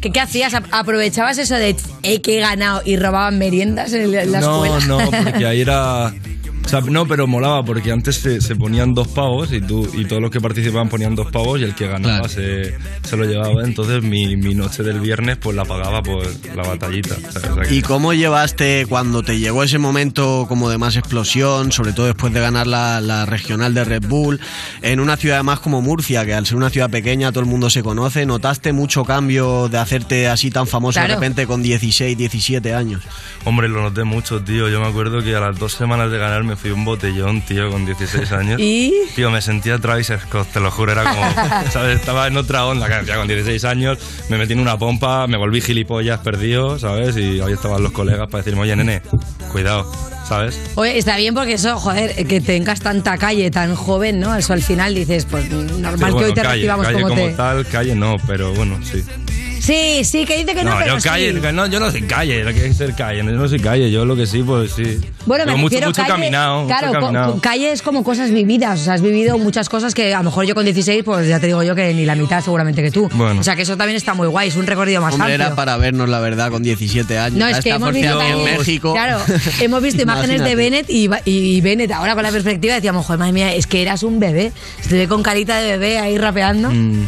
¿qué, 0.00 0.19
qué 0.20 0.24
hacías? 0.24 0.54
¿A- 0.54 0.62
¿Aprovechabas 0.78 1.38
eso 1.38 1.54
de 1.54 1.76
eh, 2.02 2.20
que 2.20 2.38
he 2.38 2.40
ganado 2.40 2.82
y 2.84 2.96
robaban 2.96 3.38
meriendas 3.38 3.92
en 3.92 4.12
la 4.12 4.22
en 4.22 4.32
la 4.32 4.40
no, 4.40 4.64
escuela? 4.64 4.86
no, 4.86 5.10
porque 5.10 5.46
ahí 5.46 5.60
era. 5.62 6.12
O 6.64 6.68
sea, 6.70 6.80
no, 6.82 7.06
pero 7.06 7.26
molaba 7.26 7.64
porque 7.64 7.90
antes 7.90 8.16
se, 8.16 8.40
se 8.40 8.54
ponían 8.54 8.94
dos 8.94 9.08
pavos 9.08 9.52
y 9.52 9.60
tú 9.60 9.88
y 9.92 10.04
todos 10.04 10.22
los 10.22 10.30
que 10.30 10.40
participaban 10.40 10.88
ponían 10.88 11.16
dos 11.16 11.30
pavos 11.32 11.58
y 11.60 11.64
el 11.64 11.74
que 11.74 11.88
ganaba 11.88 12.28
se, 12.28 12.76
se 13.02 13.16
lo 13.16 13.24
llevaba. 13.24 13.64
Entonces 13.64 14.02
mi, 14.04 14.36
mi 14.36 14.54
noche 14.54 14.82
del 14.84 15.00
viernes 15.00 15.36
pues 15.38 15.56
la 15.56 15.64
pagaba 15.64 16.00
por 16.02 16.24
la 16.54 16.62
batallita. 16.62 17.16
¿sabes? 17.30 17.50
O 17.50 17.54
sea 17.54 17.62
que- 17.64 17.74
¿Y 17.74 17.82
cómo 17.82 18.12
llevaste 18.12 18.86
cuando 18.88 19.22
te 19.22 19.38
llegó 19.40 19.64
ese 19.64 19.78
momento 19.78 20.46
como 20.48 20.70
de 20.70 20.78
más 20.78 20.96
explosión, 20.96 21.72
sobre 21.72 21.92
todo 21.92 22.06
después 22.06 22.32
de 22.32 22.40
ganar 22.40 22.66
la, 22.68 23.00
la 23.00 23.26
regional 23.26 23.74
de 23.74 23.84
Red 23.84 24.04
Bull, 24.06 24.38
en 24.82 25.00
una 25.00 25.16
ciudad 25.16 25.42
más 25.42 25.58
como 25.60 25.82
Murcia, 25.82 26.24
que 26.24 26.34
al 26.34 26.46
ser 26.46 26.56
una 26.56 26.70
ciudad 26.70 26.88
pequeña 26.90 27.32
todo 27.32 27.40
el 27.40 27.50
mundo 27.50 27.68
se 27.70 27.82
conoce, 27.82 28.26
¿notaste 28.26 28.72
mucho 28.72 29.04
cambio 29.04 29.68
de 29.68 29.78
hacerte 29.78 30.28
así 30.28 30.50
tan 30.50 30.66
famoso 30.68 31.00
de 31.00 31.06
repente 31.14 31.46
con 31.48 31.62
16, 31.62 32.16
17 32.16 32.74
años? 32.74 33.02
Hombre, 33.44 33.68
lo 33.68 33.82
noté 33.82 34.04
mucho, 34.04 34.40
tío. 34.42 34.68
Yo 34.68 34.80
me 34.80 34.86
acuerdo 34.86 35.22
que 35.22 35.34
a 35.34 35.40
las 35.40 35.58
dos 35.58 35.72
semanas 35.72 36.10
de 36.12 36.18
ganar 36.18 36.44
me 36.50 36.56
fui 36.56 36.72
un 36.72 36.84
botellón, 36.84 37.42
tío, 37.42 37.70
con 37.70 37.86
16 37.86 38.32
años. 38.32 38.60
¿Y? 38.60 38.92
Tío, 39.14 39.30
me 39.30 39.40
sentía 39.40 39.78
Travis 39.78 40.12
Scott, 40.22 40.48
te 40.52 40.58
lo 40.58 40.72
juro, 40.72 40.90
era 40.90 41.04
como, 41.04 41.22
¿sabes? 41.70 42.00
Estaba 42.00 42.26
en 42.26 42.36
otra 42.36 42.66
onda, 42.66 42.88
que 42.88 43.06
ya 43.06 43.16
con 43.16 43.28
16 43.28 43.64
años, 43.64 43.98
me 44.28 44.36
metí 44.36 44.54
en 44.54 44.58
una 44.58 44.76
pompa, 44.76 45.28
me 45.28 45.36
volví 45.36 45.60
gilipollas 45.60 46.18
perdido, 46.20 46.76
¿sabes? 46.78 47.16
Y 47.16 47.40
ahí 47.40 47.52
estaban 47.52 47.84
los 47.84 47.92
colegas 47.92 48.28
para 48.28 48.42
decirme, 48.42 48.62
oye, 48.62 48.74
nene, 48.74 49.00
cuidado, 49.52 49.90
¿sabes? 50.28 50.60
Oye, 50.74 50.98
está 50.98 51.16
bien 51.18 51.34
porque 51.34 51.52
eso, 51.52 51.78
joder, 51.78 52.26
que 52.26 52.40
tengas 52.40 52.80
tanta 52.80 53.16
calle 53.16 53.48
tan 53.52 53.76
joven, 53.76 54.18
¿no? 54.18 54.34
Eso 54.34 54.52
al 54.52 54.62
final 54.62 54.92
dices, 54.92 55.26
pues 55.30 55.48
normal 55.48 56.16
que 56.16 56.24
hoy 56.24 56.34
te 56.34 56.42
calle, 56.42 56.54
recibamos 56.54 56.86
calle 56.86 57.02
como, 57.02 57.14
como 57.14 57.26
te... 57.28 57.34
tal, 57.34 57.66
calle 57.68 57.94
no, 57.94 58.16
pero 58.26 58.52
bueno, 58.54 58.80
sí. 58.82 59.04
Sí, 59.60 60.04
sí, 60.04 60.24
que 60.24 60.38
dice 60.38 60.54
que 60.54 60.64
no, 60.64 60.70
No, 60.70 60.78
pero 60.78 60.96
yo 60.96 61.02
calle, 61.02 61.34
sí. 61.34 61.40
que 61.40 61.52
no, 61.52 61.66
yo 61.66 61.80
no 61.80 61.90
soy 61.90 62.02
calle, 62.02 62.42
no 62.44 62.50
quiero 62.52 62.72
ser 62.74 62.94
calle, 62.94 63.18
yo 63.18 63.24
no 63.24 63.48
soy 63.48 63.60
calle, 63.60 63.90
yo 63.90 64.04
lo 64.04 64.16
que 64.16 64.26
sí, 64.26 64.42
pues 64.42 64.72
sí. 64.72 64.98
Bueno, 65.26 65.44
me 65.44 65.52
Pero 65.52 65.58
mucho, 65.58 65.76
mucho 65.80 65.92
calle, 65.92 66.08
caminado, 66.08 66.66
claro, 66.66 66.92
caminado. 66.92 67.40
calle 67.40 67.70
es 67.72 67.82
como 67.82 68.02
cosas 68.02 68.30
vividas, 68.30 68.80
o 68.80 68.84
sea, 68.84 68.94
has 68.94 69.02
vivido 69.02 69.36
muchas 69.38 69.68
cosas 69.68 69.94
que 69.94 70.14
a 70.14 70.18
lo 70.18 70.24
mejor 70.24 70.46
yo 70.46 70.54
con 70.54 70.64
16, 70.64 71.04
pues 71.04 71.28
ya 71.28 71.38
te 71.40 71.46
digo 71.48 71.62
yo 71.62 71.74
que 71.74 71.92
ni 71.92 72.06
la 72.06 72.14
mitad 72.14 72.42
seguramente 72.42 72.82
que 72.82 72.90
tú. 72.90 73.08
Bueno. 73.12 73.40
O 73.40 73.44
sea, 73.44 73.54
que 73.54 73.62
eso 73.62 73.76
también 73.76 73.96
está 73.96 74.14
muy 74.14 74.28
guay, 74.28 74.48
es 74.48 74.56
un 74.56 74.66
recorrido 74.66 75.00
más 75.02 75.14
Hombre, 75.14 75.34
amplio. 75.34 75.46
era 75.46 75.54
para 75.54 75.76
vernos 75.76 76.08
la 76.08 76.20
verdad 76.20 76.50
con 76.50 76.62
17 76.62 77.18
años. 77.18 77.38
No, 77.38 77.46
es 77.46 77.60
que 77.60 77.70
hemos 77.70 77.92
visto 77.92 78.20
en 78.22 78.44
México. 78.44 78.92
claro, 78.92 79.20
hemos 79.60 79.82
visto 79.82 80.02
imágenes 80.02 80.42
de. 80.42 80.54
Bennett 80.54 80.90
y, 80.90 81.08
y 81.24 81.60
Bennett 81.60 81.90
ahora 81.92 82.14
con 82.14 82.22
la 82.22 82.30
perspectiva 82.30 82.74
decíamos, 82.74 83.06
joder, 83.06 83.18
madre 83.18 83.32
mía, 83.32 83.54
es 83.54 83.66
que 83.66 83.82
eras 83.82 84.02
un 84.02 84.20
bebé, 84.20 84.52
se 84.82 84.88
te 84.90 84.96
ve 84.98 85.08
con 85.08 85.22
carita 85.22 85.58
de 85.58 85.72
bebé 85.72 85.98
ahí 85.98 86.18
rapeando. 86.18 86.70
Mm. 86.70 87.06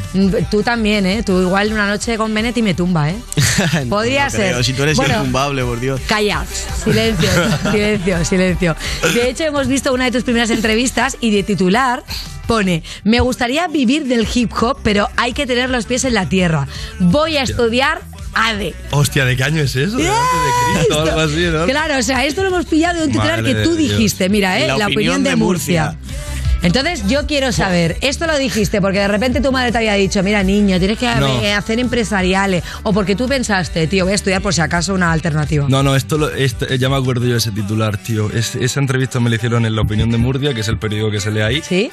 Tú 0.50 0.62
también, 0.62 1.04
¿eh? 1.06 1.22
Tú 1.22 1.40
igual 1.40 1.72
una 1.72 1.86
noche 1.86 2.16
con 2.16 2.32
Bennett 2.32 2.41
y 2.54 2.62
me 2.62 2.74
tumba, 2.74 3.10
¿eh? 3.10 3.16
Podría 3.88 4.24
No 4.24 4.30
ser. 4.30 4.50
creo, 4.52 4.62
Si 4.64 4.72
tú 4.72 4.82
eres 4.82 4.96
Bueno, 4.96 5.14
intumbable, 5.18 5.62
por 5.64 5.80
Dios. 5.80 6.00
Callaos, 6.06 6.48
silencio, 6.84 7.28
silencio, 7.70 8.24
silencio. 8.24 8.76
De 9.14 9.30
hecho, 9.30 9.44
hemos 9.44 9.66
visto 9.68 9.92
una 9.92 10.04
de 10.06 10.10
tus 10.12 10.24
primeras 10.24 10.50
entrevistas 10.50 11.16
y 11.20 11.30
de 11.30 11.42
titular 11.42 12.02
pone, 12.46 12.82
me 13.04 13.20
gustaría 13.20 13.68
vivir 13.68 14.06
del 14.06 14.26
hip 14.32 14.52
hop, 14.60 14.78
pero 14.82 15.08
hay 15.16 15.32
que 15.32 15.46
tener 15.46 15.70
los 15.70 15.86
pies 15.86 16.04
en 16.04 16.14
la 16.14 16.28
tierra. 16.28 16.66
Voy 16.98 17.36
a 17.36 17.42
estudiar 17.42 18.02
ADE. 18.34 18.74
Hostia, 18.90 19.24
¿de 19.24 19.36
qué 19.36 19.44
año 19.44 19.62
es 19.62 19.76
eso? 19.76 19.96
¿De 19.96 20.10
Cristo 20.74 21.00
algo 21.00 21.20
así, 21.20 21.46
no? 21.52 21.66
Claro, 21.66 21.98
o 21.98 22.02
sea, 22.02 22.24
esto 22.24 22.42
lo 22.42 22.48
hemos 22.48 22.66
pillado 22.66 22.98
de 23.00 23.06
un 23.06 23.12
titular 23.12 23.42
Madre 23.42 23.54
que 23.54 23.62
tú 23.62 23.72
de 23.72 23.76
Dios. 23.82 23.92
dijiste, 23.92 24.28
mira, 24.28 24.58
¿eh? 24.58 24.66
La 24.66 24.76
la, 24.78 24.86
opinión 24.86 24.92
opinión 25.16 25.24
de 25.24 25.30
de 25.30 25.36
Murcia. 25.36 25.96
Entonces 26.62 27.06
yo 27.08 27.26
quiero 27.26 27.50
saber, 27.52 27.96
esto 28.02 28.26
lo 28.26 28.38
dijiste 28.38 28.80
porque 28.80 29.00
de 29.00 29.08
repente 29.08 29.40
tu 29.40 29.50
madre 29.50 29.72
te 29.72 29.78
había 29.78 29.94
dicho, 29.94 30.22
mira 30.22 30.42
niño, 30.42 30.78
tienes 30.78 30.98
que 30.98 31.06
No. 31.16 31.26
eh, 31.42 31.52
hacer 31.52 31.78
empresariales, 31.80 32.62
o 32.84 32.92
porque 32.92 33.16
tú 33.16 33.26
pensaste, 33.28 33.86
tío, 33.88 34.04
voy 34.04 34.12
a 34.12 34.14
estudiar 34.14 34.40
por 34.42 34.54
si 34.54 34.60
acaso 34.60 34.94
una 34.94 35.12
alternativa. 35.12 35.66
No, 35.68 35.82
no, 35.82 35.96
esto, 35.96 36.18
lo- 36.18 36.30
este- 36.32 36.78
ya 36.78 36.88
me 36.88 36.96
acuerdo 36.96 37.24
yo 37.26 37.32
de 37.32 37.38
ese 37.38 37.50
titular, 37.50 37.96
tío. 37.96 38.30
Es- 38.30 38.54
esa 38.54 38.78
entrevista 38.80 39.18
me 39.20 39.28
la 39.30 39.36
hicieron 39.36 39.66
en 39.66 39.74
La 39.74 39.82
Opinión 39.82 40.10
de 40.10 40.18
Murcia, 40.18 40.54
que 40.54 40.60
es 40.60 40.68
el 40.68 40.78
periódico 40.78 41.10
que 41.10 41.20
se 41.20 41.30
lee 41.32 41.40
ahí. 41.40 41.62
Sí. 41.62 41.90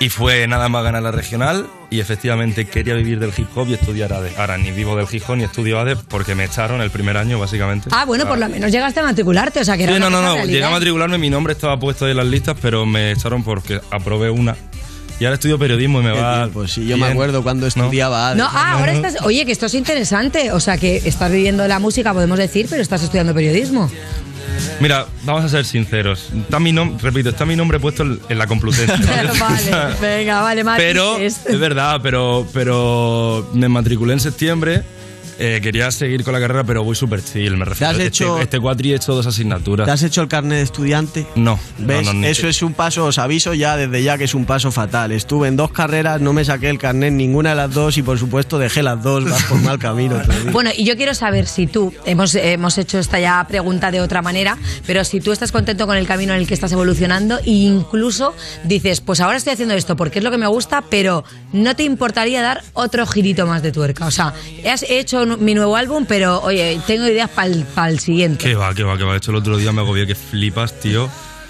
Y 0.00 0.08
fue 0.08 0.46
nada 0.48 0.70
más 0.70 0.82
ganar 0.82 1.02
la 1.02 1.10
regional 1.10 1.66
y 1.90 2.00
efectivamente 2.00 2.64
quería 2.64 2.94
vivir 2.94 3.18
del 3.20 3.32
hip 3.36 3.48
hop 3.54 3.68
y 3.68 3.74
estudiar 3.74 4.14
ADE. 4.14 4.32
Ahora 4.38 4.56
ni 4.56 4.70
vivo 4.72 4.96
del 4.96 5.06
hip 5.12 5.22
hop 5.28 5.36
ni 5.36 5.44
estudio 5.44 5.78
ADE 5.78 5.94
porque 5.96 6.34
me 6.34 6.44
echaron 6.44 6.80
el 6.80 6.90
primer 6.90 7.18
año, 7.18 7.38
básicamente. 7.38 7.90
Ah, 7.92 8.06
bueno, 8.06 8.26
por 8.26 8.38
lo 8.38 8.48
menos 8.48 8.72
llegaste 8.72 9.00
a 9.00 9.02
matricularte, 9.02 9.60
o 9.60 9.64
sea 9.64 9.76
que 9.76 9.82
era 9.84 9.92
Sí, 9.92 10.00
no, 10.00 10.08
no, 10.08 10.22
no. 10.22 10.32
realidad. 10.34 10.54
Llegué 10.54 10.64
a 10.64 10.70
matricularme, 10.70 11.18
mi 11.18 11.28
nombre 11.28 11.52
estaba 11.52 11.78
puesto 11.78 12.06
ahí 12.06 12.12
en 12.12 12.16
las 12.16 12.26
listas, 12.26 12.56
pero 12.62 12.86
me 12.86 13.12
echaron 13.12 13.44
porque 13.44 13.78
aprobé 13.90 14.30
una. 14.30 14.56
Y 15.18 15.26
ahora 15.26 15.34
estudio 15.34 15.58
periodismo 15.58 16.00
y 16.00 16.04
me 16.04 16.12
va. 16.12 16.48
Pues 16.50 16.72
sí, 16.72 16.86
yo 16.86 16.96
me 16.96 17.04
acuerdo 17.06 17.42
cuando 17.42 17.66
estudiaba 17.66 18.30
ADE. 18.30 18.38
No, 18.38 18.48
ah, 18.50 18.78
ahora 18.78 18.92
estás. 18.92 19.16
Oye, 19.20 19.44
que 19.44 19.52
esto 19.52 19.66
es 19.66 19.74
interesante. 19.74 20.50
O 20.52 20.60
sea, 20.60 20.78
que 20.78 20.96
estás 20.96 21.30
viviendo 21.30 21.68
la 21.68 21.78
música, 21.78 22.14
podemos 22.14 22.38
decir, 22.38 22.68
pero 22.70 22.80
estás 22.80 23.02
estudiando 23.02 23.34
periodismo. 23.34 23.90
Mira, 24.80 25.06
vamos 25.24 25.44
a 25.44 25.48
ser 25.48 25.64
sinceros. 25.64 26.30
Está 26.34 26.58
mi 26.60 26.72
repito, 27.00 27.28
está 27.30 27.44
mi 27.46 27.56
nombre 27.56 27.78
puesto 27.80 28.02
en 28.02 28.38
la 28.38 28.46
Complutense. 28.46 28.92
¿vale? 29.06 29.30
vale, 29.40 29.94
venga, 30.00 30.40
vale. 30.42 30.64
Pero, 30.76 31.16
es- 31.18 31.46
es 31.46 31.58
verdad, 31.58 32.00
pero, 32.02 32.46
pero 32.52 33.48
me 33.54 33.68
matriculé 33.68 34.12
en 34.14 34.20
septiembre. 34.20 34.82
Eh, 35.40 35.60
quería 35.62 35.90
seguir 35.90 36.22
con 36.22 36.32
la 36.34 36.40
carrera, 36.40 36.64
pero 36.64 36.84
voy 36.84 36.94
súper 36.94 37.24
chill. 37.24 37.56
Me 37.56 37.64
refiero. 37.64 37.90
has 37.90 37.96
este, 37.96 38.06
hecho- 38.08 38.38
este 38.38 38.60
cuatri 38.60 38.92
he 38.92 38.96
hecho 38.96 39.14
dos 39.14 39.26
asignaturas. 39.26 39.86
¿Te 39.86 39.90
has 39.92 40.02
hecho 40.02 40.22
el 40.22 40.28
carnet 40.28 40.58
de 40.58 40.62
estudiante? 40.64 41.26
No, 41.34 41.58
¿Ves? 41.78 42.04
no, 42.04 42.12
no, 42.12 42.20
ni- 42.20 42.26
Eso 42.28 42.46
es 42.46 42.62
un 42.62 42.74
paso, 42.74 43.04
os 43.06 43.18
aviso 43.18 43.54
ya 43.54 43.76
desde 43.76 44.02
ya 44.02 44.18
que 44.18 44.24
es 44.24 44.34
un 44.34 44.44
paso 44.44 44.70
fatal. 44.70 45.12
Estuve 45.12 45.48
en 45.48 45.56
dos 45.56 45.72
carreras, 45.72 46.20
no 46.20 46.32
me 46.32 46.44
saqué 46.44 46.68
el 46.68 46.78
carnet 46.78 47.08
en 47.08 47.16
ninguna 47.16 47.50
de 47.50 47.56
las 47.56 47.72
dos 47.72 47.96
y 47.98 48.02
por 48.02 48.18
supuesto 48.18 48.58
dejé 48.58 48.82
las 48.82 49.02
dos, 49.02 49.24
vas 49.28 49.42
por 49.44 49.58
mal 49.62 49.78
camino. 49.78 50.20
Bueno, 50.52 50.70
y 50.76 50.84
yo 50.84 50.96
quiero 50.96 51.14
saber 51.14 51.46
si 51.46 51.66
tú, 51.66 51.92
hemos, 52.04 52.34
hemos 52.34 52.76
hecho 52.78 52.98
esta 52.98 53.18
ya 53.18 53.44
pregunta 53.48 53.90
de 53.90 54.00
otra 54.00 54.22
manera, 54.22 54.58
pero 54.86 55.04
si 55.04 55.20
tú 55.20 55.32
estás 55.32 55.52
contento 55.52 55.86
con 55.86 55.96
el 55.96 56.06
camino 56.06 56.34
en 56.34 56.40
el 56.40 56.46
que 56.46 56.54
estás 56.54 56.72
evolucionando 56.72 57.38
e 57.38 57.50
incluso 57.50 58.34
dices, 58.64 59.00
pues 59.00 59.20
ahora 59.20 59.36
estoy 59.38 59.54
haciendo 59.54 59.74
esto 59.74 59.96
porque 59.96 60.18
es 60.18 60.24
lo 60.24 60.30
que 60.30 60.38
me 60.38 60.46
gusta, 60.46 60.82
pero 60.90 61.24
no 61.52 61.74
te 61.76 61.82
importaría 61.84 62.42
dar 62.42 62.62
otro 62.74 63.06
girito 63.06 63.46
más 63.46 63.62
de 63.62 63.72
tuerca. 63.72 64.06
O 64.06 64.10
sea, 64.10 64.34
has 64.70 64.82
hecho 64.88 65.24
mi 65.38 65.54
nuevo 65.54 65.76
álbum, 65.76 66.04
pero 66.08 66.40
oye, 66.42 66.80
tengo 66.86 67.06
ideas 67.06 67.30
para 67.30 67.88
el 67.90 67.98
siguiente. 68.00 68.44
Que 68.44 68.54
va, 68.54 68.74
que 68.74 68.82
va, 68.82 68.96
que 68.98 69.04
va. 69.04 69.12
De 69.12 69.18
hecho, 69.18 69.30
el 69.30 69.36
otro 69.38 69.56
día 69.56 69.72
me 69.72 69.80
agobié 69.80 70.06
que 70.06 70.14
flipas, 70.14 70.78
tío. 70.80 71.08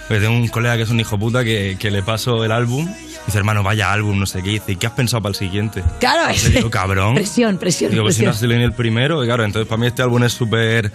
Porque 0.08 0.24
tengo 0.24 0.36
un 0.36 0.48
colega 0.48 0.76
que 0.76 0.82
es 0.82 0.90
un 0.90 0.98
hijo 0.98 1.16
puta 1.18 1.44
que, 1.44 1.76
que 1.78 1.90
le 1.90 2.02
paso 2.02 2.44
el 2.44 2.50
álbum. 2.50 2.88
Y 2.88 3.26
dice, 3.26 3.38
hermano, 3.38 3.62
vaya 3.62 3.92
álbum, 3.92 4.18
no 4.18 4.26
sé 4.26 4.42
qué. 4.42 4.50
Dice, 4.50 4.72
¿y 4.72 4.76
qué 4.76 4.86
has 4.88 4.92
pensado 4.94 5.22
para 5.22 5.30
el 5.30 5.36
siguiente? 5.36 5.84
Claro, 6.00 6.28
es- 6.28 6.44
le 6.48 6.56
digo, 6.56 6.70
cabrón. 6.70 7.14
Presión, 7.14 7.58
presión, 7.58 7.92
Digo, 7.92 8.02
pues 8.04 8.16
si 8.16 8.24
no 8.24 8.30
has 8.30 8.42
ni 8.42 8.54
el 8.54 8.72
primero. 8.72 9.22
Y 9.22 9.26
claro, 9.26 9.44
entonces 9.44 9.68
para 9.68 9.80
mí 9.80 9.86
este 9.86 10.02
álbum 10.02 10.24
es 10.24 10.32
súper. 10.32 10.90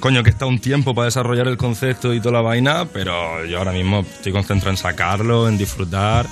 Coño, 0.00 0.22
que 0.22 0.30
está 0.30 0.46
un 0.46 0.58
tiempo 0.58 0.94
para 0.94 1.06
desarrollar 1.06 1.46
el 1.48 1.56
concepto 1.56 2.12
y 2.12 2.20
toda 2.20 2.32
la 2.34 2.40
vaina, 2.42 2.86
pero 2.92 3.44
yo 3.46 3.58
ahora 3.58 3.72
mismo 3.72 4.00
estoy 4.00 4.30
concentrado 4.32 4.72
en 4.72 4.76
sacarlo, 4.76 5.48
en 5.48 5.56
disfrutar 5.56 6.26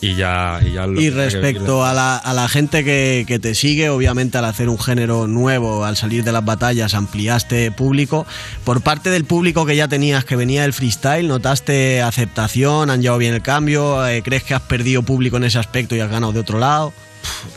y 0.00 0.14
ya. 0.16 0.60
Y, 0.64 0.72
ya 0.72 0.86
lo- 0.86 1.00
Y 1.00 1.10
respecto 1.10 1.84
a 1.84 1.92
la, 1.94 2.16
a 2.16 2.32
la 2.32 2.48
gente 2.48 2.84
que, 2.84 3.24
que 3.26 3.38
te 3.38 3.54
sigue, 3.54 3.88
obviamente 3.90 4.38
al 4.38 4.44
hacer 4.44 4.68
un 4.68 4.78
género 4.78 5.26
nuevo, 5.26 5.84
al 5.84 5.96
salir 5.96 6.24
de 6.24 6.32
las 6.32 6.44
batallas, 6.44 6.94
ampliaste 6.94 7.70
público. 7.72 8.26
Por 8.64 8.82
parte 8.82 9.10
del 9.10 9.24
público 9.24 9.66
que 9.66 9.76
ya 9.76 9.88
tenías, 9.88 10.24
que 10.24 10.36
venía 10.36 10.62
del 10.62 10.72
freestyle, 10.72 11.26
¿notaste 11.28 12.02
aceptación? 12.02 12.90
¿Han 12.90 13.02
llevado 13.02 13.18
bien 13.18 13.34
el 13.34 13.42
cambio? 13.42 14.06
Eh, 14.06 14.22
¿Crees 14.22 14.42
que 14.44 14.54
has 14.54 14.62
perdido 14.62 15.02
público 15.02 15.36
en 15.36 15.44
ese 15.44 15.58
aspecto 15.58 15.94
y 15.96 16.00
has 16.00 16.10
ganado 16.10 16.32
de 16.32 16.40
otro 16.40 16.58
lado? 16.58 16.92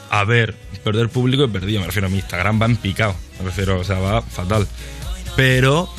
A 0.10 0.24
ver, 0.24 0.56
perder 0.84 1.10
público 1.10 1.44
he 1.44 1.50
perdido, 1.50 1.82
me 1.82 1.88
refiero 1.88 2.08
a 2.08 2.10
mi 2.10 2.18
Instagram 2.18 2.62
va 2.62 2.66
en 2.68 2.78
picado, 2.78 3.14
me 3.40 3.46
refiero, 3.46 3.80
o 3.80 3.84
sea, 3.84 4.00
va 4.00 4.22
fatal. 4.22 4.66
Pero, 5.36 5.90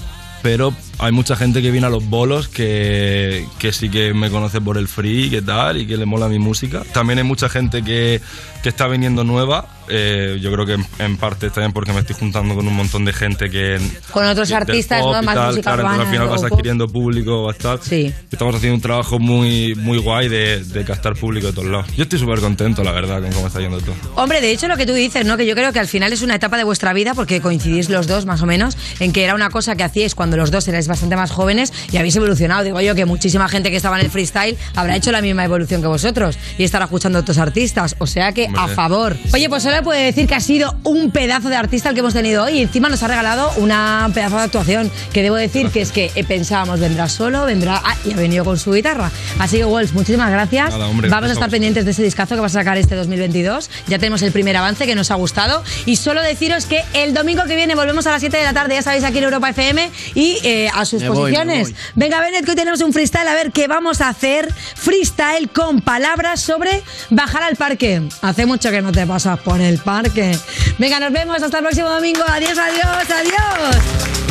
pero 0.43 0.73
hay 0.99 1.13
mucha 1.13 1.37
gente 1.37 1.63
que 1.63 1.71
viene 1.71 1.87
a 1.87 1.91
los 1.91 2.09
bolos 2.09 2.49
que, 2.49 3.47
que 3.59 3.73
sí 3.73 3.89
que 3.89 4.15
me 4.15 4.31
conoce 4.31 4.61
por 4.61 4.79
el 4.79 4.89
free, 4.89 5.31
que 5.31 5.43
tal, 5.43 5.77
y 5.79 5.87
que 5.87 5.97
le 5.97 6.07
mola 6.07 6.29
mi 6.29 6.39
música. 6.39 6.83
También 6.93 7.19
hay 7.19 7.25
mucha 7.25 7.49
gente 7.49 7.83
que, 7.83 8.21
que 8.63 8.69
está 8.69 8.89
viniendo 8.89 9.25
nueva, 9.25 9.69
eh, 9.89 10.39
yo 10.43 10.53
creo 10.53 10.67
que 10.67 10.75
en, 10.75 10.87
en 10.99 11.17
parte 11.17 11.49
también 11.51 11.73
porque 11.73 11.93
me 11.93 12.01
estoy 12.01 12.17
juntando 12.19 12.55
con 12.55 12.67
un 12.67 12.75
montón 12.75 13.05
de 13.05 13.13
gente 13.13 13.49
que... 13.49 13.79
Con 14.11 14.27
otros 14.27 14.49
del 14.49 14.59
artistas, 14.59 15.01
¿no? 15.01 15.23
Más 15.23 15.35
tal, 15.35 15.47
música 15.49 15.63
claro, 15.63 15.83
urbana, 15.83 16.03
al 16.03 16.11
final 16.11 16.29
vas 16.29 16.45
adquiriendo 16.45 16.89
público 16.89 17.45
bastante. 17.45 17.85
Sí. 17.87 18.15
Estamos 18.31 18.55
haciendo 18.55 18.75
un 18.75 18.83
trabajo 18.83 19.19
muy, 19.19 19.75
muy 19.77 19.99
guay 19.99 20.29
de, 20.29 20.65
de 20.65 20.85
captar 20.85 21.15
público 21.15 21.47
de 21.47 21.53
todos 21.53 21.69
lados. 21.69 21.87
Yo 21.97 22.03
estoy 22.03 22.19
súper 22.19 22.41
contento, 22.41 22.83
la 22.83 22.93
verdad, 22.93 23.23
con 23.23 23.33
cómo 23.33 23.47
está 23.47 23.61
yendo 23.61 23.81
todo. 23.81 23.95
Hombre, 24.17 24.41
de 24.41 24.51
hecho 24.51 24.69
lo 24.69 24.77
que 24.77 24.85
tú 24.85 24.95
dices, 24.95 25.25
¿no? 25.25 25.37
Que 25.37 25.47
yo 25.47 25.55
creo 25.55 25.73
que 25.73 25.79
al 25.79 25.89
final 25.89 26.13
es 26.13 26.23
una 26.23 26.35
etapa 26.35 26.57
de 26.57 26.65
vuestra 26.65 26.93
vida, 26.93 27.15
porque 27.15 27.41
coincidís 27.41 27.89
los 27.89 28.07
dos 28.07 28.27
más 28.27 28.43
o 28.43 28.47
menos, 28.47 28.77
en 29.01 29.13
que 29.13 29.25
era 29.25 29.35
una 29.35 29.49
cosa 29.49 29.77
que 29.77 29.85
hacíais 29.85 30.15
cuando 30.15 30.37
los 30.37 30.51
dos 30.51 30.67
erais 30.69 30.88
bastante 30.89 31.17
más 31.17 31.31
jóvenes 31.31 31.73
y 31.93 31.97
habéis 31.97 32.17
evolucionado. 32.17 32.65
Digo 32.65 32.81
yo 32.81 32.95
que 32.95 33.05
muchísima 33.05 33.49
gente 33.49 33.71
que 33.71 33.77
estaba 33.77 33.99
en 33.99 34.07
el 34.07 34.11
freestyle 34.11 34.57
habrá 34.75 34.97
hecho 34.97 35.13
la 35.13 35.23
misma 35.23 35.45
evolución 35.45 35.81
que 35.81 35.89
vosotros 35.89 36.39
y 36.59 36.65
estará 36.65 36.87
escuchando 36.87 37.19
a 37.19 37.23
otros 37.23 37.39
artistas. 37.39 37.97
O 37.99 38.07
sea 38.07 38.33
que 38.33 38.47
a 38.47 38.63
Hombre. 38.63 38.75
favor. 38.75 39.17
Oye, 39.33 39.49
pues 39.49 39.63
solo 39.63 39.83
puede 39.83 40.05
decir 40.05 40.27
que 40.27 40.35
ha 40.35 40.41
sido 40.41 40.75
un 40.85 41.11
pedazo 41.11 41.49
de 41.49 41.57
artista 41.57 41.91
el 41.91 41.95
que 41.95 42.01
hemos 42.01 42.15
tenido 42.15 42.45
hoy 42.45 42.59
y 42.59 42.63
encima 42.63 42.89
nos 42.89 43.03
ha 43.03 43.09
regalado 43.09 43.51
una 43.57 44.11
pedazo 44.15 44.37
de 44.37 44.43
actuación 44.43 44.91
que 45.13 45.23
debo 45.23 45.37
decir 45.37 45.71
que 45.71 45.81
es 45.81 45.93
que 45.93 46.11
eh, 46.15 46.25
pensábamos 46.25 46.81
vendrá 46.81 47.09
solo, 47.09 47.45
vendrá... 47.45 47.81
Ah, 47.85 47.97
y 48.05 48.13
ha 48.13 48.17
venido 48.17 48.45
con 48.45 48.59
su 48.59 48.73
guitarra. 48.73 49.11
Así 49.39 49.59
que, 49.59 49.65
Wolf, 49.65 49.93
muchísimas 49.93 50.31
gracias. 50.31 50.71
Nada, 50.71 50.89
hombre, 50.89 51.09
Vamos 51.09 51.29
a 51.29 51.31
a 51.31 51.33
estar 51.35 51.51
pendientes 51.51 51.85
de 51.85 51.91
ese 51.91 52.03
discazo 52.03 52.35
que 52.35 52.41
vas 52.41 52.55
a 52.57 52.61
sacar 52.61 52.79
este 52.79 52.95
2022. 52.95 53.71
Ya 53.87 53.99
tenemos 53.99 54.23
el 54.23 54.33
primer 54.33 54.57
avance 54.57 54.87
que 54.87 54.95
nos 54.95 55.11
ha 55.11 55.15
gustado. 55.15 55.63
Y 55.87 55.97
solo 55.97 56.23
deciros 56.23 56.67
que 56.67 56.83
el 56.95 57.15
domingo 57.15 57.45
que 57.45 57.57
viene 57.57 57.75
volvemos 57.75 58.07
a 58.07 58.11
las 58.11 58.21
7 58.21 58.37
de 58.37 58.45
la 58.45 58.53
tarde, 58.53 58.75
ya 58.75 58.83
sabéis, 58.83 59.05
aquí 59.05 59.19
en 59.19 59.25
Europa 59.25 59.51
FM 59.51 59.91
y 60.15 60.39
eh, 60.43 60.71
a 60.81 60.85
sus 60.85 61.03
Me 61.03 61.09
posiciones. 61.09 61.71
voy. 61.73 61.77
Venga, 61.95 62.21
Bennett, 62.21 62.45
que 62.45 62.51
hoy 62.53 62.57
tenemos 62.57 62.81
un 62.81 62.93
freestyle. 62.93 63.29
A 63.29 63.35
ver 63.35 63.53
qué 63.53 63.67
vamos 63.67 64.01
a 64.01 64.09
hacer. 64.09 64.53
Freestyle 64.77 65.49
con 65.51 65.81
palabras 65.81 66.41
sobre 66.41 66.83
bajar 67.11 67.43
al 67.43 67.57
parque. 67.57 68.03
Hace 68.23 68.47
mucho 68.47 68.71
que 68.71 68.81
no 68.83 68.93
te 68.93 69.07
pasas 69.07 69.39
por 69.41 69.61
el 69.61 69.79
parque. 69.79 70.39
Venga, 70.79 71.01
nos 71.01 71.13
vemos 71.13 71.43
hasta 71.43 71.59
el 71.59 71.65
próximo 71.65 71.89
domingo. 71.91 72.23
Adiós, 72.29 72.57
adiós, 72.59 73.11
adiós. 73.11 74.28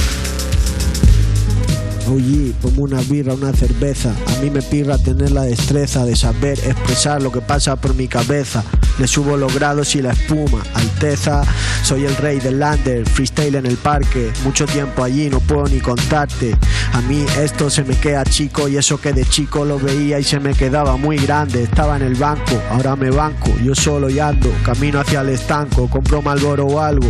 Oye, 2.09 2.53
como 2.61 2.83
una 2.83 3.01
birra, 3.01 3.33
una 3.33 3.51
cerveza. 3.51 4.13
A 4.27 4.41
mí 4.41 4.49
me 4.49 4.61
pirra 4.61 4.97
tener 4.97 5.31
la 5.31 5.43
destreza 5.43 6.05
de 6.05 6.15
saber 6.15 6.57
expresar 6.59 7.21
lo 7.21 7.31
que 7.33 7.41
pasa 7.41 7.75
por 7.75 7.95
mi 7.95 8.07
cabeza. 8.07 8.63
Le 8.97 9.07
subo 9.07 9.35
los 9.35 9.53
grados 9.53 9.93
y 9.95 10.01
la 10.01 10.13
espuma. 10.13 10.63
Alteza, 10.73 11.43
soy 11.83 12.05
el 12.05 12.15
rey 12.15 12.39
del 12.39 12.59
lander, 12.59 13.07
freestyle 13.07 13.55
en 13.55 13.65
el 13.65 13.75
parque. 13.75 14.31
Mucho 14.43 14.65
tiempo 14.65 15.03
allí, 15.03 15.29
no 15.29 15.39
puedo 15.41 15.67
ni 15.67 15.79
contarte. 15.79 16.55
A 16.93 17.01
mí 17.01 17.25
esto 17.39 17.69
se 17.69 17.83
me 17.83 17.95
queda 17.95 18.23
chico 18.23 18.67
y 18.67 18.77
eso 18.77 18.99
que 18.99 19.11
de 19.11 19.25
chico 19.25 19.65
lo 19.65 19.77
veía 19.77 20.17
y 20.17 20.23
se 20.23 20.39
me 20.39 20.53
quedaba 20.53 20.95
muy 20.97 21.17
grande. 21.17 21.63
Estaba 21.63 21.97
en 21.97 22.03
el 22.03 22.15
banco, 22.15 22.59
ahora 22.71 22.95
me 22.95 23.11
banco. 23.11 23.53
Yo 23.63 23.75
solo 23.75 24.09
y 24.09 24.19
ando, 24.19 24.49
camino 24.63 25.01
hacia 25.01 25.21
el 25.21 25.29
estanco. 25.29 25.89
Compro 25.89 26.21
Malboro 26.21 26.65
o 26.65 26.79
algo. 26.79 27.09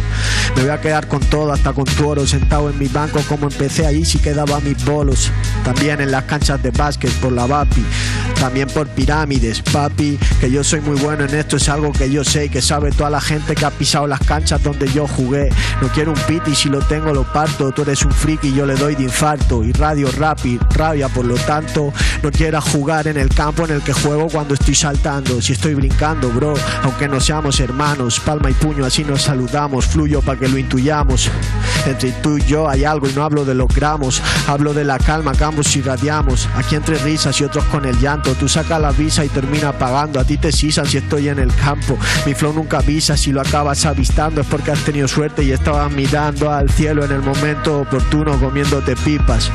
Me 0.56 0.64
voy 0.64 0.72
a 0.72 0.82
quedar 0.82 1.08
con 1.08 1.20
todo, 1.22 1.54
hasta 1.54 1.72
con 1.72 1.86
tu 1.86 2.10
oro. 2.10 2.26
Sentado 2.26 2.70
en 2.70 2.80
mi 2.80 2.88
banco, 2.88 3.22
como 3.30 3.48
empecé 3.48 3.86
allí, 3.86 4.04
si 4.04 4.18
quedaba 4.18 4.60
mis 4.60 4.84
bolos. 4.88 5.32
También 5.64 6.02
en 6.02 6.12
las 6.12 6.24
canchas 6.24 6.64
de 6.64 6.72
básquet 6.72 7.12
por 7.20 7.32
la 7.32 7.46
VAPI. 7.46 7.86
También 8.40 8.68
por 8.70 8.88
pirámides, 8.88 9.62
papi. 9.62 10.18
Que 10.40 10.50
yo 10.50 10.64
soy 10.64 10.82
muy 10.82 11.00
bueno 11.00 11.26
en 11.26 11.36
esto, 11.36 11.58
es 11.58 11.70
algo 11.70 11.92
que 11.92 12.10
yo 12.10 12.24
sé 12.24 12.46
y 12.46 12.50
que 12.50 12.62
sabe 12.62 12.92
toda 12.92 13.10
la 13.10 13.22
gente 13.22 13.56
que 13.56 13.66
ha 13.66 13.72
pisado 13.72 14.08
las 14.08 14.20
canchas 14.22 14.64
donde 14.64 14.92
yo 14.92 15.08
jugué. 15.08 15.50
No 15.82 15.88
quiero 15.90 16.12
un 16.12 16.20
piti, 16.22 16.56
si 16.56 16.70
lo 16.70 16.80
tengo 16.80 17.14
lo 17.14 17.24
parto. 17.24 17.72
Tú 17.72 17.82
eres 17.82 18.04
un 18.04 18.12
friki, 18.12 18.54
yo 18.54 18.66
le 18.66 18.76
doy 18.76 18.96
de 18.96 19.04
infarto. 19.04 19.64
Y 19.64 19.74
radio 19.74 20.10
rápido, 20.18 20.66
rabia, 20.70 21.10
por 21.10 21.26
lo 21.26 21.36
tanto. 21.36 21.92
No 22.24 22.32
quieras 22.32 22.64
jugar 22.64 23.08
en 23.08 23.18
el 23.18 23.30
campo 23.30 23.66
en 23.66 23.72
el 23.72 23.82
que 23.82 23.94
juego 23.94 24.28
cuando 24.28 24.54
estoy 24.54 24.76
saltando. 24.76 25.42
Si 25.42 25.54
estoy 25.54 25.74
brincando, 25.74 26.30
bro, 26.30 26.54
aunque 26.84 27.08
no 27.08 27.20
seamos 27.20 27.60
hermanos. 27.60 28.20
Palma 28.20 28.50
y 28.50 28.54
puño, 28.54 28.86
así 28.86 29.04
nos 29.04 29.24
saludamos. 29.24 29.86
Fluyo 29.86 30.22
para 30.22 30.40
que 30.40 30.48
lo 30.48 30.58
intuyamos. 30.58 31.30
Entre 31.86 32.12
tú 32.12 32.38
y 32.38 32.42
yo 32.44 32.70
hay 32.70 32.86
algo 32.86 33.10
y 33.10 33.14
no 33.14 33.24
hablo 33.24 33.46
de 33.46 33.56
los 33.56 33.68
gramos. 33.74 34.22
Hablo 34.48 34.74
de 34.74 34.77
la 34.84 34.98
calma 34.98 35.34
que 35.34 35.44
ambos 35.44 35.76
irradiamos. 35.76 36.48
Aquí 36.56 36.76
entre 36.76 36.98
risas 36.98 37.40
y 37.40 37.44
otros 37.44 37.64
con 37.66 37.86
el 37.86 38.00
llanto. 38.00 38.34
Tú 38.36 38.48
sacas 38.48 38.82
la 38.82 38.92
visa 38.92 39.26
y 39.26 39.30
termina 39.30 39.72
pagando. 39.72 40.20
A 40.20 40.24
ti 40.24 40.38
te 40.38 40.52
sisan 40.52 40.86
si 40.86 40.98
estoy 40.98 41.30
en 41.30 41.40
el 41.40 41.54
campo. 41.56 41.98
Mi 42.26 42.34
flow 42.34 42.54
nunca 42.54 42.80
avisa. 42.80 43.18
Si 43.18 43.32
lo 43.32 43.42
acabas 43.42 43.86
avistando 43.86 44.42
es 44.42 44.48
porque 44.48 44.72
has 44.72 44.84
tenido 44.84 45.08
suerte 45.08 45.44
y 45.44 45.52
estabas 45.52 45.92
mirando 45.92 46.52
al 46.52 46.70
cielo 46.70 47.06
en 47.06 47.12
el 47.12 47.22
momento 47.22 47.82
oportuno 47.82 48.40
comiéndote 48.40 48.96
pipas. 48.96 49.52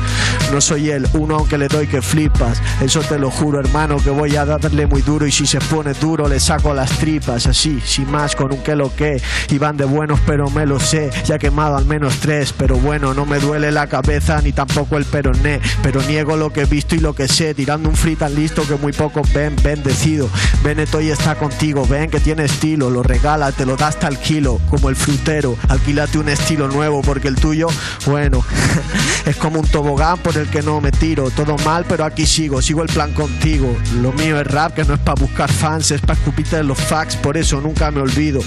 No 0.51 0.61
soy 0.61 0.89
el 0.89 1.07
uno 1.13 1.37
aunque 1.37 1.57
le 1.57 1.67
doy 1.67 1.87
que 1.87 2.01
flipas. 2.01 2.61
Eso 2.81 3.01
te 3.01 3.17
lo 3.17 3.31
juro, 3.31 3.59
hermano, 3.59 3.97
que 3.97 4.09
voy 4.09 4.35
a 4.35 4.45
darle 4.45 4.85
muy 4.87 5.01
duro. 5.01 5.25
Y 5.25 5.31
si 5.31 5.45
se 5.45 5.59
pone 5.59 5.93
duro, 5.93 6.27
le 6.27 6.39
saco 6.39 6.73
las 6.73 6.91
tripas. 6.99 7.47
Así, 7.47 7.79
sin 7.85 8.09
más, 8.11 8.35
con 8.35 8.53
un 8.53 8.61
que 8.61 8.75
lo 8.75 8.93
que. 8.95 9.21
Y 9.49 9.57
van 9.57 9.77
de 9.77 9.85
buenos, 9.85 10.19
pero 10.25 10.49
me 10.49 10.65
lo 10.65 10.79
sé. 10.79 11.09
Ya 11.25 11.39
quemado 11.39 11.77
al 11.77 11.85
menos 11.85 12.17
tres. 12.17 12.53
Pero 12.53 12.77
bueno, 12.77 13.13
no 13.13 13.25
me 13.25 13.39
duele 13.39 13.71
la 13.71 13.87
cabeza 13.87 14.41
ni 14.41 14.51
tampoco 14.51 14.97
el 14.97 15.05
pero 15.13 15.31
ne, 15.31 15.61
pero 15.83 16.01
niego 16.01 16.35
lo 16.35 16.51
que 16.51 16.61
he 16.61 16.65
visto 16.65 16.95
y 16.95 16.99
lo 16.99 17.13
que 17.13 17.27
sé, 17.27 17.53
tirando 17.53 17.87
un 17.87 17.95
free 17.95 18.15
tan 18.15 18.33
listo 18.33 18.67
que 18.67 18.73
muy 18.77 18.93
pocos 18.93 19.31
ven, 19.31 19.55
bendecido. 19.61 20.27
Bennett 20.63 20.93
hoy 20.95 21.11
está 21.11 21.35
contigo, 21.35 21.85
ven 21.85 22.09
que 22.09 22.19
tiene 22.19 22.45
estilo, 22.45 22.89
lo 22.89 23.03
regala, 23.03 23.51
te 23.51 23.63
lo 23.63 23.77
da 23.77 23.89
hasta 23.89 24.07
el 24.07 24.17
kilo, 24.17 24.59
como 24.71 24.89
el 24.89 24.95
frutero, 24.95 25.55
alquílate 25.69 26.17
un 26.17 26.29
estilo 26.29 26.67
nuevo 26.67 27.03
porque 27.03 27.27
el 27.27 27.35
tuyo, 27.35 27.67
bueno, 28.07 28.43
es 29.27 29.35
como 29.35 29.59
un 29.59 29.67
tobogán 29.67 30.17
por 30.17 30.35
el 30.35 30.47
que 30.49 30.63
no 30.63 30.81
me 30.81 30.91
tiro, 30.91 31.29
todo 31.29 31.57
mal, 31.59 31.85
pero 31.87 32.05
aquí 32.05 32.25
sigo, 32.25 32.59
sigo 32.63 32.81
el 32.81 32.89
plan 32.89 33.13
contigo. 33.13 33.77
Lo 34.01 34.13
mío 34.13 34.41
es 34.41 34.47
rap, 34.47 34.73
que 34.73 34.83
no 34.83 34.95
es 34.95 34.99
para 34.99 35.21
buscar 35.21 35.51
fans, 35.51 35.91
es 35.91 36.01
para 36.01 36.17
escupirte 36.17 36.57
en 36.57 36.67
los 36.67 36.79
facts, 36.79 37.17
por 37.17 37.37
eso 37.37 37.61
nunca 37.61 37.91
me 37.91 38.01
olvido. 38.01 38.41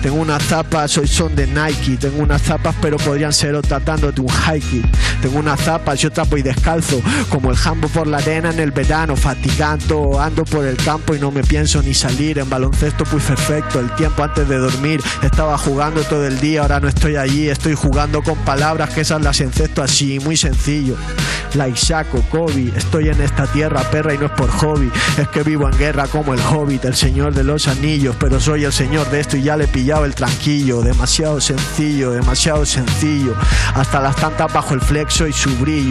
Tengo 0.00 0.16
unas 0.16 0.44
zapas, 0.44 0.96
hoy 0.96 1.08
son 1.08 1.34
de 1.34 1.48
Nike, 1.48 1.96
tengo 1.98 2.22
unas 2.22 2.42
zapas, 2.42 2.76
pero 2.80 2.98
podrían 2.98 3.32
ser 3.32 3.56
otras 3.56 3.84
dándote 3.84 4.20
un 4.20 4.28
hiking. 4.28 4.84
Tengo 5.22 5.38
unas 5.38 5.58
zapas, 5.58 5.93
yo 5.98 6.10
trapo 6.10 6.36
y 6.36 6.42
descalzo, 6.42 7.00
como 7.28 7.50
el 7.50 7.56
jambo 7.56 7.88
por 7.88 8.06
la 8.06 8.18
arena 8.18 8.50
en 8.50 8.60
el 8.60 8.70
verano, 8.70 9.16
fatigando, 9.16 10.20
ando 10.20 10.44
por 10.44 10.64
el 10.64 10.76
campo 10.76 11.14
y 11.14 11.20
no 11.20 11.30
me 11.30 11.42
pienso 11.42 11.82
ni 11.82 11.94
salir. 11.94 12.38
En 12.38 12.48
baloncesto 12.48 13.04
pues 13.04 13.24
perfecto, 13.24 13.80
el 13.80 13.94
tiempo 13.94 14.22
antes 14.22 14.48
de 14.48 14.58
dormir, 14.58 15.00
estaba 15.22 15.56
jugando 15.58 16.02
todo 16.02 16.26
el 16.26 16.40
día, 16.40 16.62
ahora 16.62 16.80
no 16.80 16.88
estoy 16.88 17.16
allí, 17.16 17.48
estoy 17.48 17.74
jugando 17.74 18.22
con 18.22 18.36
palabras 18.38 18.90
que 18.90 19.02
esas 19.02 19.22
las 19.22 19.40
encesto 19.40 19.82
así, 19.82 20.18
muy 20.20 20.36
sencillo. 20.36 20.96
Like 21.54 21.78
Shaco, 21.80 22.20
Kobe, 22.30 22.72
estoy 22.76 23.08
en 23.08 23.20
esta 23.20 23.46
tierra 23.46 23.82
perra 23.90 24.12
y 24.12 24.18
no 24.18 24.26
es 24.26 24.32
por 24.32 24.50
hobby, 24.50 24.90
es 25.16 25.28
que 25.28 25.44
vivo 25.44 25.68
en 25.68 25.78
guerra 25.78 26.08
como 26.08 26.34
el 26.34 26.40
hobbit, 26.40 26.84
el 26.84 26.96
señor 26.96 27.32
de 27.32 27.44
los 27.44 27.68
anillos, 27.68 28.16
pero 28.18 28.40
soy 28.40 28.64
el 28.64 28.72
señor 28.72 29.08
de 29.10 29.20
esto 29.20 29.36
y 29.36 29.42
ya 29.42 29.56
le 29.56 29.64
he 29.64 29.68
pillado 29.68 30.04
el 30.04 30.16
tranquillo, 30.16 30.82
demasiado 30.82 31.40
sencillo, 31.40 32.10
demasiado 32.10 32.66
sencillo, 32.66 33.36
hasta 33.74 34.00
las 34.00 34.16
tantas 34.16 34.52
bajo 34.52 34.74
el 34.74 34.80
flexo 34.80 35.28
y 35.28 35.32
su 35.32 35.56
brillo, 35.58 35.83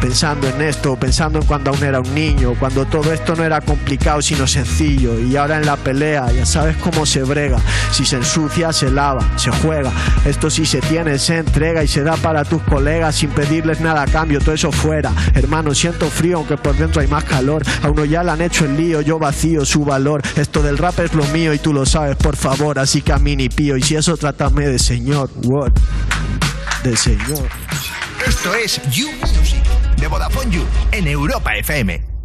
pensando 0.00 0.48
en 0.48 0.62
esto, 0.62 0.96
pensando 0.96 1.38
en 1.40 1.46
cuando 1.46 1.70
aún 1.70 1.82
era 1.82 2.00
un 2.00 2.14
niño, 2.14 2.54
cuando 2.58 2.86
todo 2.86 3.12
esto 3.12 3.34
no 3.34 3.44
era 3.44 3.60
complicado 3.60 4.22
sino 4.22 4.46
sencillo, 4.46 5.18
y 5.18 5.36
ahora 5.36 5.58
en 5.58 5.66
la 5.66 5.76
pelea 5.76 6.30
ya 6.32 6.46
sabes 6.46 6.76
cómo 6.76 7.06
se 7.06 7.22
brega, 7.22 7.58
si 7.90 8.04
se 8.04 8.16
ensucia 8.16 8.72
se 8.72 8.90
lava, 8.90 9.26
se 9.36 9.50
juega, 9.50 9.92
esto 10.24 10.50
si 10.50 10.64
se 10.66 10.80
tiene 10.80 11.18
se 11.18 11.38
entrega 11.38 11.82
y 11.82 11.88
se 11.88 12.02
da 12.02 12.16
para 12.16 12.44
tus 12.44 12.62
colegas 12.62 13.16
sin 13.16 13.30
pedirles 13.30 13.80
nada 13.80 14.02
a 14.02 14.06
cambio, 14.06 14.40
todo 14.40 14.54
eso 14.54 14.70
fuera, 14.70 15.12
hermano 15.34 15.74
siento 15.74 16.06
frío 16.06 16.38
aunque 16.38 16.56
por 16.56 16.76
dentro 16.76 17.00
hay 17.00 17.08
más 17.08 17.24
calor, 17.24 17.62
a 17.82 17.88
uno 17.88 18.04
ya 18.04 18.22
le 18.22 18.30
han 18.30 18.40
hecho 18.40 18.64
el 18.64 18.76
lío, 18.76 19.00
yo 19.00 19.18
vacío 19.18 19.64
su 19.64 19.84
valor, 19.84 20.22
esto 20.36 20.62
del 20.62 20.78
rap 20.78 20.98
es 21.00 21.14
lo 21.14 21.24
mío 21.26 21.52
y 21.52 21.58
tú 21.58 21.72
lo 21.72 21.86
sabes 21.86 22.16
por 22.16 22.36
favor, 22.36 22.78
así 22.78 23.02
que 23.02 23.12
a 23.12 23.18
mí 23.18 23.36
ni 23.36 23.48
pío, 23.48 23.76
y 23.76 23.82
si 23.82 23.96
eso 23.96 24.16
trátame 24.16 24.68
de 24.68 24.78
señor, 24.78 25.30
what, 25.44 25.72
de 26.84 26.96
señor. 26.96 27.48
Esto 28.26 28.54
es 28.54 28.80
You 28.92 29.10
Music 29.12 29.62
de 29.98 30.06
Vodafone 30.06 30.54
You 30.54 30.62
en 30.92 31.06
Europa 31.08 31.56
FM. 31.56 32.19